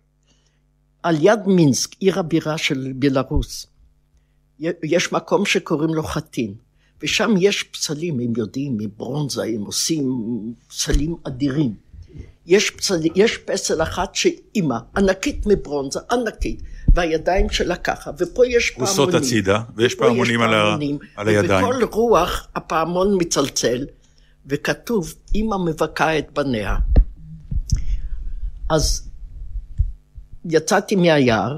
על 1.07 1.16
יד 1.20 1.40
מינסק, 1.46 1.90
עיר 2.00 2.18
הבירה 2.18 2.59
של 2.59 2.92
בלארוס, 2.96 3.66
יש 4.82 5.12
מקום 5.12 5.46
שקוראים 5.46 5.94
לו 5.94 6.02
חטין, 6.02 6.54
ושם 7.02 7.34
יש 7.38 7.62
פסלים, 7.62 8.20
הם 8.20 8.32
יודעים, 8.36 8.76
מברונזה, 8.80 9.42
הם 9.44 9.61
עושים 9.61 10.04
פסלים 10.68 11.14
אדירים. 11.26 11.74
יש, 12.46 12.70
פסל, 12.70 13.00
יש 13.14 13.36
פסל 13.38 13.82
אחת 13.82 14.14
שאימא, 14.14 14.76
ענקית 14.96 15.46
מברונזה, 15.46 16.00
ענקית, 16.11 16.62
והידיים 16.94 17.50
שלה 17.50 17.76
ככה, 17.76 18.11
ופה 18.18 18.46
יש 18.46 18.70
פעמונים. 18.70 18.94
פרוסות 18.96 19.14
הצידה, 19.14 19.62
ויש 19.76 19.94
פעמונים 19.94 20.40
על 20.42 20.54
ה- 20.54 20.62
פעמונים, 20.62 20.98
על 21.16 21.28
הידיים. 21.28 21.64
ובכל 21.66 21.84
רוח 21.92 22.48
הפעמון 22.54 23.16
מצלצל, 23.20 23.86
וכתוב, 24.46 25.14
אימא 25.34 25.57
מבכה 25.57 26.18
את 26.18 26.32
בניה. 26.32 26.76
אז 28.70 29.11
יצאתי 30.51 30.97
מהיער, 30.97 31.57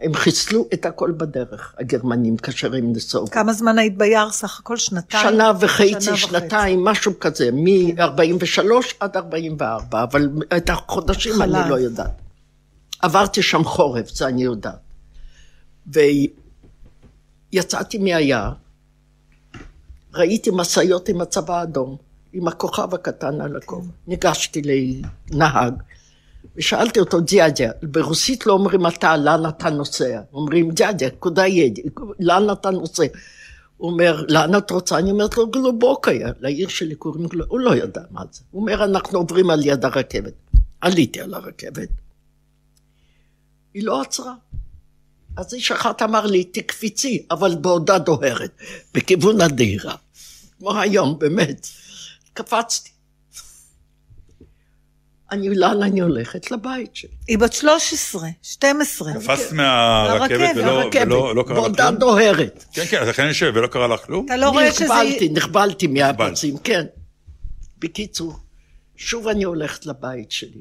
הם 0.00 0.14
חיסלו 0.14 0.66
את 0.74 0.86
הכל 0.86 1.12
בדרך, 1.16 1.74
הגרמנים, 1.78 2.36
כאשר 2.36 2.74
הם 2.74 2.92
נסוגו. 2.92 3.30
כמה 3.30 3.52
זמן 3.52 3.78
היית 3.78 3.98
ביער? 3.98 4.30
סך 4.30 4.60
הכל 4.60 4.76
שנתיים? 4.76 5.28
שנה 5.28 5.52
וחצי, 5.60 6.00
שנה 6.00 6.16
שנתיים, 6.16 6.84
משהו 6.84 7.18
כזה, 7.20 7.50
מ-43 7.52 8.60
עד 9.00 9.16
44, 9.16 10.02
אבל 10.02 10.28
את 10.56 10.70
החודשים 10.70 11.32
חלב. 11.34 11.54
אני 11.54 11.70
לא 11.70 11.74
יודעת. 11.74 12.20
עברתי 13.00 13.42
שם 13.42 13.64
חורף, 13.64 14.08
זה 14.08 14.26
אני 14.26 14.42
יודעת. 14.42 14.78
ויצאתי 17.52 17.98
מהיער, 17.98 18.52
ראיתי 20.14 20.50
משאיות 20.52 21.08
עם 21.08 21.20
הצבא 21.20 21.60
האדום, 21.60 21.96
עם 22.32 22.48
הכוכב 22.48 22.94
הקטן 22.94 23.40
על 23.40 23.56
הכובע. 23.56 23.92
ניגשתי 24.06 24.62
לנהג, 25.30 25.74
ושאלתי 26.58 27.00
אותו, 27.00 27.20
דיידיה, 27.20 27.72
ברוסית 27.82 28.46
לא 28.46 28.52
אומרים 28.52 28.86
אתה, 28.86 29.16
לאן 29.16 29.48
אתה 29.48 29.70
נוסע? 29.70 30.20
אומרים, 30.32 30.70
דיידיה, 30.70 31.10
כודה 31.10 31.46
ידי, 31.46 31.82
לאן 32.20 32.52
אתה 32.52 32.70
נוסע? 32.70 33.02
הוא 33.76 33.90
אומר, 33.90 34.24
לאן 34.28 34.56
את 34.58 34.70
רוצה? 34.70 34.98
אני 34.98 35.10
אומרת 35.10 35.36
לו, 35.36 35.50
גלובוקיה, 35.50 36.28
לעיר 36.40 36.68
שלי 36.68 36.94
קוראים 36.94 37.26
גלובוקיה. 37.26 37.50
הוא 37.50 37.60
לא 37.60 37.76
ידע 37.76 38.00
מה 38.10 38.22
זה. 38.32 38.40
הוא 38.50 38.60
אומר, 38.60 38.84
אנחנו 38.84 39.18
עוברים 39.18 39.50
על 39.50 39.66
יד 39.66 39.84
הרכבת. 39.84 40.32
עליתי 40.80 41.20
על 41.20 41.34
הרכבת. 41.34 41.88
היא 43.74 43.84
לא 43.84 44.02
עצרה. 44.02 44.34
אז 45.36 45.54
איש 45.54 45.72
אחד 45.72 45.92
אמר 46.02 46.26
לי, 46.26 46.44
תקפיצי, 46.44 47.26
אבל 47.30 47.54
בעודה 47.54 47.98
דוהרת, 47.98 48.50
בכיוון 48.94 49.40
הדירה. 49.40 49.94
כמו 50.58 50.78
היום, 50.78 51.18
באמת. 51.18 51.66
קפצתי. 52.32 52.90
אני, 55.30 55.48
לאן 55.54 55.82
אני 55.82 56.00
הולכת? 56.00 56.50
לבית 56.50 56.96
שלי. 56.96 57.10
היא 57.28 57.38
בת 57.38 57.52
13, 57.52 58.28
12. 58.42 59.12
קפצת 59.14 59.52
מהרכבת 59.52 60.30
לרכבת, 60.56 61.06
ולא- 61.06 61.34
לא 61.36 61.42
קרה 61.42 61.54
לך 61.54 61.60
בעודה 61.60 61.86
כלום? 61.88 61.96
דוהרת. 61.98 62.64
כן, 62.72 62.84
כן, 62.90 62.98
אז 63.02 63.08
לכן 63.08 63.24
אני 63.24 63.34
שואל, 63.34 63.58
ולא 63.58 63.66
קרה 63.66 63.86
לך 63.86 64.00
כלום? 64.06 64.26
אתה 64.26 64.36
לא 64.36 64.48
רואה 64.50 64.72
שזה... 64.72 64.84
נחבלתי, 64.84 65.28
נחבלתי 65.28 65.86
מהבצים, 65.86 66.58
כן. 66.58 66.84
בקיצור, 67.78 68.36
שוב 68.96 69.28
אני 69.28 69.44
הולכת 69.44 69.86
לבית 69.86 70.32
שלי. 70.32 70.60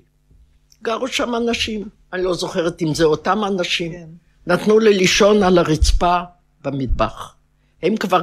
גרו 0.84 1.07
שם 1.07 1.36
אנשים, 1.36 1.88
אני 2.13 2.24
לא 2.24 2.34
זוכרת 2.34 2.82
אם 2.82 2.93
זה 2.93 3.03
אותם 3.03 3.43
אנשים. 3.47 3.91
כן. 3.91 4.07
נתנו 4.47 4.80
לי 4.80 4.93
לישון 4.93 5.43
על 5.43 5.57
הרצפה 5.57 6.18
במטבח. 6.63 7.36
הם 7.84 7.97
כבר 7.97 8.22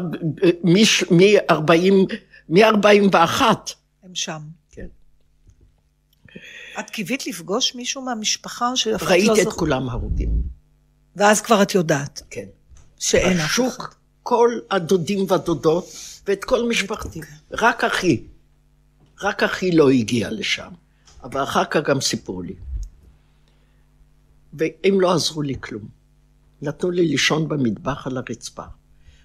מ-40, 0.64 2.14
מ-41. 2.49 3.42
הם 4.05 4.14
שם. 4.14 4.38
את 6.81 6.91
קיווית 6.91 7.27
לפגוש 7.27 7.75
מישהו 7.75 8.03
מהמשפחה 8.03 8.70
או 8.70 8.77
שאף 8.77 9.03
אחד 9.03 9.11
לא 9.11 9.14
ראיתי 9.14 9.41
את 9.41 9.45
זוכר? 9.45 9.57
כולם 9.59 9.89
הרוגים, 9.89 10.43
ואז 11.16 11.41
כבר 11.41 11.62
את 11.62 11.75
יודעת 11.75 12.22
כן. 12.31 12.47
שאין 12.99 13.33
אף 13.33 13.47
אחד. 13.47 13.47
בשוק, 13.47 13.95
כל 14.22 14.59
הדודים 14.70 15.27
והדודות, 15.29 15.85
ואת 16.27 16.45
כל 16.45 16.68
משפחתי. 16.68 17.20
רק 17.53 17.85
אחי, 17.85 18.22
רק 19.22 19.43
אחי 19.43 19.70
לא 19.72 19.91
הגיע 19.91 20.31
לשם, 20.31 20.70
אבל 21.22 21.43
אחר 21.43 21.64
כך 21.64 21.81
גם 21.81 22.01
סיפרו 22.01 22.43
לי. 22.43 22.55
והם 24.53 25.01
לא 25.01 25.14
עזרו 25.14 25.43
לי 25.43 25.55
כלום. 25.61 25.89
נתנו 26.62 26.91
לי 26.91 27.07
לישון 27.07 27.49
במטבח 27.49 28.07
על 28.07 28.16
הרצפה. 28.16 28.62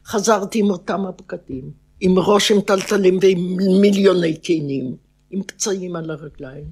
חזרתי 0.06 0.60
עם 0.60 0.70
אותם 0.70 1.06
הבגדים, 1.06 1.72
עם 2.00 2.20
ראש 2.20 2.52
עם 2.52 2.62
טלטלים 2.62 3.18
ועם 3.22 3.58
מיליוני 3.82 4.38
קינים, 4.38 4.96
עם 5.32 5.44
פצעים 5.44 5.96
על 5.96 6.10
הרגליים. 6.10 6.66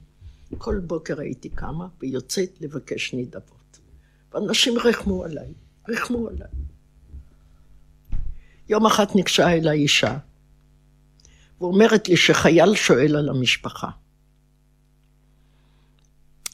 כל 0.58 0.80
בוקר 0.80 1.20
הייתי 1.20 1.50
קמה 1.50 1.88
ויוצאת 2.00 2.50
לבקש 2.62 3.14
נדבות. 3.14 3.80
ואנשים 4.34 4.78
ריחמו 4.78 5.24
עליי, 5.24 5.54
ריחמו 5.90 6.28
עליי. 6.28 6.50
יום 8.70 8.86
אחד 8.86 9.06
ניגשה 9.16 9.50
אליי 9.50 9.80
אישה, 9.80 10.18
ואומרת 11.62 12.08
לי 12.08 12.18
שחייל 12.18 12.76
שואל 12.76 13.16
על 13.16 13.30
המשפחה. 13.30 13.90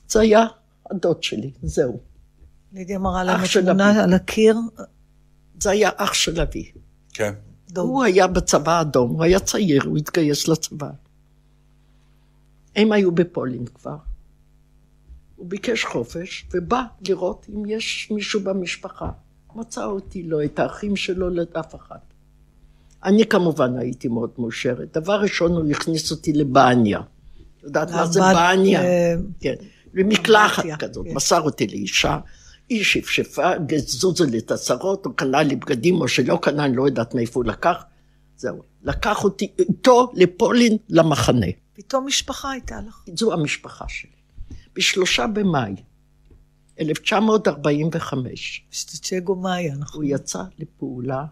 זה 0.07 0.19
היה 0.19 0.45
הדוד 0.91 1.23
שלי, 1.23 1.51
זהו. 1.63 1.99
לידיה 2.73 2.99
מראה 2.99 3.23
לנו 3.23 3.43
תמונה. 3.53 4.03
על 4.03 4.13
הקיר. 4.13 4.55
זה 5.59 5.69
היה 5.69 5.89
אח 5.95 6.13
של 6.13 6.41
אבי. 6.41 6.71
כן. 7.13 7.33
דוד. 7.69 7.87
הוא 7.87 8.03
היה 8.03 8.27
בצבא 8.27 8.77
האדום, 8.77 9.11
הוא 9.11 9.23
היה 9.23 9.39
צעיר, 9.39 9.83
הוא 9.85 9.97
התגייס 9.97 10.47
לצבא. 10.47 10.89
הם 12.75 12.91
היו 12.91 13.11
בפולין 13.11 13.65
כבר. 13.65 13.97
הוא 15.35 15.49
ביקש 15.49 15.85
חופש, 15.85 16.45
ובא 16.53 16.83
לראות 17.07 17.45
אם 17.49 17.65
יש 17.65 18.11
מישהו 18.11 18.41
במשפחה. 18.43 19.09
מצא 19.55 19.85
אותי, 19.85 20.23
לא 20.23 20.43
את 20.43 20.59
האחים 20.59 20.95
שלו, 20.95 21.29
לא 21.29 21.41
את 21.41 21.55
אף 21.55 21.75
אחד. 21.75 21.97
אני 23.03 23.25
כמובן 23.25 23.77
הייתי 23.77 24.07
מאוד 24.07 24.29
מאושרת. 24.37 24.97
דבר 24.97 25.21
ראשון, 25.21 25.51
הוא 25.51 25.71
הכניס 25.71 26.11
אותי 26.11 26.33
לבניה. 26.33 27.01
יודעת 27.63 27.91
מה 27.91 28.05
זה 28.05 28.19
בניה? 28.19 28.83
אה, 28.83 29.15
כן. 29.39 29.55
למקלחת 29.93 30.63
כזאת. 30.79 31.05
כן. 31.05 31.13
מסר 31.13 31.41
אותי 31.41 31.67
לאישה, 31.67 32.17
היא 32.69 32.83
שפשפה, 32.83 33.57
גזוזו 33.57 34.25
לי 34.25 34.37
את 34.37 34.51
השרות, 34.51 35.05
הוא 35.05 35.13
קנה 35.13 35.43
לי 35.43 35.55
בגדים, 35.55 36.01
או 36.01 36.07
שלא 36.07 36.39
קנה, 36.41 36.65
אני 36.65 36.75
לא 36.75 36.85
יודעת 36.85 37.15
מאיפה 37.15 37.39
הוא 37.39 37.45
לקח. 37.45 37.83
זהו. 38.37 38.61
לקח 38.83 39.23
אותי 39.23 39.51
איתו 39.59 40.11
לפולין 40.13 40.77
למחנה. 40.89 41.47
פתאום 41.73 42.05
משפחה 42.05 42.51
הייתה 42.51 42.81
לך. 42.81 43.03
זו 43.17 43.33
המשפחה 43.33 43.85
שלי. 43.87 44.11
בשלושה 44.75 45.27
במאי 45.27 45.75
1945 46.79 48.65
שתצ'גו 48.71 49.35
מאיה, 49.35 49.75
נכון. 49.75 50.01
הוא 50.03 50.11
יצא 50.15 50.43
לפעולה, 50.59 51.25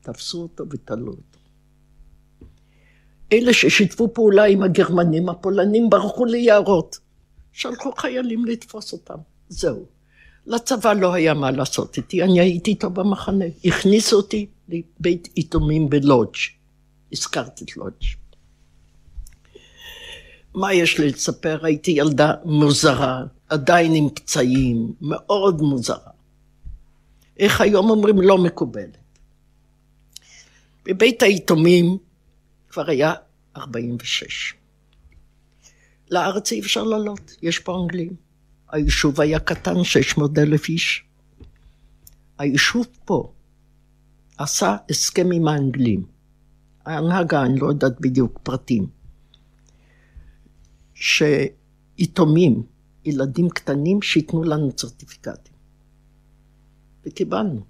תפסו 0.00 0.42
אותו 0.42 0.64
ותלו 0.70 1.10
אותו. 1.10 1.38
אלה 3.32 3.52
ששיתפו 3.52 4.14
פעולה 4.14 4.44
עם 4.44 4.62
הגרמנים, 4.62 5.28
הפולנים, 5.28 5.90
ברחו 5.90 6.24
ליערות. 6.24 6.98
שלחו 7.52 7.92
חיילים 7.92 8.44
לתפוס 8.44 8.92
אותם. 8.92 9.18
זהו. 9.48 9.86
לצבא 10.46 10.92
לא 10.92 11.12
היה 11.12 11.34
מה 11.34 11.50
לעשות 11.50 11.96
איתי, 11.96 12.22
אני 12.22 12.40
הייתי 12.40 12.70
איתו 12.70 12.90
במחנה. 12.90 13.44
הכניסו 13.64 14.16
אותי 14.16 14.46
לבית 14.68 15.28
יתומים 15.36 15.90
בלודג'. 15.90 16.34
הזכרתי 17.12 17.64
את 17.64 17.76
לודג'. 17.76 18.21
מה 20.54 20.74
יש 20.74 20.98
לי 20.98 21.08
לספר? 21.08 21.58
הייתי 21.62 21.90
ילדה 21.90 22.34
מוזרה, 22.44 23.24
עדיין 23.48 23.94
עם 23.94 24.08
פצעים, 24.14 24.92
מאוד 25.00 25.60
מוזרה. 25.60 26.10
איך 27.38 27.60
היום 27.60 27.90
אומרים? 27.90 28.20
לא 28.20 28.38
מקובלת. 28.38 28.96
בבית 30.84 31.22
היתומים 31.22 31.98
כבר 32.68 32.90
היה 32.90 33.14
46. 33.56 34.54
לארץ 36.10 36.52
אי 36.52 36.60
אפשר 36.60 36.84
לעלות, 36.84 37.36
יש 37.42 37.58
פה 37.58 37.80
אנגלים. 37.82 38.14
היישוב 38.68 39.20
היה 39.20 39.40
קטן, 39.40 39.84
600 39.84 40.38
אלף 40.38 40.68
איש. 40.68 41.04
היישוב 42.38 42.86
פה 43.04 43.32
עשה 44.38 44.76
הסכם 44.90 45.32
עם 45.32 45.48
האנגלים. 45.48 46.04
ההנהגה, 46.86 47.42
אני 47.42 47.60
לא 47.60 47.66
יודעת 47.66 48.00
בדיוק 48.00 48.38
פרטים. 48.42 49.01
שיתומים, 51.02 52.62
ילדים 53.04 53.50
קטנים, 53.50 54.02
שייתנו 54.02 54.44
לנו 54.44 54.72
צרטיפיקטים. 54.72 55.54
וקיבלנו. 57.04 57.60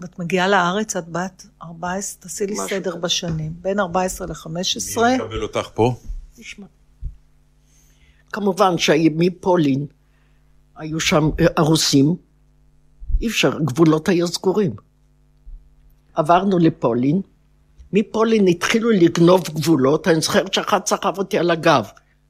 ואת 0.00 0.18
מגיעה 0.18 0.48
לארץ, 0.48 0.96
את 0.96 1.08
בת 1.08 1.46
14, 1.62 2.22
תעשי 2.22 2.46
לי 2.46 2.56
סדר 2.68 2.90
כזה. 2.90 3.00
בשנים. 3.00 3.52
בין 3.60 3.80
14 3.80 4.26
ל-15. 4.26 5.02
מי 5.02 5.16
מקבל 5.16 5.42
אותך 5.42 5.68
פה? 5.74 5.94
תשמע. 6.36 6.66
כמובן 8.32 8.78
שמפולין 8.78 9.86
היו 10.76 11.00
שם 11.00 11.30
אה, 11.40 11.46
הרוסים, 11.56 12.16
אי 13.20 13.28
אפשר, 13.28 13.58
גבולות 13.58 14.08
היו 14.08 14.28
סגורים. 14.28 14.76
עברנו 16.14 16.58
לפולין, 16.58 17.20
מפולין 17.92 18.48
התחילו 18.48 18.90
לגנוב 18.90 19.42
גבולות, 19.54 20.08
אני 20.08 20.20
זוכרת 20.20 20.54
שאחד 20.54 20.80
סחב 20.86 21.18
אותי 21.18 21.38
על 21.38 21.50
הגב, 21.50 21.84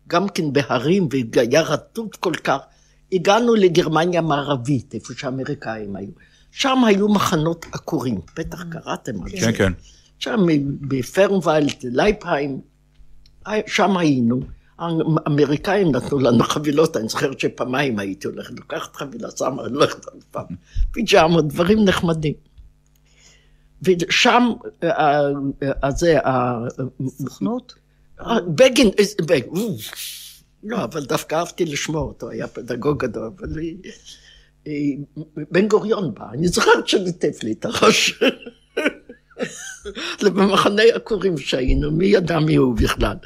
גם 0.09 0.29
כן 0.29 0.53
בהרים 0.53 1.09
והיה 1.35 1.63
רטוט 1.63 2.17
כל 2.17 2.35
כך. 2.35 2.59
הגענו 3.13 3.55
לגרמניה 3.55 4.21
המערבית, 4.21 4.95
איפה 4.95 5.15
שהאמריקאים 5.17 5.97
היו. 5.97 6.11
שם 6.51 6.85
היו 6.85 7.09
מחנות 7.09 7.67
עקורים, 7.73 8.21
בטח 8.37 8.63
קראתם 8.63 9.23
על 9.23 9.29
זה. 9.29 9.37
כן, 9.37 9.53
כן. 9.53 9.73
שם 10.19 10.47
בפרנוולד, 10.81 11.75
לייפהיים, 11.85 12.61
שם 13.67 13.97
היינו. 13.97 14.41
האמריקאים 14.79 15.93
נתנו 15.93 16.19
לנו 16.19 16.45
חבילות, 16.45 16.97
אני 16.97 17.09
זוכרת 17.09 17.41
שפעמיים 17.41 17.99
הייתי 17.99 18.27
הולכת, 18.27 18.51
לוקחת 18.61 18.97
חבילה, 18.97 19.29
שמה, 19.37 19.65
אני 19.65 19.75
הולכת 19.75 20.05
עוד 20.05 20.25
פעם. 20.31 20.45
פיג'מות, 20.91 21.49
דברים 21.49 21.85
נחמדים. 21.85 22.35
ושם, 23.83 24.53
אה, 24.83 25.21
אה, 25.85 25.91
זה? 25.91 26.19
אה, 26.21 26.59
בגין, 28.55 28.89
אה, 28.99 29.05
בג- 29.27 29.47
אוף. 29.47 29.91
לא, 30.65 30.85
אבל 30.85 31.05
דווקא 31.05 31.35
אהבתי 31.35 31.65
לשמוע 31.65 32.03
אותו, 32.03 32.31
היה 32.31 32.47
פדגוג 32.47 33.05
גדול, 33.05 33.31
אבל 33.39 33.49
בן 35.51 35.69
גוריון 35.69 36.15
בא, 36.15 36.25
אני 36.33 36.49
זוכרת 36.49 36.89
שליטף 36.89 37.43
לי 37.43 37.53
את 37.53 37.65
הראש. 37.65 38.23
זה 40.21 40.31
במחנה 40.37 40.83
עקורים 40.95 41.39
שהיינו, 41.39 41.91
מי 41.91 42.07
ידע 42.07 42.39
מי 42.39 42.57
הוא 42.57 42.77
בכלל. 42.77 43.17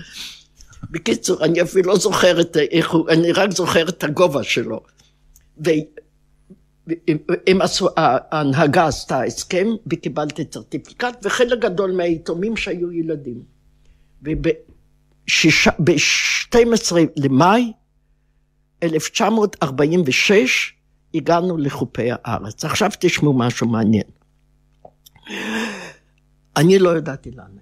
בקיצור, 0.91 1.45
אני 1.45 1.63
אפילו 1.63 1.89
לא 1.93 1.97
זוכרת 1.97 2.57
איך 2.57 2.91
הוא, 2.91 3.09
אני 3.09 3.33
רק 3.33 3.51
זוכרת 3.51 3.89
את 3.89 4.05
הגובה 4.05 4.43
שלו. 4.43 4.81
והם 6.87 7.61
עשו, 7.61 7.89
ההנהגה 7.97 8.87
עשתה 8.87 9.23
הסכם 9.23 9.67
וקיבלתי 9.93 10.45
צרטיפיקט, 10.45 11.17
וחלק 11.23 11.59
גדול 11.59 11.93
מהיתומים 11.93 12.57
שהיו 12.57 12.93
ילדים. 12.93 13.43
וב-12 14.23 16.97
למאי 17.17 17.73
1946 18.83 20.73
הגענו 21.15 21.57
לחופי 21.57 22.09
הארץ. 22.13 22.65
עכשיו 22.65 22.91
תשמעו 23.01 23.39
משהו 23.39 23.69
מעניין. 23.69 24.05
אני 26.57 26.79
לא 26.79 26.99
ידעתי 26.99 27.31
לאן 27.31 27.45
אני. 27.45 27.61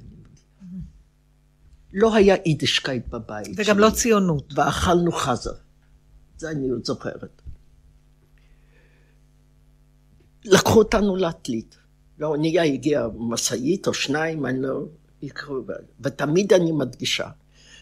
לא 1.93 2.15
היה 2.15 2.37
יידישקייט 2.47 3.09
בבית. 3.09 3.49
וגם 3.57 3.65
שלי. 3.65 3.81
לא 3.81 3.91
ציונות. 3.91 4.53
ואכלנו 4.57 5.13
חזר. 5.13 5.53
זה 6.37 6.51
אני 6.51 6.69
עוד 6.69 6.85
זוכרת. 6.85 7.43
לקחו 10.45 10.79
אותנו 10.79 11.17
לעתלית. 11.17 11.79
לאונייה 12.19 12.63
הגיעה 12.63 13.07
משאית 13.19 13.87
או 13.87 13.95
שניים, 13.95 14.47
אני 14.47 14.63
לא... 14.63 14.81
ותמיד 16.01 16.53
אני 16.53 16.73
מדגישה 16.73 17.29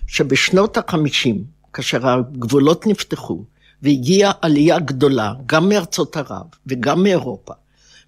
שבשנות 0.07 0.77
החמישים, 0.77 1.45
כאשר 1.73 2.09
הגבולות 2.09 2.87
נפתחו, 2.87 3.45
והגיעה 3.83 4.33
עלייה 4.43 4.79
גדולה, 4.79 5.35
גם 5.47 5.69
מארצות 5.69 6.17
ערב 6.17 6.47
וגם 6.67 7.03
מאירופה, 7.03 7.53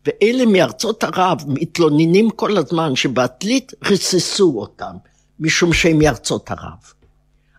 ואלה 0.07 0.47
מארצות 0.47 1.05
ערב 1.05 1.45
מתלוננים 1.47 2.31
כל 2.31 2.59
הזמן 2.59 2.97
שבעתלית 2.97 3.73
ריססו 3.85 4.53
אותם, 4.57 4.97
משום 5.41 5.73
שהם 5.73 5.99
מארצות 5.99 6.51
ערב. 6.51 6.93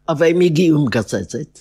אבל 0.10 0.28
הם 0.28 0.42
הגיעו 0.42 0.82
עם 0.82 0.90
גזזת, 0.90 1.60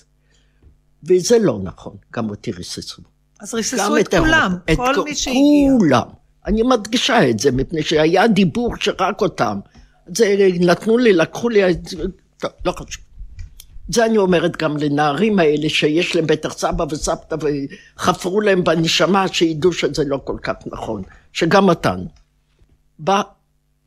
וזה 1.04 1.38
לא 1.38 1.58
נכון, 1.62 1.96
גם 2.12 2.30
אותי 2.30 2.52
ריססו. 2.52 3.02
אז 3.44 3.54
ריססו 3.54 3.96
את, 3.96 4.14
את 4.14 4.20
כולם, 4.20 4.56
את 4.72 4.76
כל 4.76 5.04
מי 5.04 5.14
שהגיע. 5.14 5.40
כולם. 5.78 6.08
אני 6.46 6.62
מדגישה 6.62 7.30
את 7.30 7.38
זה, 7.38 7.52
מפני 7.52 7.82
שהיה 7.82 8.28
דיבור 8.28 8.74
שרק 8.80 9.20
אותם. 9.20 9.60
זה 10.06 10.36
נתנו 10.60 10.98
לי, 10.98 11.12
לקחו 11.12 11.48
לי, 11.48 11.62
טוב, 12.38 12.50
לא 12.64 12.72
חשוב. 12.72 13.04
זה 13.88 14.06
אני 14.06 14.18
אומרת 14.18 14.56
גם 14.56 14.76
לנערים 14.76 15.38
האלה 15.38 15.68
שיש 15.68 16.16
להם 16.16 16.26
בטח 16.26 16.58
סבא 16.58 16.84
וסבתא 16.90 17.36
וחפרו 17.96 18.40
להם 18.40 18.64
בנשמה 18.64 19.28
שידעו 19.28 19.72
שזה 19.72 20.02
לא 20.06 20.20
כל 20.24 20.36
כך 20.42 20.54
נכון, 20.66 21.02
שגם 21.32 21.68
אותנו. 21.68 22.06
בא 22.98 23.22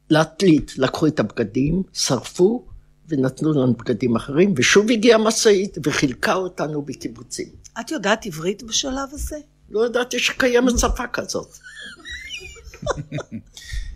להטלית, 0.09 0.73
לקחו 0.77 1.07
את 1.07 1.19
הבגדים, 1.19 1.83
שרפו 1.93 2.65
ונתנו 3.09 3.53
לנו 3.53 3.73
בגדים 3.73 4.15
אחרים, 4.15 4.53
ושוב 4.57 4.91
הגיעה 4.91 5.17
משאית 5.17 5.77
וחילקה 5.83 6.33
אותנו 6.33 6.81
בקיבוצים. 6.81 7.47
את 7.79 7.91
יודעת 7.91 8.25
עברית 8.25 8.63
בשלב 8.63 9.09
הזה? 9.11 9.37
לא 9.69 9.85
ידעתי 9.85 10.19
שקיימת 10.19 10.79
שפה 10.79 11.07
כזאת. 11.07 11.57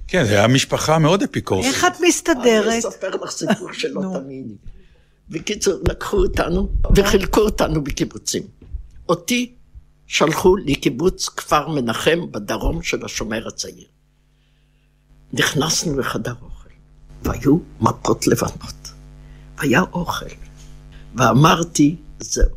כן, 0.07 0.23
זו 0.25 0.29
הייתה 0.31 0.47
משפחה 0.47 0.99
מאוד 0.99 1.23
אפיקורסית. 1.23 1.73
איך 1.73 1.85
את 1.85 2.01
מסתדרת? 2.07 2.67
אני 2.67 2.79
אספר 2.79 3.09
לך 3.09 3.31
סיפור 3.31 3.73
שלא 3.73 4.01
תאמיני. 4.13 4.55
בקיצור, 5.29 5.73
לקחו 5.89 6.17
אותנו 6.17 6.69
וחילקו 6.95 7.41
אותנו 7.41 7.83
בקיבוצים. 7.83 8.43
אותי 9.09 9.53
שלחו 10.07 10.55
לקיבוץ 10.55 11.29
כפר 11.29 11.67
מנחם 11.67 12.31
בדרום 12.31 12.81
של 12.81 13.05
השומר 13.05 13.47
הצעיר. 13.47 13.87
נכנסנו 15.33 15.99
לחדר 15.99 16.33
אוכל, 16.41 16.69
והיו 17.23 17.57
מפות 17.81 18.27
לבנות, 18.27 18.80
והיה 19.57 19.81
אוכל, 19.81 20.25
ואמרתי, 21.15 21.95
זהו, 22.19 22.55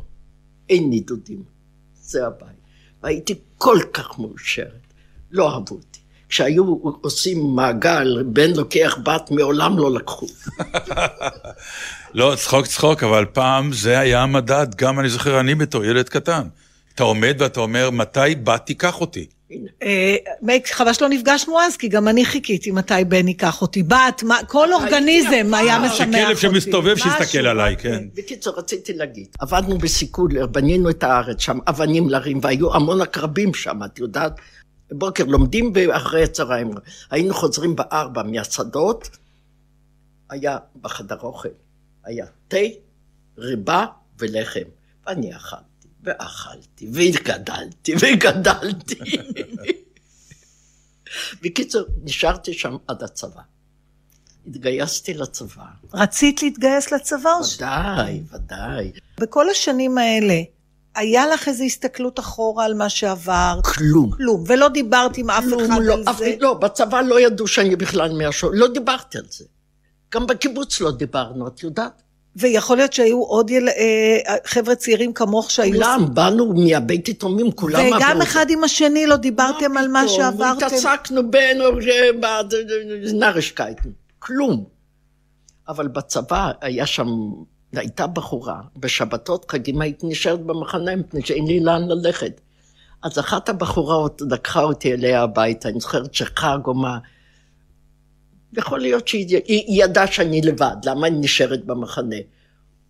אין 0.69 0.89
נידודים, 0.89 1.43
זה 2.01 2.27
הבית. 2.27 2.49
והייתי 3.03 3.35
כל 3.57 3.79
כך 3.93 4.19
מאושרת, 4.19 4.93
לא 5.31 5.53
אהבו 5.53 5.75
אותי. 5.75 5.99
כשהיו 6.29 6.63
עושים 7.01 7.55
מעגל, 7.55 8.23
בן 8.23 8.51
לוקח 8.55 8.97
בת, 9.03 9.31
מעולם 9.31 9.77
לא 9.77 9.93
לקחו. 9.93 10.25
לא, 12.13 12.33
צחוק 12.37 12.65
צחוק, 12.65 13.03
אבל 13.03 13.25
פעם 13.33 13.73
זה 13.73 13.99
היה 13.99 14.21
המדד, 14.23 14.67
גם 14.75 14.99
אני 14.99 15.09
זוכר, 15.09 15.39
אני 15.39 15.55
בתור 15.55 15.85
ילד 15.85 16.09
קטן. 16.09 16.47
אתה 16.95 17.03
עומד 17.03 17.35
ואתה 17.39 17.59
אומר, 17.59 17.89
מתי 17.89 18.35
בת 18.43 18.65
תיקח 18.65 19.01
אותי? 19.01 19.25
אה, 19.83 20.15
חבל 20.71 20.93
שלא 20.93 21.09
נפגשנו 21.09 21.59
אז, 21.59 21.77
כי 21.77 21.87
גם 21.87 22.07
אני 22.07 22.25
חיכיתי 22.25 22.71
מתי 22.71 22.93
בן 23.07 23.27
ייקח 23.27 23.61
אותי. 23.61 23.83
בת, 23.83 24.23
כל 24.47 24.73
אורגניזם 24.73 25.53
היה 25.53 25.79
משמח 25.79 26.07
אותי. 26.07 26.21
שכלב 26.21 26.37
שמסתובב 26.37 26.97
שיסתכל 26.97 27.47
עליי, 27.47 27.77
כן. 27.77 28.03
בקיצור, 28.13 28.53
רציתי 28.57 28.93
להגיד, 28.93 29.27
עבדנו 29.39 29.77
בסיקולר, 29.77 30.47
בנינו 30.47 30.89
את 30.89 31.03
הארץ 31.03 31.41
שם, 31.41 31.59
אבנים 31.67 32.09
להרים, 32.09 32.39
והיו 32.41 32.75
המון 32.75 33.01
עקרבים 33.01 33.53
שם, 33.53 33.79
את 33.85 33.99
יודעת? 33.99 34.33
בבוקר 34.91 35.23
לומדים 35.23 35.71
ואחרי 35.75 36.23
הצהריים. 36.23 36.71
היינו 37.11 37.33
חוזרים 37.33 37.75
בארבע 37.75 38.23
מהשדות, 38.23 39.09
היה 40.29 40.57
בחדר 40.81 41.17
אוכל, 41.21 41.49
היה 42.05 42.25
תה, 42.47 42.57
ריבה 43.37 43.85
ולחם. 44.19 44.59
ואני 45.07 45.35
אכלתי, 45.35 45.63
ואכלתי, 46.05 46.87
וגדלתי, 46.93 47.93
וגדלתי. 47.99 48.99
בקיצור, 51.41 51.81
נשארתי 52.03 52.53
שם 52.53 52.75
עד 52.87 53.03
הצבא. 53.03 53.41
התגייסתי 54.47 55.13
לצבא. 55.13 55.63
רצית 55.93 56.43
להתגייס 56.43 56.91
לצבא? 56.91 57.29
ודאי, 57.55 58.21
ודאי. 58.31 58.91
בכל 59.19 59.49
השנים 59.49 59.97
האלה, 59.97 60.41
היה 60.95 61.27
לך 61.27 61.47
איזו 61.47 61.63
הסתכלות 61.63 62.19
אחורה 62.19 62.65
על 62.65 62.73
מה 62.73 62.89
שעבר? 62.89 63.59
כלום. 63.63 64.11
כלום. 64.11 64.43
ולא 64.47 64.67
דיברת 64.69 65.17
עם 65.17 65.29
אף 65.29 65.43
אחד 65.43 65.81
לא, 65.81 65.93
על 65.93 66.03
אף, 66.09 66.17
זה? 66.17 66.35
לא, 66.39 66.53
בצבא 66.53 67.01
לא 67.01 67.19
ידעו 67.19 67.47
שאני 67.47 67.75
בכלל 67.75 68.13
מהשור, 68.17 68.51
לא 68.53 68.67
דיברתי 68.67 69.17
על 69.17 69.25
זה. 69.29 69.45
גם 70.13 70.27
בקיבוץ 70.27 70.81
לא 70.81 70.91
דיברנו, 70.91 71.47
את 71.47 71.63
יודעת? 71.63 72.01
ויכול 72.35 72.77
להיות 72.77 72.93
שהיו 72.93 73.23
עוד 73.23 73.49
יל... 73.49 73.69
אה, 73.69 74.35
חבר'ה 74.45 74.75
צעירים 74.75 75.13
כמוך 75.13 75.51
שהיו... 75.51 75.73
כולם, 75.73 76.05
באנו 76.13 76.53
מהבית 76.53 77.09
יתומים, 77.09 77.51
כולם 77.51 77.79
עברו. 77.79 77.97
וגם 77.97 78.21
אחד 78.21 78.45
עם 78.49 78.63
השני 78.63 79.07
לא 79.07 79.15
דיברתם 79.15 79.77
על 79.77 79.87
מה 79.87 80.07
שעברתם? 80.07 80.65
התעסקנו 80.65 81.31
בין 81.31 81.61
נרשקייטן, 83.13 83.89
כלום. 84.19 84.63
אבל 85.67 85.87
בצבא 85.87 86.51
היה 86.61 86.85
שם 86.85 87.07
הייתה 87.73 88.07
בחורה, 88.07 88.61
בשבתות 88.77 89.51
חגים 89.51 89.81
הייתי 89.81 90.07
נשארת 90.07 90.39
במחנה 90.39 90.95
מפני 90.95 91.21
שאין 91.25 91.47
לי 91.47 91.59
לאן 91.59 91.87
ללכת. 91.87 92.41
אז 93.03 93.19
אחת 93.19 93.49
הבחורות 93.49 94.21
לקחה 94.29 94.63
אותי 94.63 94.93
אליה 94.93 95.21
הביתה, 95.21 95.69
אני 95.69 95.79
זוכרת 95.79 96.13
שחג 96.13 96.59
או 96.67 96.73
מה. 96.73 96.97
יכול 98.57 98.79
להיות 98.79 99.07
שהיא 99.07 99.83
ידעה 99.83 100.07
שאני 100.07 100.41
לבד, 100.41 100.75
למה 100.85 101.07
אני 101.07 101.19
נשארת 101.19 101.65
במחנה? 101.65 102.15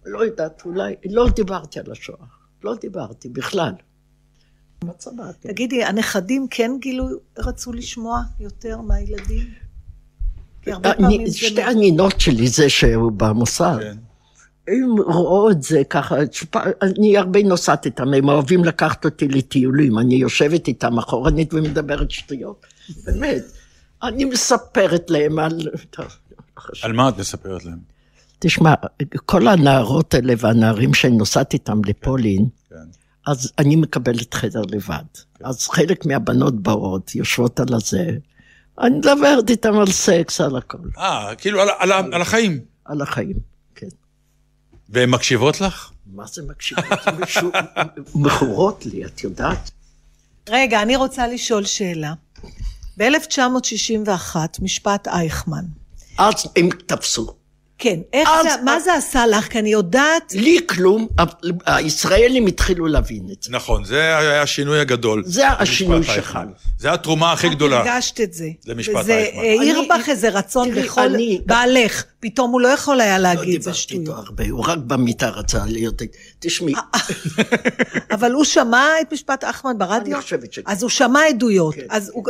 לא 0.06 0.20
יודעת, 0.26 0.62
אולי, 0.66 0.96
לא 1.06 1.30
דיברתי 1.30 1.80
על 1.80 1.92
השואה, 1.92 2.26
לא 2.64 2.76
דיברתי 2.76 3.30
בכלל. 3.30 3.72
תגידי, 5.40 5.84
הנכדים 5.84 6.48
כן 6.50 6.72
גילו, 6.80 7.06
רצו 7.38 7.74
לשמוע 7.74 8.22
יותר 8.40 8.82
מהילדים? 8.82 9.66
שתי 11.32 11.62
הנינות 11.62 12.20
שלי 12.20 12.48
זה 12.48 12.70
שהוא 12.70 13.12
במוסד. 13.12 13.78
כן. 13.80 13.98
הם 14.68 15.02
רואים 15.08 15.58
את 15.58 15.64
זה 15.64 15.84
ככה, 15.90 16.16
אני 16.82 17.18
הרבה 17.18 17.44
נוסעת 17.44 17.86
איתם, 17.86 18.14
הם 18.14 18.30
אוהבים 18.30 18.64
לקחת 18.64 19.06
אותי 19.06 19.28
לטיולים, 19.28 20.00
אני 20.00 20.16
יושבת 20.16 20.68
איתם 20.68 20.98
אחורנית 20.98 21.54
ומדברת 21.54 22.12
שטויות, 22.12 22.66
באמת. 23.06 23.44
אני 24.08 24.26
מספרת 24.26 25.10
להם 25.10 25.40
על... 25.40 25.70
על 26.82 26.94
מה 26.94 27.10
את 27.10 27.18
מספרת 27.18 27.66
להם? 27.66 27.80
תשמע, 28.40 28.74
כל 29.26 29.48
הנערות 29.48 30.14
האלה 30.14 30.34
והנערים 30.38 30.94
שאני 30.94 31.18
נוסעת 31.18 31.54
איתם 31.54 31.82
לפולין, 31.86 32.46
כן. 32.70 32.76
אז 33.28 33.52
אני 33.60 33.76
מקבלת 33.76 34.34
חדר 34.34 34.62
לבד. 34.62 35.04
כן. 35.40 35.46
אז 35.46 35.68
חלק 35.68 36.06
מהבנות 36.06 36.62
באות, 36.62 37.16
יושבות 37.16 37.60
על 37.60 37.74
הזה, 37.74 38.10
אני 38.82 38.98
מדברת 38.98 39.50
איתם 39.50 39.80
על 39.80 39.92
סקס, 39.92 40.42
על 40.42 40.56
הכל. 40.56 40.78
אה, 40.98 41.36
כאילו 41.38 41.62
על, 41.62 41.70
על, 41.80 41.92
על 41.92 42.22
החיים. 42.22 42.60
על 42.86 43.02
החיים. 43.02 43.56
והן 44.90 45.10
מקשיבות 45.10 45.62
לך? 45.62 45.92
מה 46.06 46.28
זה 46.28 46.42
מקשיבות? 46.44 46.86
מכורות 48.16 48.86
לי, 48.86 49.06
את 49.06 49.24
יודעת? 49.24 49.72
רגע, 50.50 50.82
אני 50.82 50.96
רוצה 50.96 51.28
לשאול 51.28 51.66
שאלה. 51.66 52.14
ב-1961, 52.98 54.36
משפט 54.62 55.08
אייכמן. 55.08 55.66
אז 56.18 56.48
הם 56.56 56.70
תפסו. 56.86 57.36
כן, 57.78 58.00
איך 58.14 58.30
אז, 58.32 58.44
זה, 58.44 58.50
מה 58.64 58.80
זה 58.80 58.94
עשה 58.94 59.28
לך? 59.28 59.48
כי 59.48 59.60
אני 59.60 59.70
יודעת... 59.70 60.34
לי 60.34 60.58
כלום, 60.70 61.08
הישראלים 61.66 62.48
התחילו 62.48 62.88
להבין 62.88 63.28
את 63.32 63.44
זה. 63.44 63.52
נכון, 63.52 63.84
זה 63.84 64.18
היה 64.18 64.42
השינוי 64.42 64.80
הגדול. 64.80 65.24
זה 65.26 65.48
השינוי 65.50 66.04
שחל. 66.04 66.48
זה 66.78 66.94
התרומה 66.94 67.32
הכי 67.32 67.50
גדולה. 67.50 67.82
את 67.82 67.88
הרגשת 67.88 68.22
את 68.22 68.34
זה. 68.34 68.50
למשפט 68.66 68.96
וזה 69.02 69.30
העיר 69.34 69.82
בך 69.90 70.10
איזה 70.10 70.30
רצון 70.30 70.72
בכל... 70.76 71.16
בעלך. 71.46 72.04
פתאום 72.26 72.52
הוא 72.52 72.62
לא 72.62 72.68
יכול 72.68 73.02
היה 73.02 73.20
להגיד, 73.20 73.62
זה 73.62 73.74
שטויות. 73.74 74.08
לא 74.08 74.14
דיברתי 74.14 74.22
איתו 74.22 74.30
הרבה, 74.30 74.44
הוא 74.50 74.66
רק 74.68 74.78
במיטה 74.78 75.30
רצה 75.30 75.66
להיות... 75.68 76.02
תשמעי. 76.40 76.74
אבל 78.16 78.32
הוא 78.32 78.44
שמע 78.44 78.88
את 79.02 79.14
משפט 79.14 79.44
אחמד 79.44 79.76
ברדיו? 79.78 80.16
אני 80.16 80.22
חושבת 80.22 80.54
שכן. 80.54 80.62
אז 80.66 80.84
הוא 80.84 80.90
שמע 80.90 81.20
עדויות, 81.30 81.76
כן. 81.76 81.82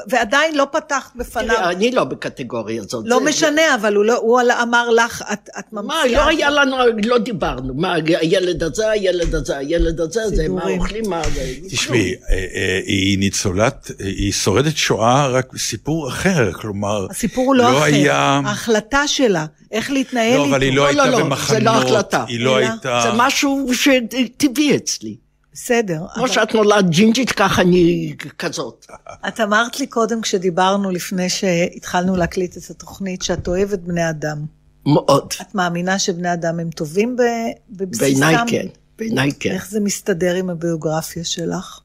ועדיין 0.09 0.57
לא 0.57 0.67
פתח 0.71 1.11
בפניו. 1.15 1.55
תראי, 1.55 1.75
אני 1.75 1.91
לא 1.91 2.03
בקטגוריה 2.03 2.81
הזאת. 2.81 3.05
לא 3.07 3.25
משנה, 3.25 3.75
אבל 3.75 3.95
הוא 3.95 4.05
לא- 4.05 4.61
אמר 4.61 4.89
לך, 4.89 5.23
את 5.59 5.73
ממציאה... 5.73 5.87
מה, 5.87 6.07
לא 6.07 6.27
היה 6.27 6.49
לנו, 6.49 6.77
לא 7.05 7.17
דיברנו. 7.17 7.73
מה, 7.73 7.93
הילד 7.93 8.63
הזה, 8.63 8.89
הילד 8.89 9.35
הזה, 9.35 9.57
הילד 9.57 9.99
הזה, 9.99 10.21
זה 10.27 10.47
מה 10.49 10.69
אוכלים, 10.69 11.09
מה... 11.09 11.21
תשמעי, 11.69 12.13
אה, 12.29 12.35
אה, 12.55 12.79
היא 12.85 13.19
ניצולת, 13.19 13.91
היא 13.99 14.31
שורדת 14.31 14.77
שואה, 14.77 15.27
רק 15.27 15.57
סיפור 15.57 16.09
אחר, 16.09 16.53
כלומר... 16.53 17.07
הסיפור 17.09 17.45
הוא 17.45 17.55
לא 17.55 17.77
אחר, 17.77 18.11
ההחלטה 18.11 19.07
שלה. 19.07 19.45
איך 19.71 19.84
להתנהל 19.89 20.31
איתו. 20.31 20.43
לא, 20.45 20.49
אבל 20.49 20.61
היא 20.61 20.71
לא, 20.73 20.75
לא 20.83 20.87
הייתה 20.87 21.05
לא, 21.05 21.19
במחנות. 21.19 21.59
זה 21.59 21.65
לא 21.65 21.69
החלטה. 21.71 22.25
היא 22.27 22.39
לא 22.39 22.55
הייתה... 22.57 22.99
זה 23.03 23.09
משהו 23.17 23.67
שטבעי 23.73 24.75
אצלי. 24.75 25.15
בסדר. 25.53 26.01
כמו 26.13 26.23
אבל- 26.25 26.33
שאת 26.33 26.53
נולדת 26.53 26.85
ג'ינג'ית, 26.89 27.31
ככה 27.31 27.61
אני 27.61 28.15
כזאת. 28.39 28.85
את 29.27 29.39
אמרת 29.39 29.79
לי 29.79 29.87
קודם, 29.87 30.21
כשדיברנו 30.21 30.91
לפני 30.91 31.29
שהתחלנו 31.29 32.15
להקליט 32.15 32.57
את 32.57 32.69
התוכנית, 32.69 33.21
שאת 33.21 33.47
אוהבת 33.47 33.79
בני 33.79 34.09
אדם. 34.09 34.37
מאוד. 34.85 35.33
את 35.41 35.55
מאמינה 35.55 35.99
שבני 35.99 36.33
אדם 36.33 36.59
הם 36.59 36.69
טובים 36.69 37.15
ב- 37.15 37.21
בבסיסם? 37.69 38.01
בעיניי 38.19 38.35
כן, 38.47 38.65
בעיניי 38.97 39.31
כן. 39.39 39.51
איך 39.51 39.69
זה 39.69 39.79
מסתדר 39.79 40.35
עם 40.35 40.49
הביוגרפיה 40.49 41.23
שלך? 41.23 41.79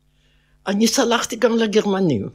אני 0.66 0.86
סלחתי 0.86 1.36
גם 1.36 1.56
לגרמנים. 1.56 2.28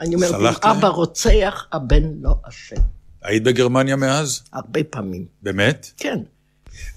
אני 0.00 0.14
אומרת? 0.14 0.64
אבא 0.64 0.88
רוצח, 0.88 1.66
הבן 1.72 2.02
לא 2.20 2.34
אשם. 2.48 2.76
היית 3.22 3.42
בגרמניה 3.42 3.96
מאז? 3.96 4.42
הרבה 4.52 4.84
פעמים. 4.84 5.26
באמת? 5.42 5.90
כן. 5.96 6.18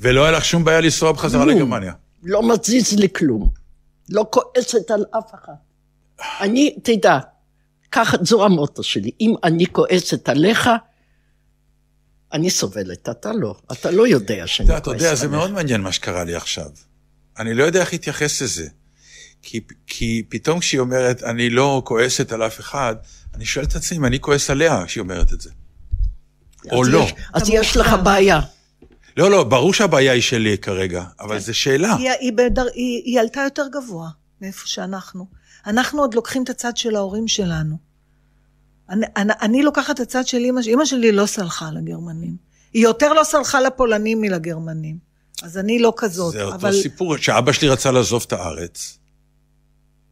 ולא 0.01 0.23
היה 0.23 0.32
לך 0.32 0.45
שום 0.45 0.63
בעיה 0.63 0.82
לנסוע 0.82 1.11
בחזרה 1.11 1.43
כלום. 1.43 1.55
לגרמניה? 1.55 1.93
לא 2.23 2.49
מזיז 2.49 2.93
לי 2.93 3.07
כלום. 3.15 3.49
לא 4.09 4.26
כועסת 4.32 4.91
על 4.91 5.05
אף 5.17 5.34
אחד. 5.36 5.53
אני, 6.41 6.76
תדע, 6.84 7.19
ככה, 7.91 8.17
זו 8.21 8.45
המוטו 8.45 8.84
שלי. 8.84 9.11
אם 9.21 9.34
אני 9.43 9.65
כועסת 9.67 10.30
עליך, 10.30 10.69
אני 12.34 12.49
סובלת, 12.49 13.09
אתה 13.09 13.34
לא. 13.34 13.55
אתה 13.71 13.91
לא 13.91 14.07
יודע 14.07 14.47
שאני 14.47 14.69
אתה 14.69 14.73
כועסת 14.73 14.84
אתה 14.84 14.91
עליך. 14.91 15.03
יודע, 15.03 15.15
זה 15.15 15.28
מאוד 15.28 15.51
מעניין 15.51 15.82
מה 15.82 15.91
שקרה 15.91 16.23
לי 16.23 16.36
עכשיו. 16.36 16.69
אני 17.39 17.53
לא 17.53 17.63
יודע 17.63 17.80
איך 17.82 17.93
להתייחס 17.93 18.41
לזה. 18.41 18.67
כי, 19.41 19.59
כי 19.88 20.23
פתאום 20.30 20.59
כשהיא 20.59 20.80
אומרת, 20.80 21.23
אני 21.23 21.49
לא 21.49 21.82
כועסת 21.86 22.32
על 22.32 22.43
אף 22.45 22.59
אחד, 22.59 22.95
אני 23.36 23.45
שואל 23.45 23.65
את 23.65 23.76
עצמי 23.76 23.97
אם 23.97 24.05
אני 24.05 24.19
כועס 24.19 24.49
עליה 24.49 24.84
כשהיא 24.86 25.01
אומרת 25.01 25.34
את 25.34 25.41
זה. 25.41 25.49
או 26.72 26.84
אז 26.84 26.89
לא. 26.89 26.99
יש- 26.99 27.13
אז 27.34 27.49
יש 27.49 27.78
לך. 27.78 27.95
בעיה. 28.03 28.39
לא, 29.18 29.32
לא, 29.32 29.43
ברור 29.43 29.74
שהבעיה 29.74 30.11
היא 30.13 30.22
שלי 30.22 30.57
כרגע, 30.57 31.03
אבל 31.20 31.39
זו 31.39 31.53
שאלה. 31.53 31.95
היא, 31.95 32.09
היא, 32.20 32.34
בדר... 32.34 32.66
היא, 32.74 33.01
היא 33.05 33.20
עלתה 33.20 33.41
יותר 33.41 33.63
גבוה 33.72 34.09
מאיפה 34.41 34.68
שאנחנו. 34.68 35.26
אנחנו 35.68 36.01
עוד 36.01 36.13
לוקחים 36.13 36.43
את 36.43 36.49
הצד 36.49 36.78
של 36.78 36.95
ההורים 36.95 37.28
שלנו. 37.28 37.78
אני, 38.89 39.05
אני, 39.18 39.34
אני 39.41 39.63
לוקחת 39.63 39.95
את 39.95 39.99
הצד 39.99 40.28
של 40.28 40.38
אימא 40.38 40.61
שלי, 40.61 40.72
אימא 40.72 40.86
שלי 40.86 41.11
לא 41.11 41.26
סלחה 41.26 41.72
לגרמנים. 41.72 42.36
היא 42.74 42.84
יותר 42.84 43.13
לא 43.13 43.24
סלחה 43.24 43.61
לפולנים 43.61 44.22
מלגרמנים. 44.22 44.97
אז 45.43 45.57
אני 45.57 45.80
לא 45.80 45.93
כזאת, 45.97 46.32
זה 46.34 46.43
אותו 46.43 46.55
אבל... 46.55 46.82
סיפור, 46.82 47.18
שאבא 47.18 47.51
שלי 47.51 47.70
רצה 47.70 47.91
לעזוב 47.91 48.24
את 48.28 48.34
הארץ 48.34 48.97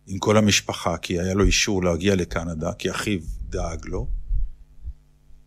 עם 0.08 0.20
כל 0.20 0.38
המשפחה, 0.38 0.97
כי 0.97 1.20
היה 1.20 1.34
לו 1.34 1.43
אישור 1.45 1.84
להגיע 1.84 2.16
לקנדה, 2.16 2.74
כי 2.74 2.91
אחיו 2.91 3.20
דאג 3.49 3.86
לו. 3.86 4.08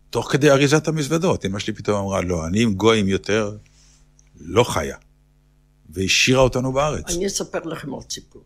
תוך 0.09 0.31
כדי 0.31 0.51
אריזת 0.51 0.87
המזוודות, 0.87 1.45
אמא 1.45 1.59
שלי 1.59 1.73
פתאום 1.73 1.97
אמרה, 1.97 2.21
לא, 2.21 2.47
אני 2.47 2.63
עם 2.63 2.73
גויים 2.73 3.07
יותר 3.07 3.57
לא 4.39 4.63
חיה. 4.63 4.97
והשאירה 5.89 6.41
אותנו 6.41 6.73
בארץ. 6.73 7.15
אני 7.15 7.27
אספר 7.27 7.59
לכם 7.63 7.91
עוד 7.91 8.11
סיפור. 8.11 8.41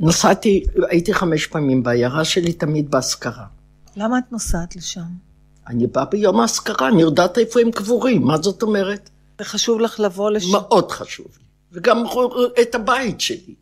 נסעתי, 0.00 0.64
הייתי 0.90 1.14
חמש 1.14 1.46
פעמים 1.46 1.82
בעיירה 1.82 2.24
שלי, 2.24 2.52
תמיד 2.52 2.90
באזכרה. 2.90 3.46
למה 3.96 4.18
את 4.18 4.32
נוסעת 4.32 4.76
לשם? 4.76 5.00
אני 5.66 5.86
באה 5.86 6.04
ביום 6.04 6.40
האזכרה, 6.40 6.88
אני 6.88 7.02
יודעת 7.02 7.38
איפה 7.38 7.60
הם 7.60 7.70
קבורים, 7.70 8.22
מה 8.22 8.42
זאת 8.42 8.62
אומרת? 8.62 9.10
זה 9.38 9.44
חשוב 9.44 9.80
לך 9.80 10.00
לבוא 10.00 10.30
לשם? 10.30 10.52
מאוד 10.52 10.92
חשוב 10.92 11.26
לי. 11.26 11.44
וגם 11.72 12.04
את 12.60 12.74
הבית 12.74 13.20
שלי. 13.20 13.54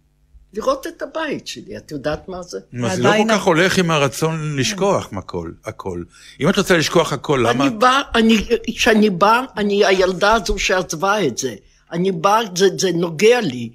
לראות 0.53 0.87
את 0.87 1.03
הבית 1.03 1.47
שלי, 1.47 1.77
את 1.77 1.91
יודעת 1.91 2.29
מה 2.29 2.43
זה? 2.43 2.59
אז 2.85 2.97
זה 2.97 3.03
לא 3.03 3.11
כל 3.17 3.25
כך 3.31 3.43
הולך 3.43 3.79
עם 3.79 3.91
הרצון 3.91 4.57
לשכוח 4.59 5.09
הכל, 5.13 5.53
הכל. 5.65 6.03
אם 6.41 6.49
את 6.49 6.59
רוצה 6.59 6.77
לשכוח 6.77 7.13
הכל, 7.13 7.45
למה? 7.49 7.67
אני 7.67 7.77
באה, 7.77 8.01
אני, 8.15 8.37
כשאני 8.77 9.11
באה, 9.11 9.45
אני 9.57 9.85
הילדה 9.87 10.35
הזו 10.35 10.59
שעזבה 10.59 11.27
את 11.27 11.39
זה. 11.39 11.55
אני 11.93 12.13
באה, 12.13 12.41
זה, 12.57 12.69
זה 12.79 12.91
נוגע 12.93 13.41
לי, 13.41 13.71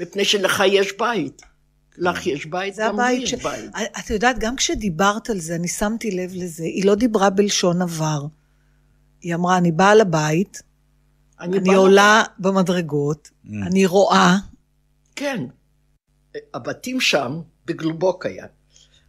מפני 0.00 0.24
שלך 0.24 0.62
יש 0.66 0.92
בית. 0.98 1.42
לך 1.98 2.26
יש 2.26 2.46
בית, 2.46 2.74
זה 2.74 2.82
גם 2.88 2.96
לי 2.96 3.02
הבית 3.02 3.22
יש 3.22 3.30
ש... 3.30 3.34
בית. 3.34 3.70
את 3.98 4.10
יודעת, 4.10 4.38
גם 4.38 4.56
כשדיברת 4.56 5.30
על 5.30 5.38
זה, 5.40 5.54
אני 5.54 5.68
שמתי 5.68 6.10
לב 6.10 6.30
לזה, 6.34 6.64
היא 6.64 6.84
לא 6.84 6.94
דיברה 6.94 7.30
בלשון 7.30 7.82
עבר. 7.82 8.26
היא 9.22 9.34
אמרה, 9.34 9.56
אני 9.58 9.72
באה 9.72 9.94
לבית, 9.94 10.62
אני 11.40 11.60
באה- 11.60 11.76
עולה 11.76 12.22
במדרגות, 12.38 13.30
אני 13.66 13.86
רואה, 13.86 14.36
כן. 15.16 15.42
הבתים 16.54 17.00
שם, 17.00 17.40
בגלובוק 17.66 18.26
היה. 18.26 18.46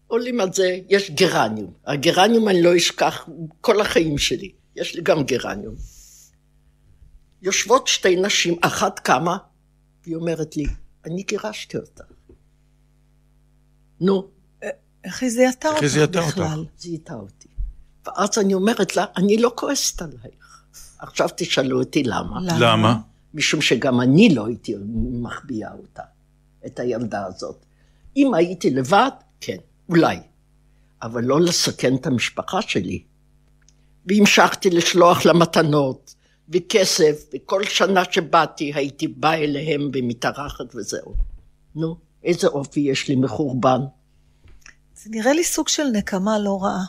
עולים 0.07 0.41
על 0.41 0.53
זה, 0.53 0.79
יש 0.89 1.11
גרניום. 1.11 1.73
הגרניום 1.85 2.49
אני 2.49 2.61
לא 2.61 2.77
אשכח 2.77 3.29
כל 3.61 3.81
החיים 3.81 4.17
שלי. 4.17 4.51
יש 4.75 4.95
לי 4.95 5.01
גם 5.01 5.23
גרניום. 5.23 5.75
יושבות 7.41 7.87
שתי 7.87 8.15
נשים, 8.15 8.55
אחת 8.61 8.99
קמה, 8.99 9.37
והיא 10.03 10.15
אומרת 10.15 10.57
לי, 10.57 10.65
אני 11.05 11.23
גירשתי 11.23 11.77
אותה. 11.77 12.03
נו, 14.01 14.27
איך 15.03 15.21
היא 15.21 15.29
זיהתה 15.29 15.69
איך 15.69 15.81
היא 15.81 15.89
זיהתה 15.89 16.19
אותך? 16.19 16.37
בכלל? 16.37 16.65
זיהתה 16.77 17.13
אותי. 17.13 17.47
ואז 18.05 18.37
אני 18.37 18.53
אומרת 18.53 18.95
לה, 18.95 19.05
אני 19.17 19.37
לא 19.37 19.51
כועסת 19.55 20.01
עלייך. 20.01 20.65
עכשיו 20.99 21.27
תשאלו 21.37 21.79
אותי 21.79 22.03
למה. 22.03 22.39
למה? 22.59 22.99
משום 23.33 23.61
שגם 23.61 24.01
אני 24.01 24.35
לא 24.35 24.47
הייתי 24.47 24.75
מחביאה 25.21 25.71
אותה, 25.73 26.03
את 26.67 26.79
הילדה 26.79 27.25
הזאת. 27.25 27.65
אם 28.17 28.33
הייתי 28.33 28.69
לבד, 28.69 29.11
כן, 29.41 29.57
אולי. 29.89 30.17
אבל 31.01 31.23
לא 31.23 31.41
לסכן 31.41 31.95
את 31.95 32.07
המשפחה 32.07 32.61
שלי. 32.61 33.03
והמשכתי 34.05 34.69
לשלוח 34.69 35.25
לה 35.25 35.33
מתנות, 35.33 36.15
וכסף, 36.49 37.23
וכל 37.33 37.63
שנה 37.63 38.03
שבאתי 38.11 38.71
הייתי 38.75 39.07
באה 39.07 39.35
אליהם 39.35 39.89
ומתארחת 39.93 40.75
וזהו. 40.75 41.15
נו, 41.75 41.97
איזה 42.23 42.47
אופי 42.47 42.79
יש 42.79 43.07
לי 43.07 43.15
מחורבן. 43.15 43.79
זה 44.95 45.09
נראה 45.09 45.33
לי 45.33 45.43
סוג 45.43 45.67
של 45.67 45.83
נקמה 45.83 46.39
לא 46.39 46.59
רעה. 46.63 46.83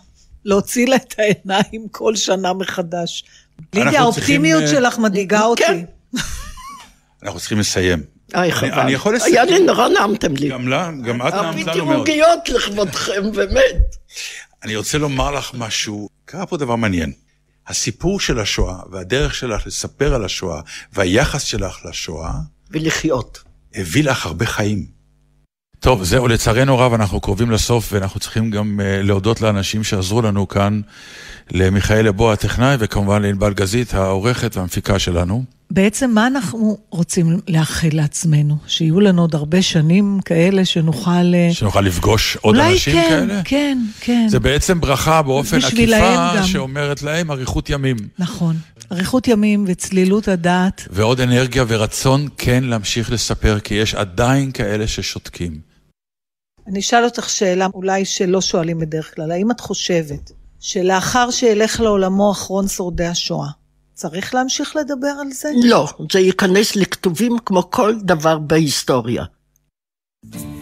להוציא 0.44 0.88
לה 0.88 0.96
את 0.96 1.14
העיניים 1.18 1.88
כל 1.90 2.16
שנה 2.16 2.52
מחדש. 2.52 3.24
לידיה, 3.58 3.84
צריכים, 3.84 4.02
האופטימיות 4.02 4.62
אה, 4.62 4.68
שלך 4.68 4.98
מדאיגה 4.98 5.44
אותי. 5.44 5.62
כן. 5.62 5.84
אנחנו 7.22 7.38
צריכים 7.40 7.58
לסיים. 7.58 8.17
איי, 8.34 8.52
חבל. 8.52 8.72
אני 8.72 8.92
יכול 8.92 9.14
היה 9.14 9.44
לסכם? 9.44 9.54
לי, 9.54 9.66
נורא 9.66 9.88
נעמתם 9.88 10.34
לי. 10.36 10.48
גם 10.48 10.68
לה, 10.68 10.90
גם 11.04 11.26
את 11.28 11.34
נעמת 11.34 11.66
לנו 11.66 11.86
מאוד. 11.86 11.96
עוגיות 11.98 12.48
לכבודכם, 12.48 13.32
באמת. 13.32 13.96
אני 14.62 14.76
רוצה 14.76 14.98
לומר 14.98 15.30
לך 15.30 15.50
משהו, 15.54 16.08
קרה 16.24 16.46
פה 16.46 16.56
דבר 16.56 16.76
מעניין. 16.76 17.12
הסיפור 17.66 18.20
של 18.20 18.38
השואה 18.38 18.76
והדרך 18.90 19.34
שלך 19.34 19.66
לספר 19.66 20.14
על 20.14 20.24
השואה 20.24 20.60
והיחס 20.92 21.42
שלך 21.42 21.78
לשואה 21.84 22.32
ולחיות. 22.70 23.42
הביא 23.74 24.04
לך 24.04 24.26
הרבה 24.26 24.46
חיים. 24.46 24.97
טוב, 25.80 26.04
זהו, 26.04 26.28
לצערנו 26.28 26.78
רב, 26.78 26.94
אנחנו 26.94 27.20
קרובים 27.20 27.50
לסוף 27.50 27.92
ואנחנו 27.92 28.20
צריכים 28.20 28.50
גם 28.50 28.80
uh, 28.80 29.06
להודות 29.06 29.40
לאנשים 29.40 29.84
שעזרו 29.84 30.22
לנו 30.22 30.48
כאן, 30.48 30.80
למיכאל 31.50 32.08
לבוא 32.08 32.32
הטכנאי 32.32 32.76
וכמובן 32.78 33.22
לענבל 33.22 33.52
גזית, 33.54 33.94
העורכת 33.94 34.56
והמפיקה 34.56 34.98
שלנו. 34.98 35.44
בעצם 35.70 36.10
מה 36.10 36.26
אנחנו 36.26 36.78
רוצים 36.90 37.40
לאחל 37.48 37.88
לעצמנו? 37.92 38.56
שיהיו 38.66 39.00
לנו 39.00 39.22
עוד 39.22 39.34
הרבה 39.34 39.62
שנים 39.62 40.20
כאלה 40.24 40.64
שנוכל... 40.64 41.34
אה, 41.34 41.48
שנוכל 41.52 41.80
לפגוש 41.80 42.36
עוד 42.40 42.56
אולי 42.56 42.72
אנשים 42.72 42.94
כן, 42.94 43.08
כאלה. 43.08 43.40
כן, 43.44 43.78
כן. 44.00 44.26
זה 44.28 44.40
בעצם 44.40 44.80
ברכה 44.80 45.22
באופן 45.22 45.58
עקיפה. 45.58 46.44
שאומרת 46.44 47.02
להם 47.02 47.30
אריכות 47.30 47.70
ימים. 47.70 47.96
נכון. 48.18 48.56
אריכות 48.92 49.28
ימים 49.28 49.64
וצלילות 49.68 50.28
הדעת. 50.28 50.88
ועוד 50.90 51.20
אנרגיה 51.20 51.64
ורצון 51.68 52.28
כן 52.38 52.64
להמשיך 52.64 53.12
לספר, 53.12 53.58
כי 53.60 53.74
יש 53.74 53.94
עדיין 53.94 54.52
כאלה 54.52 54.86
ששותקים. 54.86 55.67
אני 56.68 56.78
אשאל 56.78 57.04
אותך 57.04 57.28
שאלה 57.28 57.66
אולי 57.74 58.04
שלא 58.04 58.40
שואלים 58.40 58.78
בדרך 58.78 59.14
כלל. 59.14 59.30
האם 59.30 59.50
את 59.50 59.60
חושבת 59.60 60.32
שלאחר 60.60 61.30
שילך 61.30 61.80
לעולמו 61.80 62.32
אחרון 62.32 62.68
שורדי 62.68 63.06
השואה, 63.06 63.48
צריך 63.94 64.34
להמשיך 64.34 64.76
לדבר 64.76 65.14
על 65.20 65.32
זה? 65.32 65.50
לא, 65.64 65.88
זה 66.12 66.20
ייכנס 66.20 66.76
לכתובים 66.76 67.36
כמו 67.44 67.70
כל 67.70 67.94
דבר 68.02 68.38
בהיסטוריה. 68.38 69.24
ערב 70.32 70.57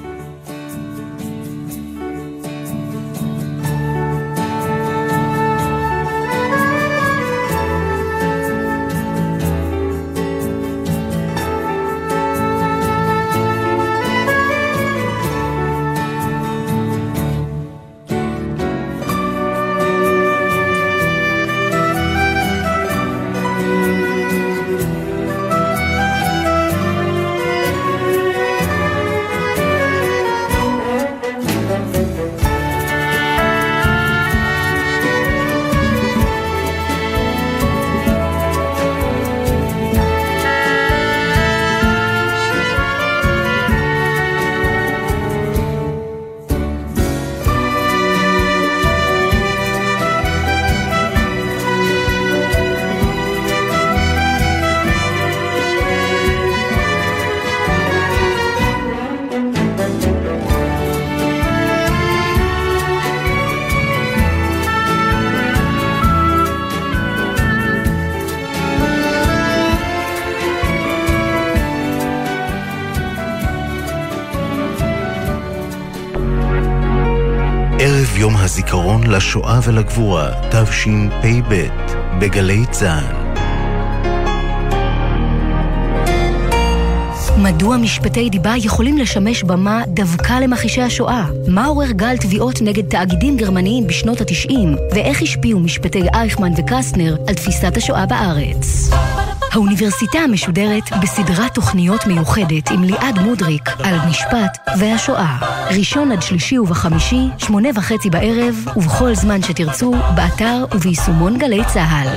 לשואה 79.16 79.60
ולגבורה, 79.64 80.30
תשפ"ב, 80.50 81.66
בגלי 82.20 82.64
צה"ל. 82.70 83.26
מדוע 87.42 87.76
משפטי 87.76 88.30
דיבה 88.30 88.54
יכולים 88.56 88.98
לשמש 88.98 89.42
במה 89.42 89.82
דווקא 89.86 90.32
למכחישי 90.32 90.82
השואה? 90.82 91.24
מה 91.48 91.66
עורר 91.66 91.90
גל 91.90 92.16
תביעות 92.16 92.62
נגד 92.62 92.88
תאגידים 92.88 93.36
גרמניים 93.36 93.86
בשנות 93.86 94.20
התשעים? 94.20 94.76
ואיך 94.94 95.22
השפיעו 95.22 95.60
משפטי 95.60 96.02
אייכמן 96.14 96.52
וקסטנר 96.56 97.16
על 97.28 97.34
תפיסת 97.34 97.76
השואה 97.76 98.06
בארץ? 98.06 98.90
האוניברסיטה 99.56 100.18
המשודרת 100.18 100.82
בסדרת 101.02 101.54
תוכניות 101.54 102.06
מיוחדת 102.06 102.70
עם 102.70 102.84
ליעד 102.84 103.18
מודריק 103.18 103.68
על 103.84 103.98
משפט 104.08 104.58
והשואה. 104.78 105.36
ראשון 105.70 106.12
עד 106.12 106.22
שלישי 106.22 106.58
ובחמישי, 106.58 107.28
שמונה 107.38 107.68
וחצי 107.74 108.10
בערב, 108.10 108.54
ובכל 108.76 109.14
זמן 109.14 109.42
שתרצו, 109.42 109.94
באתר 110.14 110.64
וביישומון 110.74 111.38
גלי 111.38 111.60
צה"ל. 111.66 112.08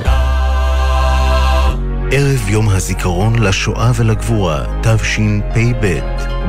ערב 2.12 2.50
יום 2.50 2.70
הזיכרון 2.70 3.40
לשואה 3.40 3.92
ולגבורה, 3.96 4.64
תשפ"ב, 4.82 6.00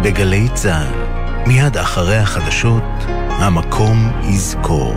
בגלי 0.03 0.49
צה"ל. 0.55 1.47
מיד 1.47 1.77
אחרי 1.77 2.17
החדשות, 2.17 2.85
המקום 3.29 4.13
יזכור. 4.23 4.95